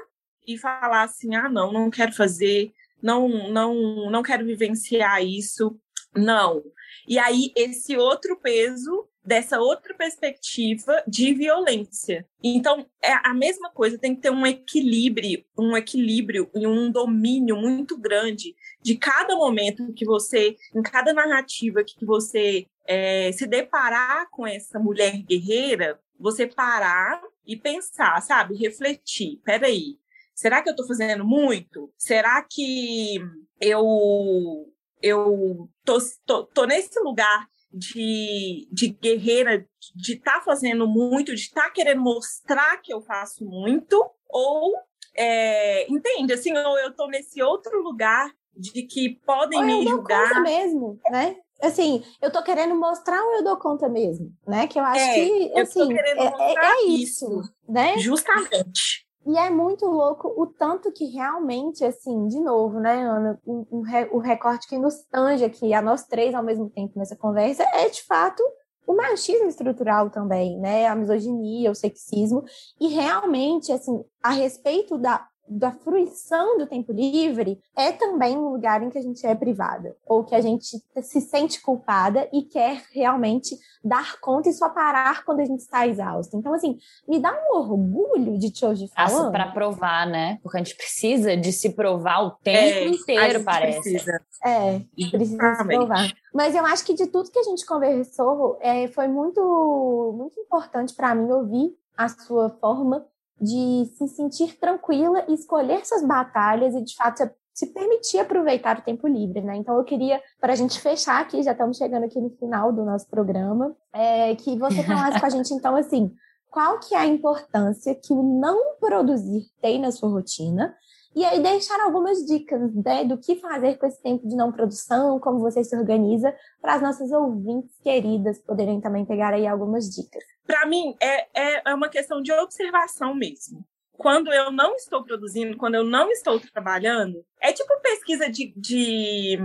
e 0.47 0.57
falar 0.57 1.03
assim, 1.03 1.35
ah, 1.35 1.49
não, 1.49 1.73
não 1.73 1.91
quero 1.91 2.13
fazer, 2.13 2.73
não, 3.03 3.29
não, 3.51 4.09
não 4.09 4.23
quero 4.23 4.47
vivenciar 4.47 5.21
isso. 5.21 5.77
Não. 6.15 6.63
E 7.09 7.19
aí, 7.19 7.51
esse 7.57 7.97
outro 7.97 8.37
peso 8.41 9.09
dessa 9.27 9.59
outra 9.59 9.93
perspectiva 9.95 11.03
de 11.07 11.35
violência. 11.35 12.25
Então, 12.43 12.87
é 13.03 13.13
a 13.25 13.35
mesma 13.35 13.71
coisa, 13.71 13.99
tem 13.99 14.15
que 14.15 14.23
ter 14.23 14.31
um 14.31 14.47
equilíbrio, 14.47 15.45
um 15.59 15.77
equilíbrio 15.77 16.49
e 16.55 16.67
um 16.67 16.91
domínio 16.91 17.57
muito 17.57 17.99
grande 17.99 18.55
de 18.81 18.97
cada 18.97 19.35
momento 19.35 19.93
que 19.93 20.05
você, 20.05 20.57
em 20.75 20.81
cada 20.81 21.13
narrativa 21.13 21.83
que 21.83 22.05
você 22.05 22.67
é, 22.87 23.33
se 23.33 23.47
deparar 23.47 24.29
com 24.31 24.47
essa 24.47 24.79
mulher 24.79 25.21
guerreira, 25.23 25.99
você 26.19 26.47
parar 26.47 27.21
e 27.45 27.57
pensar, 27.57 28.21
sabe? 28.23 28.57
Refletir. 28.57 29.41
Peraí, 29.45 29.99
será 30.35 30.63
que 30.63 30.69
eu 30.69 30.73
estou 30.73 30.87
fazendo 30.87 31.25
muito? 31.25 31.93
Será 31.99 32.43
que 32.49 33.19
eu 33.61 34.73
eu 35.03 35.69
tô, 35.85 35.99
tô, 36.25 36.45
tô 36.45 36.65
nesse 36.65 36.99
lugar 37.01 37.47
de, 37.73 38.69
de 38.73 38.89
guerreira, 38.89 39.67
de 39.95 40.15
estar 40.15 40.39
tá 40.39 40.41
fazendo 40.41 40.87
muito, 40.87 41.35
de 41.35 41.41
estar 41.43 41.65
tá 41.65 41.71
querendo 41.71 42.01
mostrar 42.01 42.79
que 42.79 42.93
eu 42.93 43.01
faço 43.01 43.45
muito, 43.45 44.05
ou 44.29 44.75
é, 45.17 45.91
entende, 45.91 46.33
assim, 46.33 46.57
ou 46.57 46.79
eu 46.79 46.91
estou 46.91 47.09
nesse 47.09 47.43
outro 47.43 47.83
lugar 47.83 48.31
de 48.55 48.83
que 48.83 49.21
podem 49.27 49.59
ou 49.59 49.65
me 49.65 49.73
eu 49.85 49.91
julgar. 49.91 50.19
Dou 50.19 50.29
conta 50.29 50.41
mesmo, 50.41 51.01
né? 51.11 51.37
Assim, 51.61 52.05
eu 52.21 52.31
tô 52.31 52.43
querendo 52.43 52.75
mostrar 52.75 53.23
ou 53.23 53.37
eu 53.37 53.45
dou 53.45 53.57
conta 53.57 53.89
mesmo, 53.89 54.31
né? 54.47 54.67
Que 54.67 54.79
eu 54.79 54.85
acho 54.85 55.01
é, 55.01 55.15
que 55.15 55.59
assim, 55.59 55.93
é, 55.93 56.19
é, 56.19 56.55
é, 56.55 56.87
isso, 56.87 57.43
né? 57.67 57.99
Justamente. 57.99 59.06
E 59.27 59.37
é 59.37 59.51
muito 59.51 59.85
louco 59.87 60.33
o 60.41 60.47
tanto 60.47 60.93
que 60.93 61.07
realmente, 61.07 61.85
assim, 61.85 62.29
de 62.29 62.39
novo, 62.39 62.79
né, 62.79 63.03
Ana, 63.03 63.41
o, 63.45 64.19
recorte 64.19 64.69
que 64.69 64.79
nos 64.79 65.03
tange 65.11 65.45
aqui, 65.45 65.75
a 65.75 65.83
nós 65.83 66.05
três 66.05 66.33
ao 66.33 66.45
mesmo 66.45 66.71
tempo 66.71 66.97
nessa 66.97 67.17
conversa, 67.17 67.65
é 67.75 67.89
de 67.89 68.05
fato 68.05 68.41
o 68.87 68.95
machismo 68.95 69.49
estrutural 69.49 70.11
também, 70.11 70.57
né, 70.61 70.87
a 70.87 70.95
misoginia, 70.95 71.73
o 71.73 71.75
sexismo, 71.75 72.45
e 72.81 72.87
realmente, 72.87 73.73
assim, 73.73 74.05
a 74.23 74.31
respeito 74.31 74.97
da 74.97 75.27
da 75.49 75.71
fruição 75.71 76.59
do 76.59 76.67
tempo 76.67 76.93
livre 76.93 77.61
é 77.77 77.93
também 77.93 78.37
um 78.37 78.49
lugar 78.49 78.83
em 78.83 78.91
que 78.91 78.99
a 78.99 79.03
gente 79.03 79.25
é 79.27 79.35
privada, 79.35 79.97
ou 80.05 80.25
que 80.25 80.35
a 80.35 80.41
gente 80.41 80.83
se 81.03 81.21
sente 81.21 81.61
culpada 81.61 82.29
e 82.33 82.43
quer 82.43 82.83
realmente 82.93 83.57
dar 83.85 84.19
conta 84.21 84.49
e 84.49 84.53
só 84.53 84.69
parar 84.69 85.25
quando 85.25 85.41
a 85.41 85.45
gente 85.45 85.61
está 85.61 85.87
exausto. 85.87 86.37
Então, 86.37 86.53
assim, 86.53 86.79
me 87.09 87.21
dá 87.21 87.33
um 87.33 87.57
orgulho 87.57 88.39
de 88.39 88.51
te 88.51 88.65
ouvir 88.65 88.89
falando. 88.89 89.31
para 89.31 89.53
provar, 89.53 90.07
né? 90.07 90.39
Porque 90.43 90.59
a 90.59 90.63
gente 90.63 90.77
precisa 90.77 91.37
de 91.37 91.53
se 91.53 91.71
provar 91.71 92.23
o 92.23 92.31
tempo 92.33 92.79
é, 92.79 92.89
inteiro, 92.89 93.45
parece. 93.45 93.81
Precisa. 93.81 94.21
É, 94.45 94.81
precisa 95.11 95.55
se 95.55 95.65
provar. 95.65 96.13
Mas 96.35 96.55
eu 96.55 96.67
acho 96.67 96.85
que 96.85 96.95
de 96.95 97.07
tudo 97.07 97.31
que 97.31 97.39
a 97.39 97.45
gente 97.45 97.65
conversou, 97.65 98.59
é, 98.61 98.89
foi 98.89 99.07
muito, 99.07 100.15
muito 100.17 100.41
importante 100.41 100.95
para 100.95 101.15
mim 101.15 101.31
ouvir 101.31 101.77
a 101.97 102.09
sua 102.09 102.51
forma 102.51 103.07
de 103.41 103.91
se 103.97 104.09
sentir 104.09 104.59
tranquila 104.59 105.25
e 105.29 105.35
escolher 105.35 105.85
suas 105.85 106.03
batalhas 106.03 106.75
e, 106.75 106.83
de 106.83 106.95
fato, 106.95 107.29
se 107.53 107.67
permitir 107.69 108.19
aproveitar 108.19 108.79
o 108.79 108.83
tempo 108.83 109.07
livre, 109.07 109.41
né? 109.41 109.57
Então, 109.57 109.77
eu 109.77 109.85
queria, 109.85 110.21
para 110.41 110.53
a 110.53 110.57
gente 110.57 110.81
fechar 110.81 111.23
aqui, 111.23 111.43
já 111.43 111.53
estamos 111.53 111.77
chegando 111.77 112.05
aqui 112.05 112.21
no 112.21 112.31
final 112.31 112.73
do 112.73 112.85
nosso 112.85 113.09
programa, 113.09 113.75
é, 113.93 114.35
que 114.35 114.59
você 114.59 114.83
falasse 114.83 115.19
com 115.19 115.27
a 115.27 115.31
gente, 115.31 115.55
então, 115.55 115.75
assim, 115.75 116.13
qual 116.51 116.79
que 116.79 116.95
é 116.95 116.99
a 116.99 117.07
importância 117.07 117.95
que 117.95 118.13
o 118.13 118.23
não 118.23 118.77
produzir 118.79 119.47
tem 119.61 119.79
na 119.79 119.91
sua 119.91 120.09
rotina 120.09 120.75
e 121.17 121.25
aí 121.25 121.43
deixar 121.43 121.81
algumas 121.81 122.27
dicas 122.27 122.75
né, 122.75 123.03
do 123.03 123.17
que 123.17 123.37
fazer 123.37 123.79
com 123.79 123.87
esse 123.87 124.03
tempo 124.03 124.29
de 124.29 124.37
não 124.37 124.53
produção, 124.53 125.19
como 125.19 125.39
você 125.39 125.65
se 125.65 125.75
organiza, 125.75 126.37
para 126.61 126.75
as 126.75 126.83
nossas 126.83 127.11
ouvintes 127.11 127.75
queridas 127.83 128.39
poderem 128.39 128.83
também 128.83 129.07
pegar 129.07 129.33
aí 129.33 129.47
algumas 129.47 129.89
dicas. 129.89 130.23
Para 130.47 130.67
mim, 130.67 130.95
é, 131.01 131.27
é, 131.35 131.71
é 131.71 131.75
uma 131.75 131.89
questão 131.89 132.21
de 132.21 132.31
observação 132.33 133.15
mesmo. 133.15 133.65
Quando 133.97 134.31
eu 134.31 134.53
não 134.53 134.77
estou 134.77 135.03
produzindo, 135.03 135.57
quando 135.57 135.77
eu 135.77 135.85
não 135.85 136.11
estou 136.11 136.39
trabalhando, 136.39 137.25
é 137.41 137.51
tipo 137.51 137.81
pesquisa 137.81 138.31
de, 138.31 138.53
de 138.55 139.39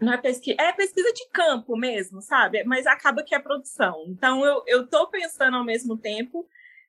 não 0.00 0.14
é 0.14 0.16
pesquisa, 0.16 0.60
é 0.60 0.72
pesquisa 0.72 1.12
de 1.12 1.28
campo 1.28 1.76
mesmo, 1.76 2.20
sabe? 2.22 2.64
Mas 2.64 2.86
acaba 2.86 3.22
que 3.22 3.34
é 3.34 3.38
produção. 3.38 4.04
Então 4.08 4.44
eu, 4.66 4.86
tô 4.86 5.06
pensando 5.08 5.56
ao 5.56 5.64
mesmo 5.64 5.96
tempo 5.96 6.44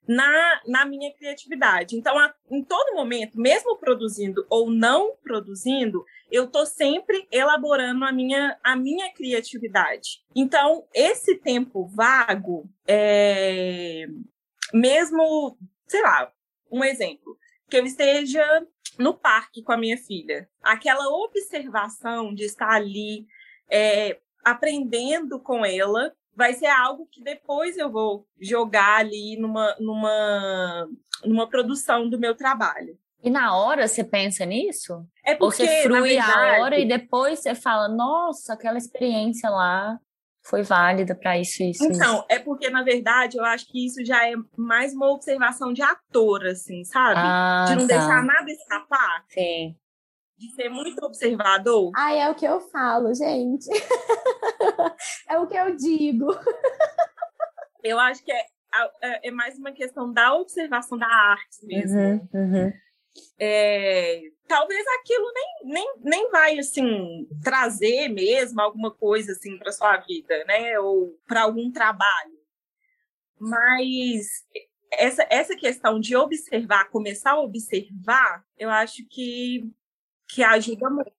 na, 0.07 0.61
na 0.67 0.85
minha 0.85 1.13
criatividade. 1.13 1.95
Então, 1.95 2.17
a, 2.17 2.33
em 2.49 2.63
todo 2.63 2.95
momento, 2.95 3.39
mesmo 3.39 3.77
produzindo 3.77 4.45
ou 4.49 4.69
não 4.69 5.15
produzindo, 5.23 6.03
eu 6.31 6.45
estou 6.45 6.65
sempre 6.65 7.27
elaborando 7.31 8.05
a 8.05 8.11
minha, 8.11 8.57
a 8.63 8.75
minha 8.75 9.13
criatividade. 9.13 10.23
Então, 10.35 10.85
esse 10.93 11.37
tempo 11.37 11.85
vago, 11.87 12.69
é, 12.87 14.05
mesmo, 14.73 15.57
sei 15.87 16.01
lá, 16.01 16.31
um 16.71 16.83
exemplo, 16.83 17.37
que 17.69 17.77
eu 17.77 17.85
esteja 17.85 18.65
no 18.97 19.13
parque 19.13 19.63
com 19.63 19.71
a 19.71 19.77
minha 19.77 19.97
filha, 19.97 20.49
aquela 20.61 21.07
observação 21.23 22.33
de 22.33 22.43
estar 22.43 22.71
ali 22.71 23.25
é, 23.69 24.19
aprendendo 24.43 25.39
com 25.39 25.65
ela 25.65 26.13
vai 26.36 26.53
ser 26.53 26.67
algo 26.67 27.07
que 27.11 27.21
depois 27.23 27.77
eu 27.77 27.91
vou 27.91 28.25
jogar 28.39 28.99
ali 28.99 29.38
numa, 29.38 29.75
numa, 29.79 30.89
numa 31.23 31.49
produção 31.49 32.09
do 32.09 32.19
meu 32.19 32.36
trabalho. 32.36 32.97
E 33.23 33.29
na 33.29 33.55
hora 33.55 33.88
você 33.88 34.03
pensa 34.03 34.45
nisso? 34.45 35.05
É 35.23 35.36
porque, 35.36 35.61
Ou 35.61 35.67
você 35.67 35.84
frui 35.84 36.09
verdade, 36.09 36.59
a 36.59 36.61
hora 36.61 36.79
e 36.79 36.88
depois 36.88 37.39
você 37.39 37.53
fala, 37.53 37.88
nossa, 37.88 38.53
aquela 38.53 38.77
experiência 38.77 39.49
lá 39.49 39.99
foi 40.43 40.63
válida 40.63 41.13
para 41.13 41.38
isso, 41.38 41.61
isso. 41.61 41.84
Então, 41.84 42.15
isso. 42.15 42.25
é 42.29 42.39
porque, 42.39 42.69
na 42.69 42.82
verdade, 42.82 43.38
eu 43.38 43.45
acho 43.45 43.67
que 43.67 43.86
isso 43.86 44.03
já 44.03 44.27
é 44.27 44.34
mais 44.57 44.93
uma 44.93 45.11
observação 45.11 45.71
de 45.71 45.84
ator, 45.84 46.47
assim, 46.47 46.84
sabe? 46.84 47.19
Ah, 47.19 47.65
de 47.67 47.75
não 47.75 47.88
tá. 47.88 47.95
deixar 47.95 48.23
nada 48.23 48.51
escapar. 48.51 49.23
Sim. 49.29 49.75
De 50.41 50.49
ser 50.55 50.69
muito 50.69 51.05
observador. 51.05 51.91
Ai, 51.95 52.19
é 52.19 52.27
o 52.27 52.33
que 52.33 52.45
eu 52.45 52.59
falo, 52.59 53.13
gente. 53.13 53.69
é 55.29 55.37
o 55.37 55.45
que 55.45 55.55
eu 55.55 55.75
digo. 55.75 56.25
Eu 57.83 57.99
acho 57.99 58.25
que 58.25 58.31
é, 58.31 58.47
é, 59.03 59.27
é 59.27 59.31
mais 59.31 59.55
uma 59.59 59.71
questão 59.71 60.11
da 60.11 60.33
observação 60.33 60.97
da 60.97 61.05
arte 61.05 61.63
mesmo. 61.63 61.99
Uhum, 61.99 62.29
uhum. 62.33 62.73
É, 63.39 64.19
talvez 64.47 64.83
aquilo 64.99 65.31
nem, 65.31 65.73
nem, 65.73 65.93
nem 65.99 66.31
vai 66.31 66.57
assim 66.57 67.27
trazer 67.43 68.09
mesmo 68.09 68.61
alguma 68.61 68.89
coisa 68.89 69.33
assim 69.33 69.59
para 69.59 69.71
sua 69.71 69.95
vida, 69.97 70.43
né? 70.45 70.79
Ou 70.79 71.19
para 71.27 71.43
algum 71.43 71.71
trabalho. 71.71 72.39
Mas 73.39 74.25
essa, 74.91 75.25
essa 75.29 75.55
questão 75.55 75.99
de 75.99 76.15
observar, 76.15 76.89
começar 76.89 77.33
a 77.33 77.41
observar, 77.41 78.43
eu 78.57 78.71
acho 78.71 79.05
que 79.07 79.71
que 80.32 80.41
ajuda 80.43 80.89
muito. 80.89 81.11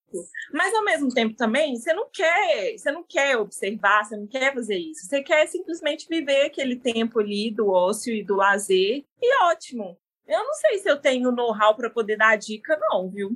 Mas 0.51 0.73
ao 0.73 0.83
mesmo 0.83 1.09
tempo 1.13 1.35
também, 1.35 1.75
você 1.75 1.93
não 1.93 2.09
quer, 2.11 2.75
você 2.75 2.91
não 2.91 3.03
quer 3.03 3.37
observar, 3.37 4.03
você 4.03 4.17
não 4.17 4.25
quer 4.25 4.53
fazer 4.53 4.77
isso. 4.77 5.05
Você 5.05 5.21
quer 5.21 5.47
simplesmente 5.47 6.07
viver 6.09 6.47
aquele 6.47 6.75
tempo 6.75 7.19
ali 7.19 7.51
do 7.51 7.69
ócio 7.69 8.13
e 8.13 8.23
do 8.23 8.35
lazer 8.35 9.05
e 9.21 9.43
ótimo. 9.43 9.97
Eu 10.27 10.43
não 10.43 10.53
sei 10.55 10.79
se 10.79 10.89
eu 10.89 10.99
tenho 10.99 11.31
know-how 11.31 11.75
para 11.75 11.91
poder 11.91 12.17
dar 12.17 12.35
dica 12.37 12.77
não, 12.89 13.09
viu? 13.09 13.31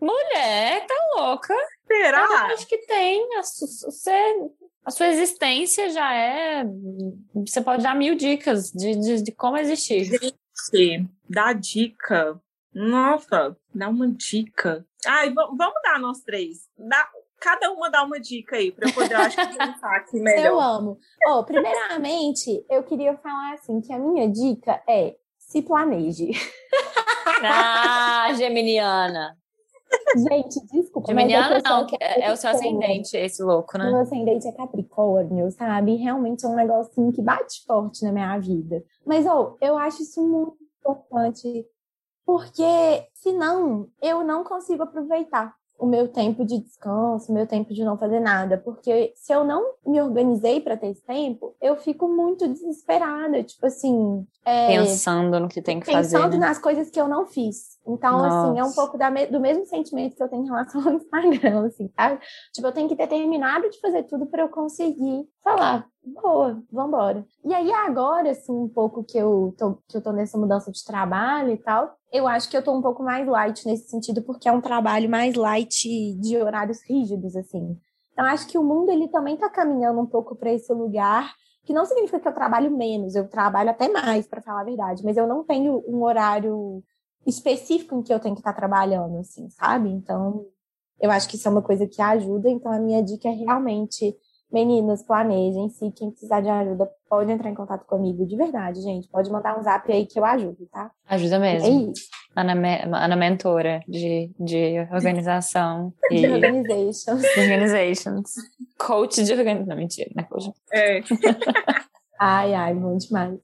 Mulher, 0.00 0.86
tá 0.86 0.94
louca? 1.16 1.54
Será? 1.86 2.18
Eu 2.20 2.54
acho 2.54 2.66
que 2.66 2.78
tem. 2.78 3.26
Você, 3.40 4.50
a 4.84 4.90
sua 4.90 5.08
existência 5.08 5.88
já 5.88 6.14
é. 6.14 6.64
Você 7.34 7.62
pode 7.62 7.82
dar 7.82 7.96
mil 7.96 8.14
dicas 8.14 8.70
de, 8.70 8.96
de, 8.96 9.22
de 9.22 9.32
como 9.32 9.56
existir. 9.56 10.04
Gente, 10.04 11.08
dá 11.28 11.54
dica. 11.54 12.38
Nossa, 12.74 13.56
dá 13.72 13.88
uma 13.88 14.08
dica. 14.08 14.84
Ai, 15.06 15.32
vamos 15.32 15.82
dar 15.82 16.00
nós 16.00 16.20
três. 16.20 16.68
Dá, 16.76 17.08
cada 17.40 17.70
uma 17.70 17.90
dá 17.90 18.02
uma 18.02 18.18
dica 18.18 18.56
aí, 18.56 18.72
para 18.72 18.88
eu 18.88 18.94
poder, 18.94 19.14
acho 19.14 19.36
que 19.36 19.56
pensar 19.56 19.96
aqui 19.96 20.18
melhor. 20.20 20.44
Eu 20.44 20.60
amo. 20.60 20.98
Oh, 21.28 21.44
primeiramente, 21.44 22.64
eu 22.68 22.82
queria 22.82 23.16
falar 23.16 23.54
assim, 23.54 23.80
que 23.80 23.92
a 23.92 23.98
minha 23.98 24.28
dica 24.28 24.82
é 24.88 25.16
se 25.38 25.62
planeje. 25.62 26.30
Ah, 27.42 28.32
geminiana. 28.34 29.36
Gente, 30.16 30.60
desculpa. 30.72 31.08
Geminiana 31.08 31.60
não, 31.64 31.86
é, 32.00 32.26
é, 32.26 32.32
o 32.32 32.36
seu 32.36 32.50
ascendente, 32.50 33.16
esse 33.16 33.42
louco, 33.42 33.76
né? 33.76 33.90
Meu 33.90 34.00
ascendente 34.00 34.46
é 34.46 34.52
Capricórnio, 34.52 35.50
sabe? 35.50 35.96
Realmente 35.96 36.46
é 36.46 36.48
um 36.48 36.54
negocinho 36.54 37.12
que 37.12 37.20
bate 37.20 37.64
forte 37.66 38.04
na 38.04 38.12
minha 38.12 38.38
vida. 38.38 38.82
Mas, 39.04 39.26
oh, 39.26 39.56
eu 39.60 39.76
acho 39.76 40.02
isso 40.02 40.22
muito 40.22 40.56
importante 40.78 41.66
porque 42.24 43.08
senão 43.14 43.88
eu 44.00 44.24
não 44.24 44.44
consigo 44.44 44.82
aproveitar 44.82 45.54
o 45.78 45.86
meu 45.86 46.08
tempo 46.08 46.44
de 46.44 46.58
descanso, 46.58 47.30
o 47.30 47.34
meu 47.34 47.46
tempo 47.46 47.74
de 47.74 47.84
não 47.84 47.98
fazer 47.98 48.20
nada, 48.20 48.56
porque 48.56 49.12
se 49.16 49.32
eu 49.32 49.44
não 49.44 49.74
me 49.84 50.00
organizei 50.00 50.60
para 50.60 50.76
ter 50.76 50.88
esse 50.88 51.04
tempo, 51.04 51.54
eu 51.60 51.76
fico 51.76 52.08
muito 52.08 52.46
desesperada, 52.46 53.42
tipo 53.42 53.66
assim, 53.66 54.24
é, 54.44 54.68
pensando 54.68 55.40
no 55.40 55.48
que 55.48 55.60
tem 55.60 55.80
que 55.80 55.86
pensando 55.86 56.02
fazer, 56.02 56.16
pensando 56.16 56.40
né? 56.40 56.46
nas 56.46 56.58
coisas 56.58 56.90
que 56.90 57.00
eu 57.00 57.08
não 57.08 57.26
fiz. 57.26 57.78
Então, 57.86 58.18
Nossa. 58.18 58.48
assim, 58.48 58.58
é 58.58 58.64
um 58.64 58.72
pouco 58.72 58.96
da, 58.96 59.10
do 59.10 59.40
mesmo 59.40 59.66
sentimento 59.66 60.16
que 60.16 60.22
eu 60.22 60.28
tenho 60.28 60.44
em 60.44 60.46
relação 60.46 60.80
ao 60.86 60.94
Instagram, 60.94 61.66
assim, 61.66 61.88
tá? 61.88 62.18
Tipo, 62.52 62.68
eu 62.68 62.72
tenho 62.72 62.88
que 62.88 62.96
ter 62.96 63.08
terminado 63.08 63.68
de 63.68 63.80
fazer 63.80 64.04
tudo 64.04 64.26
para 64.26 64.42
eu 64.42 64.48
conseguir 64.48 65.28
falar, 65.42 65.86
boa, 66.04 66.62
vambora. 66.70 67.26
E 67.44 67.54
aí, 67.54 67.72
agora, 67.72 68.30
assim, 68.30 68.52
um 68.52 68.68
pouco 68.68 69.02
que 69.02 69.16
eu, 69.16 69.54
tô, 69.58 69.78
que 69.88 69.96
eu 69.96 70.02
tô 70.02 70.12
nessa 70.12 70.38
mudança 70.38 70.70
de 70.70 70.84
trabalho 70.84 71.52
e 71.52 71.56
tal, 71.56 71.96
eu 72.12 72.26
acho 72.26 72.48
que 72.48 72.56
eu 72.56 72.62
tô 72.62 72.72
um 72.76 72.82
pouco 72.82 73.02
mais 73.02 73.26
light 73.26 73.66
nesse 73.66 73.88
sentido, 73.88 74.22
porque 74.22 74.48
é 74.48 74.52
um 74.52 74.60
trabalho 74.60 75.08
mais 75.08 75.34
light 75.34 76.14
de 76.20 76.36
horários 76.36 76.78
rígidos, 76.88 77.34
assim. 77.34 77.78
Então, 78.12 78.24
acho 78.26 78.46
que 78.46 78.58
o 78.58 78.62
mundo, 78.62 78.90
ele 78.90 79.08
também 79.08 79.36
tá 79.36 79.48
caminhando 79.50 80.00
um 80.00 80.06
pouco 80.06 80.36
para 80.36 80.52
esse 80.52 80.72
lugar 80.72 81.34
que 81.64 81.72
não 81.72 81.84
significa 81.84 82.20
que 82.20 82.28
eu 82.28 82.34
trabalho 82.34 82.70
menos, 82.70 83.14
eu 83.14 83.28
trabalho 83.28 83.70
até 83.70 83.88
mais, 83.88 84.26
para 84.26 84.42
falar 84.42 84.60
a 84.60 84.64
verdade, 84.64 85.02
mas 85.02 85.16
eu 85.16 85.26
não 85.26 85.42
tenho 85.42 85.82
um 85.88 86.02
horário 86.02 86.82
específico 87.26 87.96
em 87.96 88.02
que 88.02 88.12
eu 88.12 88.20
tenho 88.20 88.34
que 88.34 88.40
estar 88.40 88.52
trabalhando, 88.52 89.16
assim, 89.18 89.48
sabe? 89.48 89.88
Então, 89.88 90.44
eu 91.00 91.10
acho 91.10 91.28
que 91.28 91.36
isso 91.36 91.48
é 91.48 91.50
uma 91.50 91.62
coisa 91.62 91.86
que 91.86 92.00
ajuda. 92.00 92.48
Então, 92.48 92.70
a 92.70 92.78
minha 92.78 93.02
dica 93.02 93.28
é 93.28 93.32
realmente, 93.32 94.14
meninas, 94.54 95.02
planejem-se. 95.02 95.90
Quem 95.90 96.10
precisar 96.10 96.40
de 96.40 96.48
ajuda, 96.48 96.88
pode 97.08 97.30
entrar 97.30 97.50
em 97.50 97.54
contato 97.54 97.84
comigo, 97.84 98.24
de 98.24 98.36
verdade, 98.36 98.80
gente. 98.80 99.08
Pode 99.08 99.30
mandar 99.30 99.58
um 99.58 99.62
zap 99.62 99.90
aí 99.92 100.06
que 100.06 100.18
eu 100.18 100.24
ajudo, 100.24 100.66
tá? 100.70 100.92
Ajuda 101.08 101.40
mesmo. 101.40 101.66
É 101.66 101.90
isso. 101.90 102.08
Ana, 102.36 102.52
Ana 103.04 103.16
mentora 103.16 103.82
de, 103.88 104.30
de 104.38 104.78
organização. 104.92 105.92
de 106.08 106.26
organizations. 106.26 107.22
De 107.22 107.40
organizations. 107.40 108.34
Coach 108.78 109.24
de 109.24 109.32
organização. 109.32 109.74
Não, 109.74 109.76
mentira, 109.76 110.10
não 110.14 110.22
é 110.22 110.26
coach. 110.26 110.52
É. 110.72 111.02
ai, 112.18 112.54
ai, 112.54 112.74
bom 112.74 112.96
demais. 112.96 113.38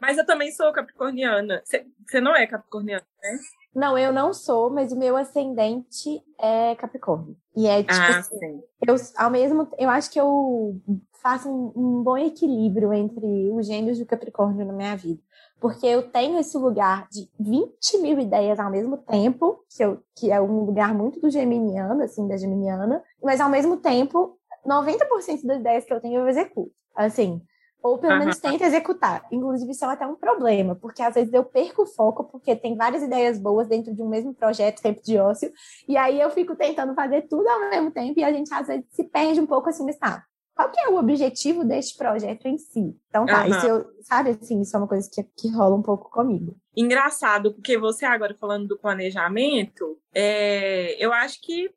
Mas 0.00 0.18
eu 0.18 0.26
também 0.26 0.50
sou 0.50 0.72
capricorniana. 0.72 1.62
Você 1.64 2.20
não 2.20 2.34
é 2.34 2.46
capricorniana, 2.46 3.04
né? 3.22 3.38
Não, 3.74 3.98
eu 3.98 4.12
não 4.12 4.32
sou, 4.32 4.70
mas 4.70 4.92
o 4.92 4.96
meu 4.96 5.16
ascendente 5.16 6.22
é 6.40 6.74
Capricórnio. 6.76 7.36
E 7.56 7.66
é 7.66 7.82
tipo 7.82 7.92
ah, 7.92 8.18
assim, 8.18 8.38
sim. 8.38 8.62
eu 8.86 8.94
ao 9.16 9.30
mesmo 9.30 9.68
eu 9.78 9.90
acho 9.90 10.10
que 10.10 10.20
eu 10.20 10.80
faço 11.20 11.48
um, 11.48 11.72
um 11.74 12.02
bom 12.02 12.18
equilíbrio 12.18 12.92
entre 12.92 13.50
os 13.50 13.66
gêmeos 13.66 13.98
e 13.98 14.02
o 14.02 14.06
Capricórnio 14.06 14.66
na 14.66 14.72
minha 14.72 14.94
vida. 14.94 15.20
Porque 15.58 15.86
eu 15.86 16.02
tenho 16.02 16.38
esse 16.38 16.58
lugar 16.58 17.08
de 17.10 17.28
20 17.40 17.98
mil 18.02 18.18
ideias 18.20 18.60
ao 18.60 18.70
mesmo 18.70 18.98
tempo, 18.98 19.64
que, 19.74 19.82
eu, 19.82 20.02
que 20.14 20.30
é 20.30 20.38
um 20.40 20.64
lugar 20.64 20.92
muito 20.94 21.18
do 21.20 21.30
geminiano, 21.30 22.02
assim, 22.02 22.28
da 22.28 22.36
geminiana, 22.36 23.02
mas 23.22 23.40
ao 23.40 23.48
mesmo 23.48 23.78
tempo, 23.78 24.38
90% 24.66 25.46
das 25.46 25.60
ideias 25.60 25.84
que 25.86 25.94
eu 25.94 26.00
tenho 26.00 26.20
eu 26.20 26.28
executo. 26.28 26.70
Assim, 26.94 27.40
ou 27.84 27.98
pelo 27.98 28.18
menos 28.18 28.38
tenta 28.38 28.64
executar. 28.64 29.26
Inclusive, 29.30 29.70
isso 29.70 29.84
é 29.84 29.88
até 29.88 30.06
um 30.06 30.14
problema, 30.14 30.74
porque 30.74 31.02
às 31.02 31.14
vezes 31.14 31.32
eu 31.34 31.44
perco 31.44 31.82
o 31.82 31.86
foco, 31.86 32.24
porque 32.24 32.56
tem 32.56 32.74
várias 32.74 33.02
ideias 33.02 33.38
boas 33.38 33.68
dentro 33.68 33.94
de 33.94 34.02
um 34.02 34.08
mesmo 34.08 34.32
projeto, 34.32 34.80
tempo 34.80 35.02
de 35.02 35.18
ócio, 35.18 35.52
e 35.86 35.94
aí 35.94 36.18
eu 36.18 36.30
fico 36.30 36.56
tentando 36.56 36.94
fazer 36.94 37.28
tudo 37.28 37.46
ao 37.46 37.68
mesmo 37.68 37.90
tempo, 37.90 38.18
e 38.18 38.24
a 38.24 38.32
gente 38.32 38.52
às 38.54 38.66
vezes 38.66 38.86
se 38.88 39.04
perde 39.04 39.38
um 39.38 39.46
pouco 39.46 39.68
assim, 39.68 39.84
mas 39.84 39.98
tá, 39.98 40.24
qual 40.54 40.70
que 40.70 40.80
é 40.80 40.88
o 40.88 40.96
objetivo 40.96 41.62
deste 41.62 41.98
projeto 41.98 42.46
em 42.46 42.56
si? 42.56 42.96
Então 43.08 43.26
tá, 43.26 43.42
uhum. 43.42 43.50
isso 43.50 43.66
eu, 43.66 43.84
sabe 44.02 44.30
assim, 44.30 44.62
isso 44.62 44.74
é 44.74 44.78
uma 44.78 44.88
coisa 44.88 45.10
que, 45.12 45.22
que 45.36 45.52
rola 45.52 45.74
um 45.74 45.82
pouco 45.82 46.08
comigo. 46.10 46.56
Engraçado, 46.74 47.52
porque 47.52 47.76
você 47.76 48.06
agora 48.06 48.34
falando 48.40 48.66
do 48.66 48.78
planejamento, 48.78 49.98
é, 50.14 50.96
eu 51.04 51.12
acho 51.12 51.40
que 51.42 51.70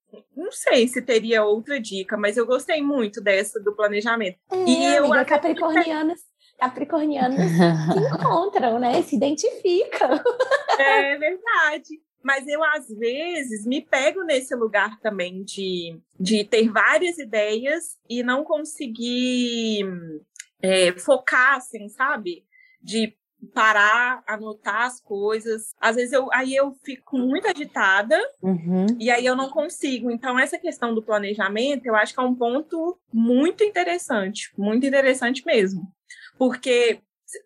não 0.48 0.52
sei 0.54 0.88
se 0.88 1.02
teria 1.02 1.44
outra 1.44 1.80
dica, 1.80 2.16
mas 2.16 2.38
eu 2.38 2.46
gostei 2.46 2.82
muito 2.82 3.22
dessa 3.22 3.60
do 3.60 3.76
planejamento. 3.76 4.38
É, 4.50 4.64
e 4.66 4.86
eu 4.96 5.06
amiga, 5.06 5.26
capricornianas, 5.26 6.22
capricornianas 6.58 7.38
se 7.52 8.16
encontram, 8.16 8.80
né? 8.80 9.02
Se 9.02 9.18
identificam. 9.18 10.12
É 10.80 11.18
verdade. 11.18 12.02
Mas 12.24 12.48
eu, 12.48 12.64
às 12.64 12.88
vezes, 12.88 13.66
me 13.66 13.82
pego 13.82 14.24
nesse 14.24 14.56
lugar 14.56 15.00
também 15.00 15.44
de, 15.44 16.00
de 16.20 16.44
ter 16.46 16.70
várias 16.70 17.18
ideias 17.18 17.98
e 18.10 18.24
não 18.24 18.44
conseguir 18.44 19.86
é, 20.62 20.94
focar, 20.94 21.56
assim, 21.56 21.90
sabe? 21.90 22.44
De 22.82 23.14
parar, 23.54 24.24
anotar 24.28 24.84
as 24.84 25.00
coisas. 25.00 25.74
Às 25.80 25.96
vezes 25.96 26.14
eu 26.14 26.28
aí 26.34 26.56
eu 26.56 26.76
fico 26.84 27.18
muito 27.18 27.48
agitada 27.48 28.18
uhum. 28.42 28.86
e 29.00 29.10
aí 29.10 29.26
eu 29.26 29.36
não 29.36 29.50
consigo. 29.50 30.12
Então 30.12 30.40
essa 30.40 30.58
questão 30.58 30.94
do 30.94 31.04
planejamento, 31.04 31.86
eu 31.86 31.96
acho 31.96 32.14
que 32.14 32.20
é 32.20 32.24
um 32.24 32.36
ponto 32.36 33.00
muito 33.12 33.64
interessante, 33.64 34.52
muito 34.58 34.86
interessante 34.86 35.46
mesmo. 35.46 35.88
Porque 36.38 37.02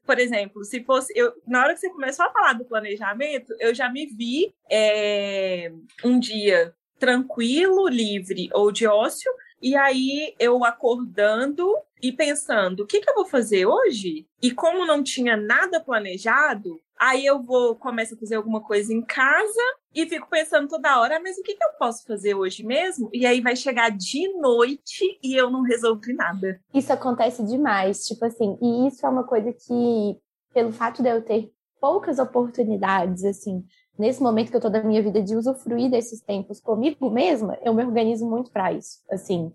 por 0.06 0.20
exemplo, 0.20 0.64
se 0.64 0.84
fosse 0.84 1.12
eu 1.16 1.34
na 1.48 1.64
hora 1.64 1.74
que 1.74 1.80
você 1.80 1.90
começou 1.90 2.26
a 2.26 2.32
falar 2.32 2.54
do 2.54 2.66
planejamento, 2.66 3.54
eu 3.60 3.74
já 3.74 3.90
me 3.90 4.06
vi 4.06 4.54
é, 4.70 5.72
um 6.04 6.20
dia 6.20 6.74
tranquilo, 7.00 7.88
livre 7.88 8.48
ou 8.54 8.72
de 8.72 8.86
ócio, 8.86 9.32
e 9.60 9.76
aí 9.76 10.36
eu 10.40 10.64
acordando 10.64 11.68
e 12.02 12.12
pensando, 12.12 12.82
o 12.82 12.88
que, 12.88 13.00
que 13.00 13.10
eu 13.10 13.16
vou 13.16 13.26
fazer 13.26 13.66
hoje? 13.66 14.28
E 14.42 14.52
como 14.52 14.86
não 14.86 15.04
tinha 15.04 15.38
nada 15.38 15.80
planejado, 15.80 16.80
aí 17.00 17.26
eu 17.26 17.42
vou 17.42 17.76
começo 17.76 18.16
a 18.16 18.18
fazer 18.18 18.36
alguma 18.36 18.62
coisa 18.62 18.94
em 18.94 19.02
casa 19.02 19.62
e 19.94 20.06
fico 20.06 20.30
pensando 20.30 20.68
toda 20.68 21.00
hora, 21.00 21.20
mas 21.20 21.38
o 21.38 21.44
que, 21.44 21.56
que 21.56 21.64
eu 21.64 21.74
posso 21.78 22.06
fazer 22.06 22.34
hoje 22.34 22.64
mesmo? 22.64 23.10
E 23.12 23.26
aí 23.26 23.42
vai 23.42 23.56
chegar 23.56 23.90
de 23.90 24.28
noite 24.40 25.20
e 25.24 25.36
eu 25.36 25.50
não 25.50 25.64
resolvi 25.64 26.14
nada. 26.14 26.60
Isso 26.74 26.94
acontece 26.94 27.44
demais, 27.44 28.06
tipo 28.06 28.24
assim, 28.26 28.58
e 28.62 28.88
isso 28.88 29.06
é 29.06 29.10
uma 29.10 29.24
coisa 29.24 29.52
que, 29.52 30.18
pelo 30.54 30.72
fato 30.72 31.02
de 31.04 31.10
eu 31.10 31.22
ter 31.22 31.52
poucas 31.80 32.20
oportunidades, 32.20 33.26
assim, 33.26 33.66
nesse 33.98 34.22
momento 34.22 34.52
que 34.52 34.58
eu 34.58 34.62
tô 34.62 34.70
da 34.70 34.84
minha 34.84 35.02
vida 35.02 35.22
de 35.22 35.36
usufruir 35.36 35.90
desses 35.90 36.22
tempos 36.22 36.60
comigo 36.60 37.10
mesma, 37.10 37.58
eu 37.64 37.74
me 37.74 37.84
organizo 37.84 38.30
muito 38.30 38.52
para 38.52 38.72
isso. 38.72 39.00
Assim, 39.12 39.52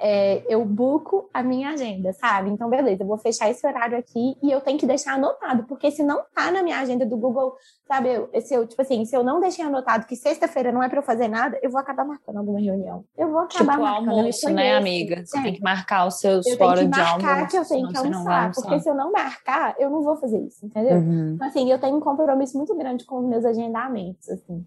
é, 0.00 0.42
eu 0.48 0.64
buco 0.64 1.28
a 1.32 1.42
minha 1.42 1.70
agenda, 1.70 2.12
sabe? 2.12 2.50
Então, 2.50 2.68
beleza, 2.68 3.02
eu 3.02 3.06
vou 3.06 3.16
fechar 3.16 3.48
esse 3.48 3.64
horário 3.66 3.96
aqui 3.96 4.36
e 4.42 4.50
eu 4.50 4.60
tenho 4.60 4.78
que 4.78 4.86
deixar 4.86 5.14
anotado, 5.14 5.64
porque 5.64 5.90
se 5.90 6.02
não 6.02 6.22
tá 6.34 6.50
na 6.50 6.62
minha 6.62 6.78
agenda 6.80 7.06
do 7.06 7.16
Google, 7.16 7.54
sabe? 7.86 8.08
Se 8.42 8.54
eu, 8.54 8.66
tipo 8.66 8.80
assim, 8.82 9.04
se 9.04 9.16
eu 9.16 9.22
não 9.22 9.40
deixei 9.40 9.64
anotado 9.64 10.06
que 10.06 10.16
sexta-feira 10.16 10.72
não 10.72 10.82
é 10.82 10.88
para 10.88 10.98
eu 10.98 11.02
fazer 11.02 11.28
nada, 11.28 11.58
eu 11.62 11.70
vou 11.70 11.80
acabar 11.80 12.04
marcando 12.04 12.38
alguma 12.38 12.60
reunião. 12.60 13.04
Eu 13.16 13.30
vou 13.30 13.40
acabar 13.40 13.72
tipo, 13.72 13.84
marcando. 13.84 14.10
almoço, 14.10 14.50
né, 14.50 14.76
amiga? 14.76 15.24
Você 15.24 15.38
é. 15.38 15.42
tem 15.42 15.54
que 15.54 15.62
marcar 15.62 16.06
os 16.06 16.18
seus 16.18 16.46
eu 16.46 16.56
fora 16.56 16.84
de 16.84 17.00
almoço. 17.00 17.00
Eu 17.00 17.04
tenho 17.04 17.18
que 17.18 17.24
marcar 17.24 17.48
que 17.48 17.56
eu 17.56 17.68
tenho 17.68 17.88
que 17.88 17.96
almoçar, 17.96 18.52
porque 18.52 18.80
se 18.80 18.90
eu 18.90 18.94
não 18.94 19.12
marcar, 19.12 19.74
eu 19.78 19.90
não 19.90 20.02
vou 20.02 20.16
fazer 20.16 20.40
isso, 20.40 20.66
entendeu? 20.66 20.96
Uhum. 20.96 21.34
Então, 21.34 21.46
assim, 21.46 21.70
eu 21.70 21.78
tenho 21.78 21.96
um 21.96 22.00
compromisso 22.00 22.56
muito 22.56 22.76
grande 22.76 23.04
com 23.04 23.20
os 23.20 23.26
meus 23.26 23.44
agendamentos, 23.44 24.28
assim. 24.28 24.66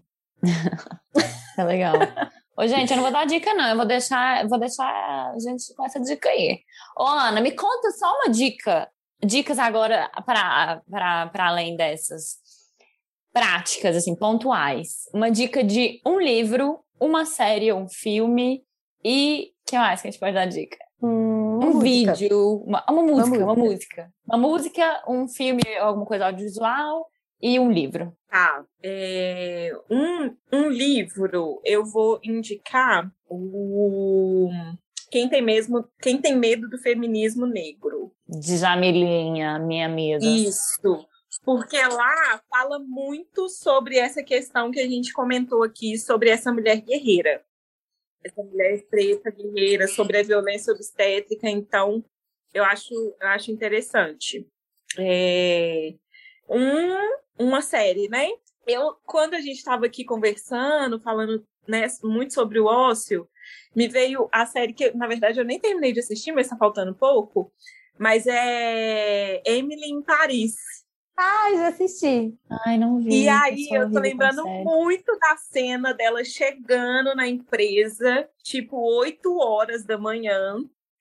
é 1.58 1.64
legal. 1.64 1.94
Ô, 2.58 2.66
gente, 2.66 2.90
eu 2.90 2.96
não 2.96 3.04
vou 3.04 3.12
dar 3.12 3.24
dica, 3.24 3.54
não. 3.54 3.68
Eu 3.68 3.76
vou 3.76 3.86
deixar, 3.86 4.44
vou 4.48 4.58
deixar 4.58 4.84
a 4.84 5.38
gente 5.38 5.72
com 5.76 5.86
essa 5.86 6.00
dica 6.00 6.28
aí. 6.28 6.58
Ô, 6.96 7.04
Ana, 7.04 7.40
me 7.40 7.52
conta 7.52 7.92
só 7.92 8.12
uma 8.16 8.28
dica. 8.28 8.90
Dicas 9.24 9.60
agora 9.60 10.10
para 10.26 11.30
além 11.38 11.76
dessas 11.76 12.38
práticas, 13.32 13.94
assim, 13.94 14.16
pontuais. 14.16 15.04
Uma 15.14 15.30
dica 15.30 15.62
de 15.62 16.00
um 16.04 16.18
livro, 16.18 16.80
uma 17.00 17.24
série, 17.24 17.72
um 17.72 17.88
filme 17.88 18.64
e. 19.04 19.52
O 19.62 19.70
que 19.70 19.78
mais 19.78 20.02
que 20.02 20.08
a 20.08 20.10
gente 20.10 20.18
pode 20.18 20.34
dar 20.34 20.46
dica? 20.46 20.78
Hum, 21.00 21.60
um 21.62 21.78
vídeo, 21.78 22.64
uma, 22.66 22.84
uma, 22.90 23.02
música, 23.02 23.38
uma, 23.38 23.54
música, 23.54 23.54
uma 23.54 23.54
música. 23.54 24.12
Uma 24.26 24.38
música, 24.38 25.04
um 25.06 25.28
filme, 25.28 25.62
alguma 25.78 26.06
coisa 26.06 26.26
audiovisual 26.26 27.08
e 27.40 27.58
um 27.58 27.70
livro. 27.70 28.12
Tá. 28.28 28.64
É, 28.82 29.72
um, 29.90 30.36
um 30.52 30.68
livro, 30.68 31.60
eu 31.64 31.84
vou 31.84 32.20
indicar 32.22 33.10
o 33.28 34.50
quem 35.10 35.28
tem 35.28 35.42
mesmo 35.42 35.88
quem 36.00 36.20
tem 36.20 36.36
medo 36.36 36.68
do 36.68 36.78
feminismo 36.78 37.46
negro 37.46 38.12
de 38.26 38.56
Jamilinha 38.58 39.58
minha 39.58 39.86
amiga 39.86 40.24
isso 40.24 41.06
porque 41.44 41.80
lá 41.80 42.42
fala 42.50 42.78
muito 42.78 43.48
sobre 43.48 43.96
essa 43.96 44.22
questão 44.22 44.70
que 44.70 44.80
a 44.80 44.86
gente 44.86 45.12
comentou 45.12 45.62
aqui 45.62 45.96
sobre 45.98 46.28
essa 46.30 46.52
mulher 46.52 46.80
guerreira 46.80 47.42
essa 48.22 48.42
mulher 48.42 48.82
preta 48.90 49.30
guerreira 49.30 49.88
sobre 49.88 50.18
a 50.18 50.22
violência 50.22 50.72
obstétrica 50.72 51.48
então 51.48 52.04
eu 52.52 52.64
acho 52.64 52.92
eu 52.92 53.28
acho 53.28 53.50
interessante 53.50 54.46
é, 54.98 55.94
um 56.48 57.18
uma 57.38 57.62
série, 57.62 58.08
né? 58.08 58.28
Eu, 58.66 58.96
quando 59.06 59.34
a 59.34 59.40
gente 59.40 59.56
estava 59.56 59.86
aqui 59.86 60.04
conversando, 60.04 61.00
falando 61.00 61.44
né, 61.66 61.86
muito 62.02 62.34
sobre 62.34 62.58
o 62.58 62.66
ócio, 62.66 63.28
me 63.74 63.88
veio 63.88 64.28
a 64.32 64.44
série 64.46 64.72
que, 64.72 64.90
na 64.92 65.06
verdade, 65.06 65.38
eu 65.38 65.44
nem 65.44 65.58
terminei 65.58 65.92
de 65.92 66.00
assistir, 66.00 66.32
mas 66.32 66.46
está 66.46 66.56
faltando 66.56 66.94
pouco, 66.94 67.52
mas 67.98 68.26
é 68.26 69.42
Emily 69.46 69.90
em 69.90 70.02
Paris. 70.02 70.56
Ai, 71.16 71.56
já 71.56 71.68
assisti. 71.68 72.34
Ai, 72.64 72.78
não 72.78 72.98
vi. 72.98 73.24
E 73.24 73.28
aí, 73.28 73.68
eu 73.72 73.90
tô 73.90 73.98
lembrando 73.98 74.46
muito 74.46 75.18
da 75.18 75.36
cena 75.36 75.92
dela 75.92 76.22
chegando 76.24 77.14
na 77.14 77.26
empresa, 77.26 78.28
tipo, 78.42 78.76
8 78.76 79.36
horas 79.38 79.84
da 79.84 79.98
manhã, 79.98 80.56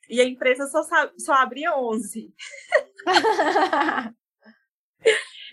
e 0.10 0.20
a 0.20 0.24
empresa 0.24 0.66
só, 0.68 0.82
só 1.18 1.34
abre 1.34 1.70
11. 1.70 2.34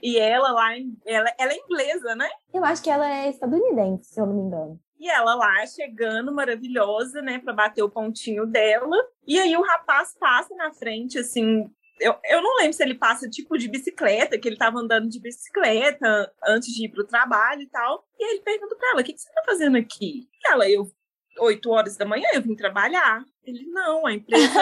E 0.04 0.18
ela 0.18 0.52
lá, 0.52 0.68
ela, 1.06 1.32
ela 1.38 1.52
é 1.54 1.56
inglesa, 1.56 2.14
né? 2.14 2.28
Eu 2.52 2.62
acho 2.62 2.82
que 2.82 2.90
ela 2.90 3.10
é 3.10 3.30
estadunidense, 3.30 4.12
se 4.12 4.20
eu 4.20 4.26
não 4.26 4.34
me 4.34 4.42
engano. 4.42 4.78
E 5.00 5.08
ela 5.08 5.34
lá 5.34 5.66
chegando, 5.66 6.30
maravilhosa, 6.30 7.22
né, 7.22 7.38
para 7.38 7.54
bater 7.54 7.82
o 7.82 7.88
pontinho 7.88 8.44
dela. 8.44 8.98
E 9.26 9.38
aí 9.38 9.56
o 9.56 9.62
rapaz 9.62 10.14
passa 10.20 10.54
na 10.56 10.74
frente, 10.74 11.18
assim. 11.18 11.70
Eu, 11.98 12.16
eu 12.24 12.42
não 12.42 12.58
lembro 12.58 12.74
se 12.74 12.82
ele 12.82 12.94
passa 12.94 13.30
tipo 13.30 13.56
de 13.56 13.66
bicicleta, 13.66 14.38
que 14.38 14.46
ele 14.46 14.58
tava 14.58 14.78
andando 14.78 15.08
de 15.08 15.18
bicicleta 15.18 16.30
antes 16.46 16.74
de 16.74 16.84
ir 16.84 16.90
pro 16.90 17.06
trabalho 17.06 17.62
e 17.62 17.68
tal. 17.70 18.04
E 18.18 18.24
aí 18.24 18.30
ele 18.32 18.42
pergunta 18.42 18.76
pra 18.76 18.90
ela: 18.90 19.00
o 19.00 19.04
que, 19.04 19.14
que 19.14 19.20
você 19.22 19.32
tá 19.32 19.42
fazendo 19.46 19.78
aqui? 19.78 20.28
E 20.30 20.52
ela, 20.52 20.68
eu, 20.68 20.86
8 21.38 21.70
horas 21.70 21.96
da 21.96 22.04
manhã, 22.04 22.28
eu 22.34 22.42
vim 22.42 22.54
trabalhar. 22.54 23.24
Ele, 23.42 23.64
não, 23.68 24.04
a 24.04 24.12
empresa. 24.12 24.52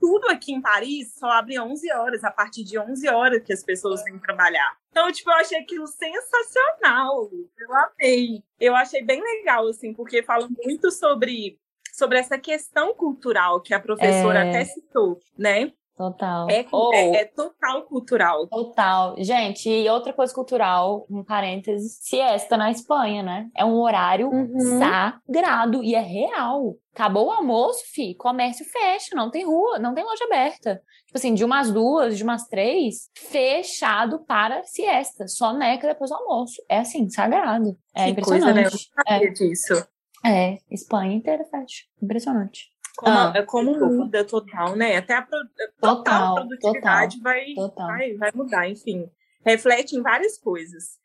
Tudo 0.00 0.28
aqui 0.28 0.52
em 0.52 0.60
Paris 0.60 1.14
só 1.14 1.30
abre 1.30 1.58
11 1.58 1.92
horas, 1.92 2.24
a 2.24 2.30
partir 2.30 2.64
de 2.64 2.78
11 2.78 3.08
horas 3.08 3.42
que 3.42 3.52
as 3.52 3.62
pessoas 3.62 4.02
vêm 4.04 4.18
trabalhar. 4.18 4.76
Então, 4.90 5.10
tipo, 5.12 5.30
eu 5.30 5.36
achei 5.36 5.58
aquilo 5.58 5.86
sensacional. 5.86 7.30
Eu 7.58 7.74
amei. 7.74 8.42
Eu 8.58 8.74
achei 8.74 9.02
bem 9.02 9.22
legal, 9.22 9.68
assim, 9.68 9.92
porque 9.92 10.22
fala 10.22 10.48
muito 10.64 10.90
sobre, 10.90 11.58
sobre 11.92 12.18
essa 12.18 12.38
questão 12.38 12.94
cultural 12.94 13.60
que 13.60 13.74
a 13.74 13.80
professora 13.80 14.44
é... 14.44 14.48
até 14.48 14.64
citou, 14.64 15.20
né? 15.36 15.72
Total. 15.96 16.46
É, 16.50 16.66
oh, 16.70 16.92
é, 16.92 17.22
é, 17.22 17.24
total 17.24 17.84
cultural. 17.84 18.46
Total. 18.48 19.14
Gente, 19.18 19.70
e 19.70 19.88
outra 19.88 20.12
coisa 20.12 20.32
cultural, 20.34 21.06
um 21.10 21.24
parênteses, 21.24 21.98
siesta 22.02 22.54
na 22.58 22.70
Espanha, 22.70 23.22
né? 23.22 23.48
É 23.56 23.64
um 23.64 23.80
horário 23.80 24.28
uhum. 24.28 24.78
sagrado 24.78 25.82
e 25.82 25.94
é 25.94 26.00
real. 26.00 26.76
Acabou 26.92 27.28
o 27.28 27.30
almoço, 27.30 27.82
fi, 27.94 28.14
comércio 28.14 28.66
fecha, 28.66 29.14
não 29.16 29.30
tem 29.30 29.46
rua, 29.46 29.78
não 29.78 29.94
tem 29.94 30.04
loja 30.04 30.24
aberta. 30.24 30.82
Tipo 31.06 31.16
assim, 31.16 31.32
de 31.32 31.44
umas 31.44 31.72
duas, 31.72 32.18
de 32.18 32.22
umas 32.22 32.46
três, 32.46 33.10
fechado 33.16 34.18
para 34.26 34.64
siesta. 34.64 35.26
Só 35.26 35.54
neca 35.54 35.88
depois 35.88 36.10
do 36.10 36.16
almoço. 36.16 36.62
É 36.68 36.80
assim, 36.80 37.08
sagrado. 37.08 37.74
É 37.94 38.04
que 38.04 38.10
impressionante. 38.10 38.52
Coisa, 38.52 38.52
né? 38.54 38.66
Eu 38.66 39.20
não 39.20 39.28
é. 39.28 39.30
disso. 39.30 39.88
É, 40.24 40.58
Espanha 40.70 41.14
inteira 41.14 41.44
fecha. 41.44 41.84
Impressionante. 42.02 42.75
Como, 42.96 43.14
ah, 43.14 43.42
como 43.46 43.78
muda 43.78 44.24
total, 44.24 44.74
né? 44.74 44.96
Até 44.96 45.14
a 45.14 45.22
pro, 45.22 45.38
total, 45.80 46.02
total 46.02 46.34
produtividade 46.34 47.18
total, 47.18 47.32
vai, 47.32 47.54
total. 47.54 47.86
Vai, 47.88 48.14
vai 48.14 48.32
mudar, 48.34 48.68
enfim. 48.68 49.10
Reflete 49.44 49.96
em 49.96 50.02
várias 50.02 50.38
coisas. 50.38 50.98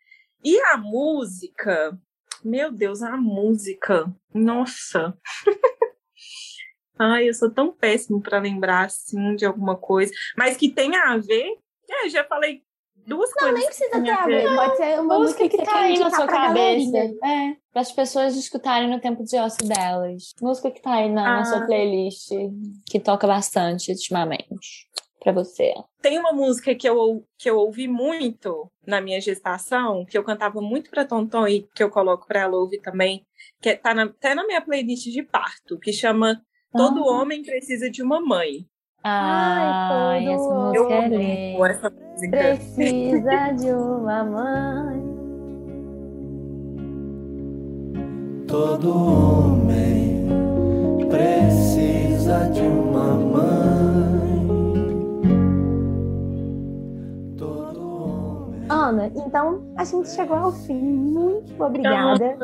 E 0.43 0.57
a 0.61 0.77
música, 0.77 1.99
meu 2.43 2.71
Deus, 2.71 3.03
a 3.03 3.17
música, 3.17 4.11
nossa. 4.33 5.17
Ai, 6.97 7.27
eu 7.27 7.33
sou 7.33 7.51
tão 7.51 7.71
péssimo 7.71 8.21
para 8.21 8.39
lembrar 8.39 8.85
assim 8.85 9.35
de 9.35 9.45
alguma 9.45 9.75
coisa, 9.75 10.13
mas 10.37 10.55
que 10.55 10.69
tenha 10.69 11.11
a 11.11 11.17
ver. 11.17 11.57
É, 11.89 12.07
já 12.07 12.23
falei 12.23 12.63
duas 13.11 13.29
não, 13.31 13.49
coisas. 13.49 13.51
Não, 13.51 13.59
nem 13.59 13.65
precisa 13.65 14.01
ter 14.01 14.09
a 14.09 14.25
ver. 14.25 14.55
Pode 14.55 14.77
ser 14.77 14.99
uma 14.99 15.19
música, 15.19 15.43
música 15.43 15.49
que, 15.49 15.57
que 15.57 15.63
tá 15.63 15.79
aí 15.79 15.99
na 15.99 16.09
sua 16.09 16.27
cabeça. 16.27 16.97
É, 16.97 17.55
para 17.71 17.81
as 17.81 17.91
pessoas 17.91 18.35
escutarem 18.35 18.89
no 18.89 18.99
tempo 18.99 19.23
de 19.23 19.35
ócio 19.37 19.67
delas. 19.67 20.33
Música 20.41 20.71
que 20.71 20.81
tá 20.81 20.93
aí 20.93 21.09
na, 21.09 21.27
ah. 21.27 21.37
na 21.39 21.45
sua 21.45 21.65
playlist, 21.65 22.29
que 22.85 22.99
toca 22.99 23.27
bastante 23.27 23.91
ultimamente 23.91 24.89
para 25.19 25.33
você. 25.33 25.73
Tem 26.01 26.17
uma 26.17 26.33
música 26.33 26.73
que 26.73 26.87
eu, 26.87 27.23
que 27.37 27.49
eu 27.49 27.57
ouvi 27.57 27.87
muito 27.87 28.71
na 28.87 28.99
minha 28.99 29.21
gestação, 29.21 30.03
que 30.05 30.17
eu 30.17 30.23
cantava 30.23 30.59
muito 30.61 30.89
para 30.89 31.05
Tonton 31.05 31.47
e 31.47 31.67
que 31.75 31.83
eu 31.83 31.91
coloco 31.91 32.25
para 32.25 32.41
ela 32.41 32.57
ouvir 32.57 32.81
também, 32.81 33.23
que 33.61 33.69
é, 33.69 33.75
tá 33.75 33.93
na, 33.93 34.05
até 34.05 34.33
na 34.33 34.45
minha 34.47 34.61
playlist 34.61 35.05
de 35.05 35.21
parto, 35.21 35.77
que 35.77 35.93
chama 35.93 36.41
Todo 36.71 37.01
ah. 37.01 37.21
Homem 37.21 37.43
Precisa 37.43 37.89
de 37.89 38.01
uma 38.01 38.19
Mãe. 38.19 38.65
Ai, 39.03 40.27
essa 40.27 40.53
música 40.53 40.93
é 40.93 41.07
linda. 41.07 41.67
Essa 41.67 41.89
música. 41.89 42.37
Precisa 42.37 43.53
de 43.59 43.71
uma 43.71 44.23
mãe. 44.23 45.11
Todo 48.47 48.89
homem 48.91 50.27
precisa 51.09 52.49
de 52.51 52.61
uma 52.61 53.13
mãe. 53.15 53.70
Ana, 58.81 59.11
então 59.15 59.73
a 59.77 59.83
gente 59.83 60.09
chegou 60.09 60.35
ao 60.35 60.51
fim. 60.51 60.73
Muito 60.73 61.63
obrigada. 61.63 62.35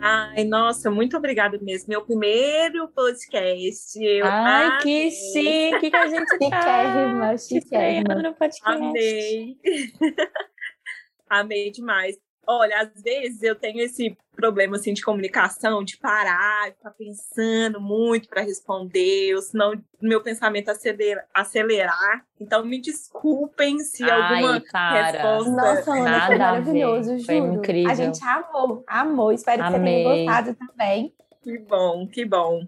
Ai, 0.00 0.42
nossa, 0.42 0.90
muito 0.90 1.16
obrigada 1.16 1.56
mesmo. 1.62 1.88
Meu 1.88 2.04
primeiro 2.04 2.88
podcast. 2.88 3.96
Eu 4.02 4.26
Ai, 4.26 4.64
amei. 4.66 4.78
que 4.80 5.10
chique 5.12 5.90
que 5.90 5.96
a 5.96 6.08
gente 6.08 6.26
tá. 6.26 6.60
Chiquérrima, 6.60 7.38
chiquérrima. 7.38 8.14
no 8.16 8.34
podcast. 8.34 8.64
Amei. 8.64 9.56
Amei 11.30 11.70
demais. 11.70 12.25
Olha, 12.46 12.80
às 12.80 13.02
vezes 13.02 13.42
eu 13.42 13.56
tenho 13.56 13.80
esse 13.80 14.16
problema 14.36 14.76
assim 14.76 14.92
de 14.92 15.02
comunicação, 15.02 15.82
de 15.82 15.96
parar, 15.96 16.70
ficar 16.72 16.90
pensando 16.90 17.80
muito 17.80 18.28
para 18.28 18.42
responder, 18.42 19.34
ou 19.34 19.42
senão 19.42 19.72
meu 20.00 20.22
pensamento 20.22 20.68
acelerar, 20.68 21.26
acelerar. 21.34 22.24
Então 22.40 22.64
me 22.64 22.80
desculpem 22.80 23.80
se 23.80 24.04
Ai, 24.04 24.10
alguma 24.10 24.62
para. 24.70 25.10
resposta. 25.10 25.50
Nossa, 25.50 25.92
Ana, 25.92 26.26
foi 26.26 26.38
maravilhoso, 26.38 27.18
juro. 27.18 27.24
Foi 27.24 27.36
incrível. 27.36 27.90
A 27.90 27.94
gente 27.94 28.22
amou, 28.22 28.84
amou. 28.86 29.32
Espero 29.32 29.62
que 29.62 29.74
Amei. 29.74 30.04
você 30.04 30.04
tenha 30.04 30.26
gostado 30.26 30.54
também. 30.54 31.14
Que 31.42 31.58
bom, 31.58 32.06
que 32.06 32.24
bom. 32.24 32.64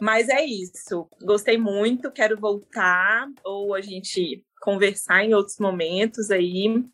Mas 0.00 0.28
é 0.28 0.44
isso. 0.44 1.08
Gostei 1.22 1.56
muito, 1.56 2.10
quero 2.10 2.38
voltar 2.38 3.28
ou 3.44 3.74
a 3.74 3.80
gente 3.80 4.44
conversar 4.60 5.24
em 5.24 5.34
outros 5.34 5.58
momentos 5.58 6.30
aí. 6.30 6.84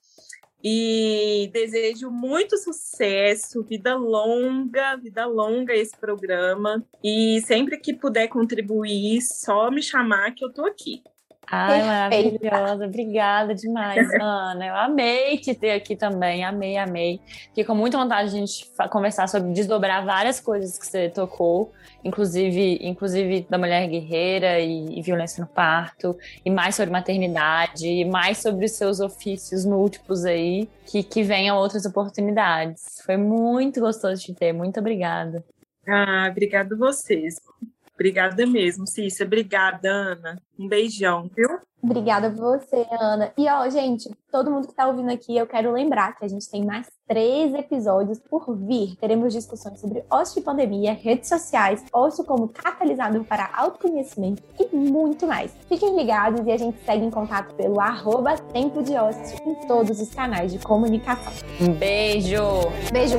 E 0.62 1.50
desejo 1.52 2.10
muito 2.10 2.56
sucesso, 2.58 3.62
vida 3.62 3.94
longa, 3.96 4.96
vida 4.96 5.26
longa 5.26 5.74
esse 5.74 5.96
programa. 5.96 6.84
E 7.02 7.40
sempre 7.46 7.78
que 7.78 7.94
puder 7.94 8.28
contribuir, 8.28 9.20
só 9.22 9.70
me 9.70 9.82
chamar 9.82 10.34
que 10.34 10.44
eu 10.44 10.52
tô 10.52 10.66
aqui. 10.66 11.02
Ai, 11.50 11.82
maravilhosa. 11.82 12.86
Obrigada 12.86 13.54
demais, 13.54 14.08
Ana. 14.22 14.66
Eu 14.66 14.76
amei 14.76 15.36
te 15.36 15.52
ter 15.52 15.72
aqui 15.72 15.96
também. 15.96 16.44
Amei, 16.44 16.76
amei. 16.76 17.20
Fiquei 17.48 17.64
com 17.64 17.74
muita 17.74 17.98
vontade 17.98 18.30
de 18.30 18.36
a 18.36 18.38
gente 18.38 18.70
conversar 18.88 19.28
sobre 19.28 19.52
desdobrar 19.52 20.04
várias 20.04 20.38
coisas 20.38 20.78
que 20.78 20.86
você 20.86 21.08
tocou, 21.08 21.72
inclusive, 22.04 22.78
inclusive 22.80 23.46
da 23.50 23.58
mulher 23.58 23.88
guerreira 23.88 24.60
e, 24.60 24.98
e 24.98 25.02
violência 25.02 25.42
no 25.42 25.48
parto, 25.48 26.16
e 26.44 26.50
mais 26.50 26.76
sobre 26.76 26.92
maternidade, 26.92 27.84
e 27.84 28.04
mais 28.04 28.38
sobre 28.38 28.66
os 28.66 28.72
seus 28.72 29.00
ofícios 29.00 29.64
múltiplos 29.64 30.24
aí, 30.24 30.68
que, 30.86 31.02
que 31.02 31.24
venham 31.24 31.56
outras 31.56 31.84
oportunidades. 31.84 33.02
Foi 33.04 33.16
muito 33.16 33.80
gostoso 33.80 34.20
de 34.20 34.26
te 34.26 34.34
ter. 34.34 34.52
Muito 34.52 34.78
obrigada. 34.78 35.44
Ah, 35.88 36.28
obrigado 36.30 36.78
vocês. 36.78 37.40
Obrigada 38.00 38.46
mesmo, 38.46 38.86
Cícia. 38.86 39.26
Obrigada, 39.26 39.90
Ana. 39.90 40.40
Um 40.58 40.66
beijão, 40.66 41.30
viu? 41.36 41.58
Obrigada 41.82 42.28
a 42.28 42.30
você, 42.30 42.86
Ana. 42.90 43.30
E, 43.36 43.46
ó, 43.46 43.68
gente, 43.68 44.10
todo 44.32 44.50
mundo 44.50 44.64
que 44.64 44.72
está 44.72 44.86
ouvindo 44.86 45.10
aqui, 45.10 45.36
eu 45.36 45.46
quero 45.46 45.70
lembrar 45.70 46.16
que 46.16 46.24
a 46.24 46.28
gente 46.28 46.50
tem 46.50 46.64
mais 46.64 46.86
três 47.06 47.52
episódios 47.52 48.18
por 48.18 48.56
vir. 48.56 48.96
Teremos 48.96 49.34
discussões 49.34 49.80
sobre 49.80 50.02
ócio 50.10 50.40
e 50.40 50.42
pandemia, 50.42 50.94
redes 50.94 51.28
sociais, 51.28 51.84
ócio 51.92 52.24
como 52.24 52.48
catalisador 52.48 53.22
para 53.24 53.50
autoconhecimento 53.54 54.42
e 54.58 54.74
muito 54.74 55.26
mais. 55.26 55.54
Fiquem 55.68 55.94
ligados 55.94 56.46
e 56.46 56.52
a 56.52 56.56
gente 56.56 56.82
segue 56.86 57.04
em 57.04 57.10
contato 57.10 57.54
pelo 57.54 57.78
arroba 57.80 58.34
Tempo 58.38 58.82
de 58.82 58.94
Ócio 58.94 59.36
em 59.46 59.66
todos 59.66 60.00
os 60.00 60.08
canais 60.14 60.52
de 60.52 60.58
comunicação. 60.58 61.32
Um 61.60 61.74
beijo! 61.74 62.40
Beijo! 62.90 63.18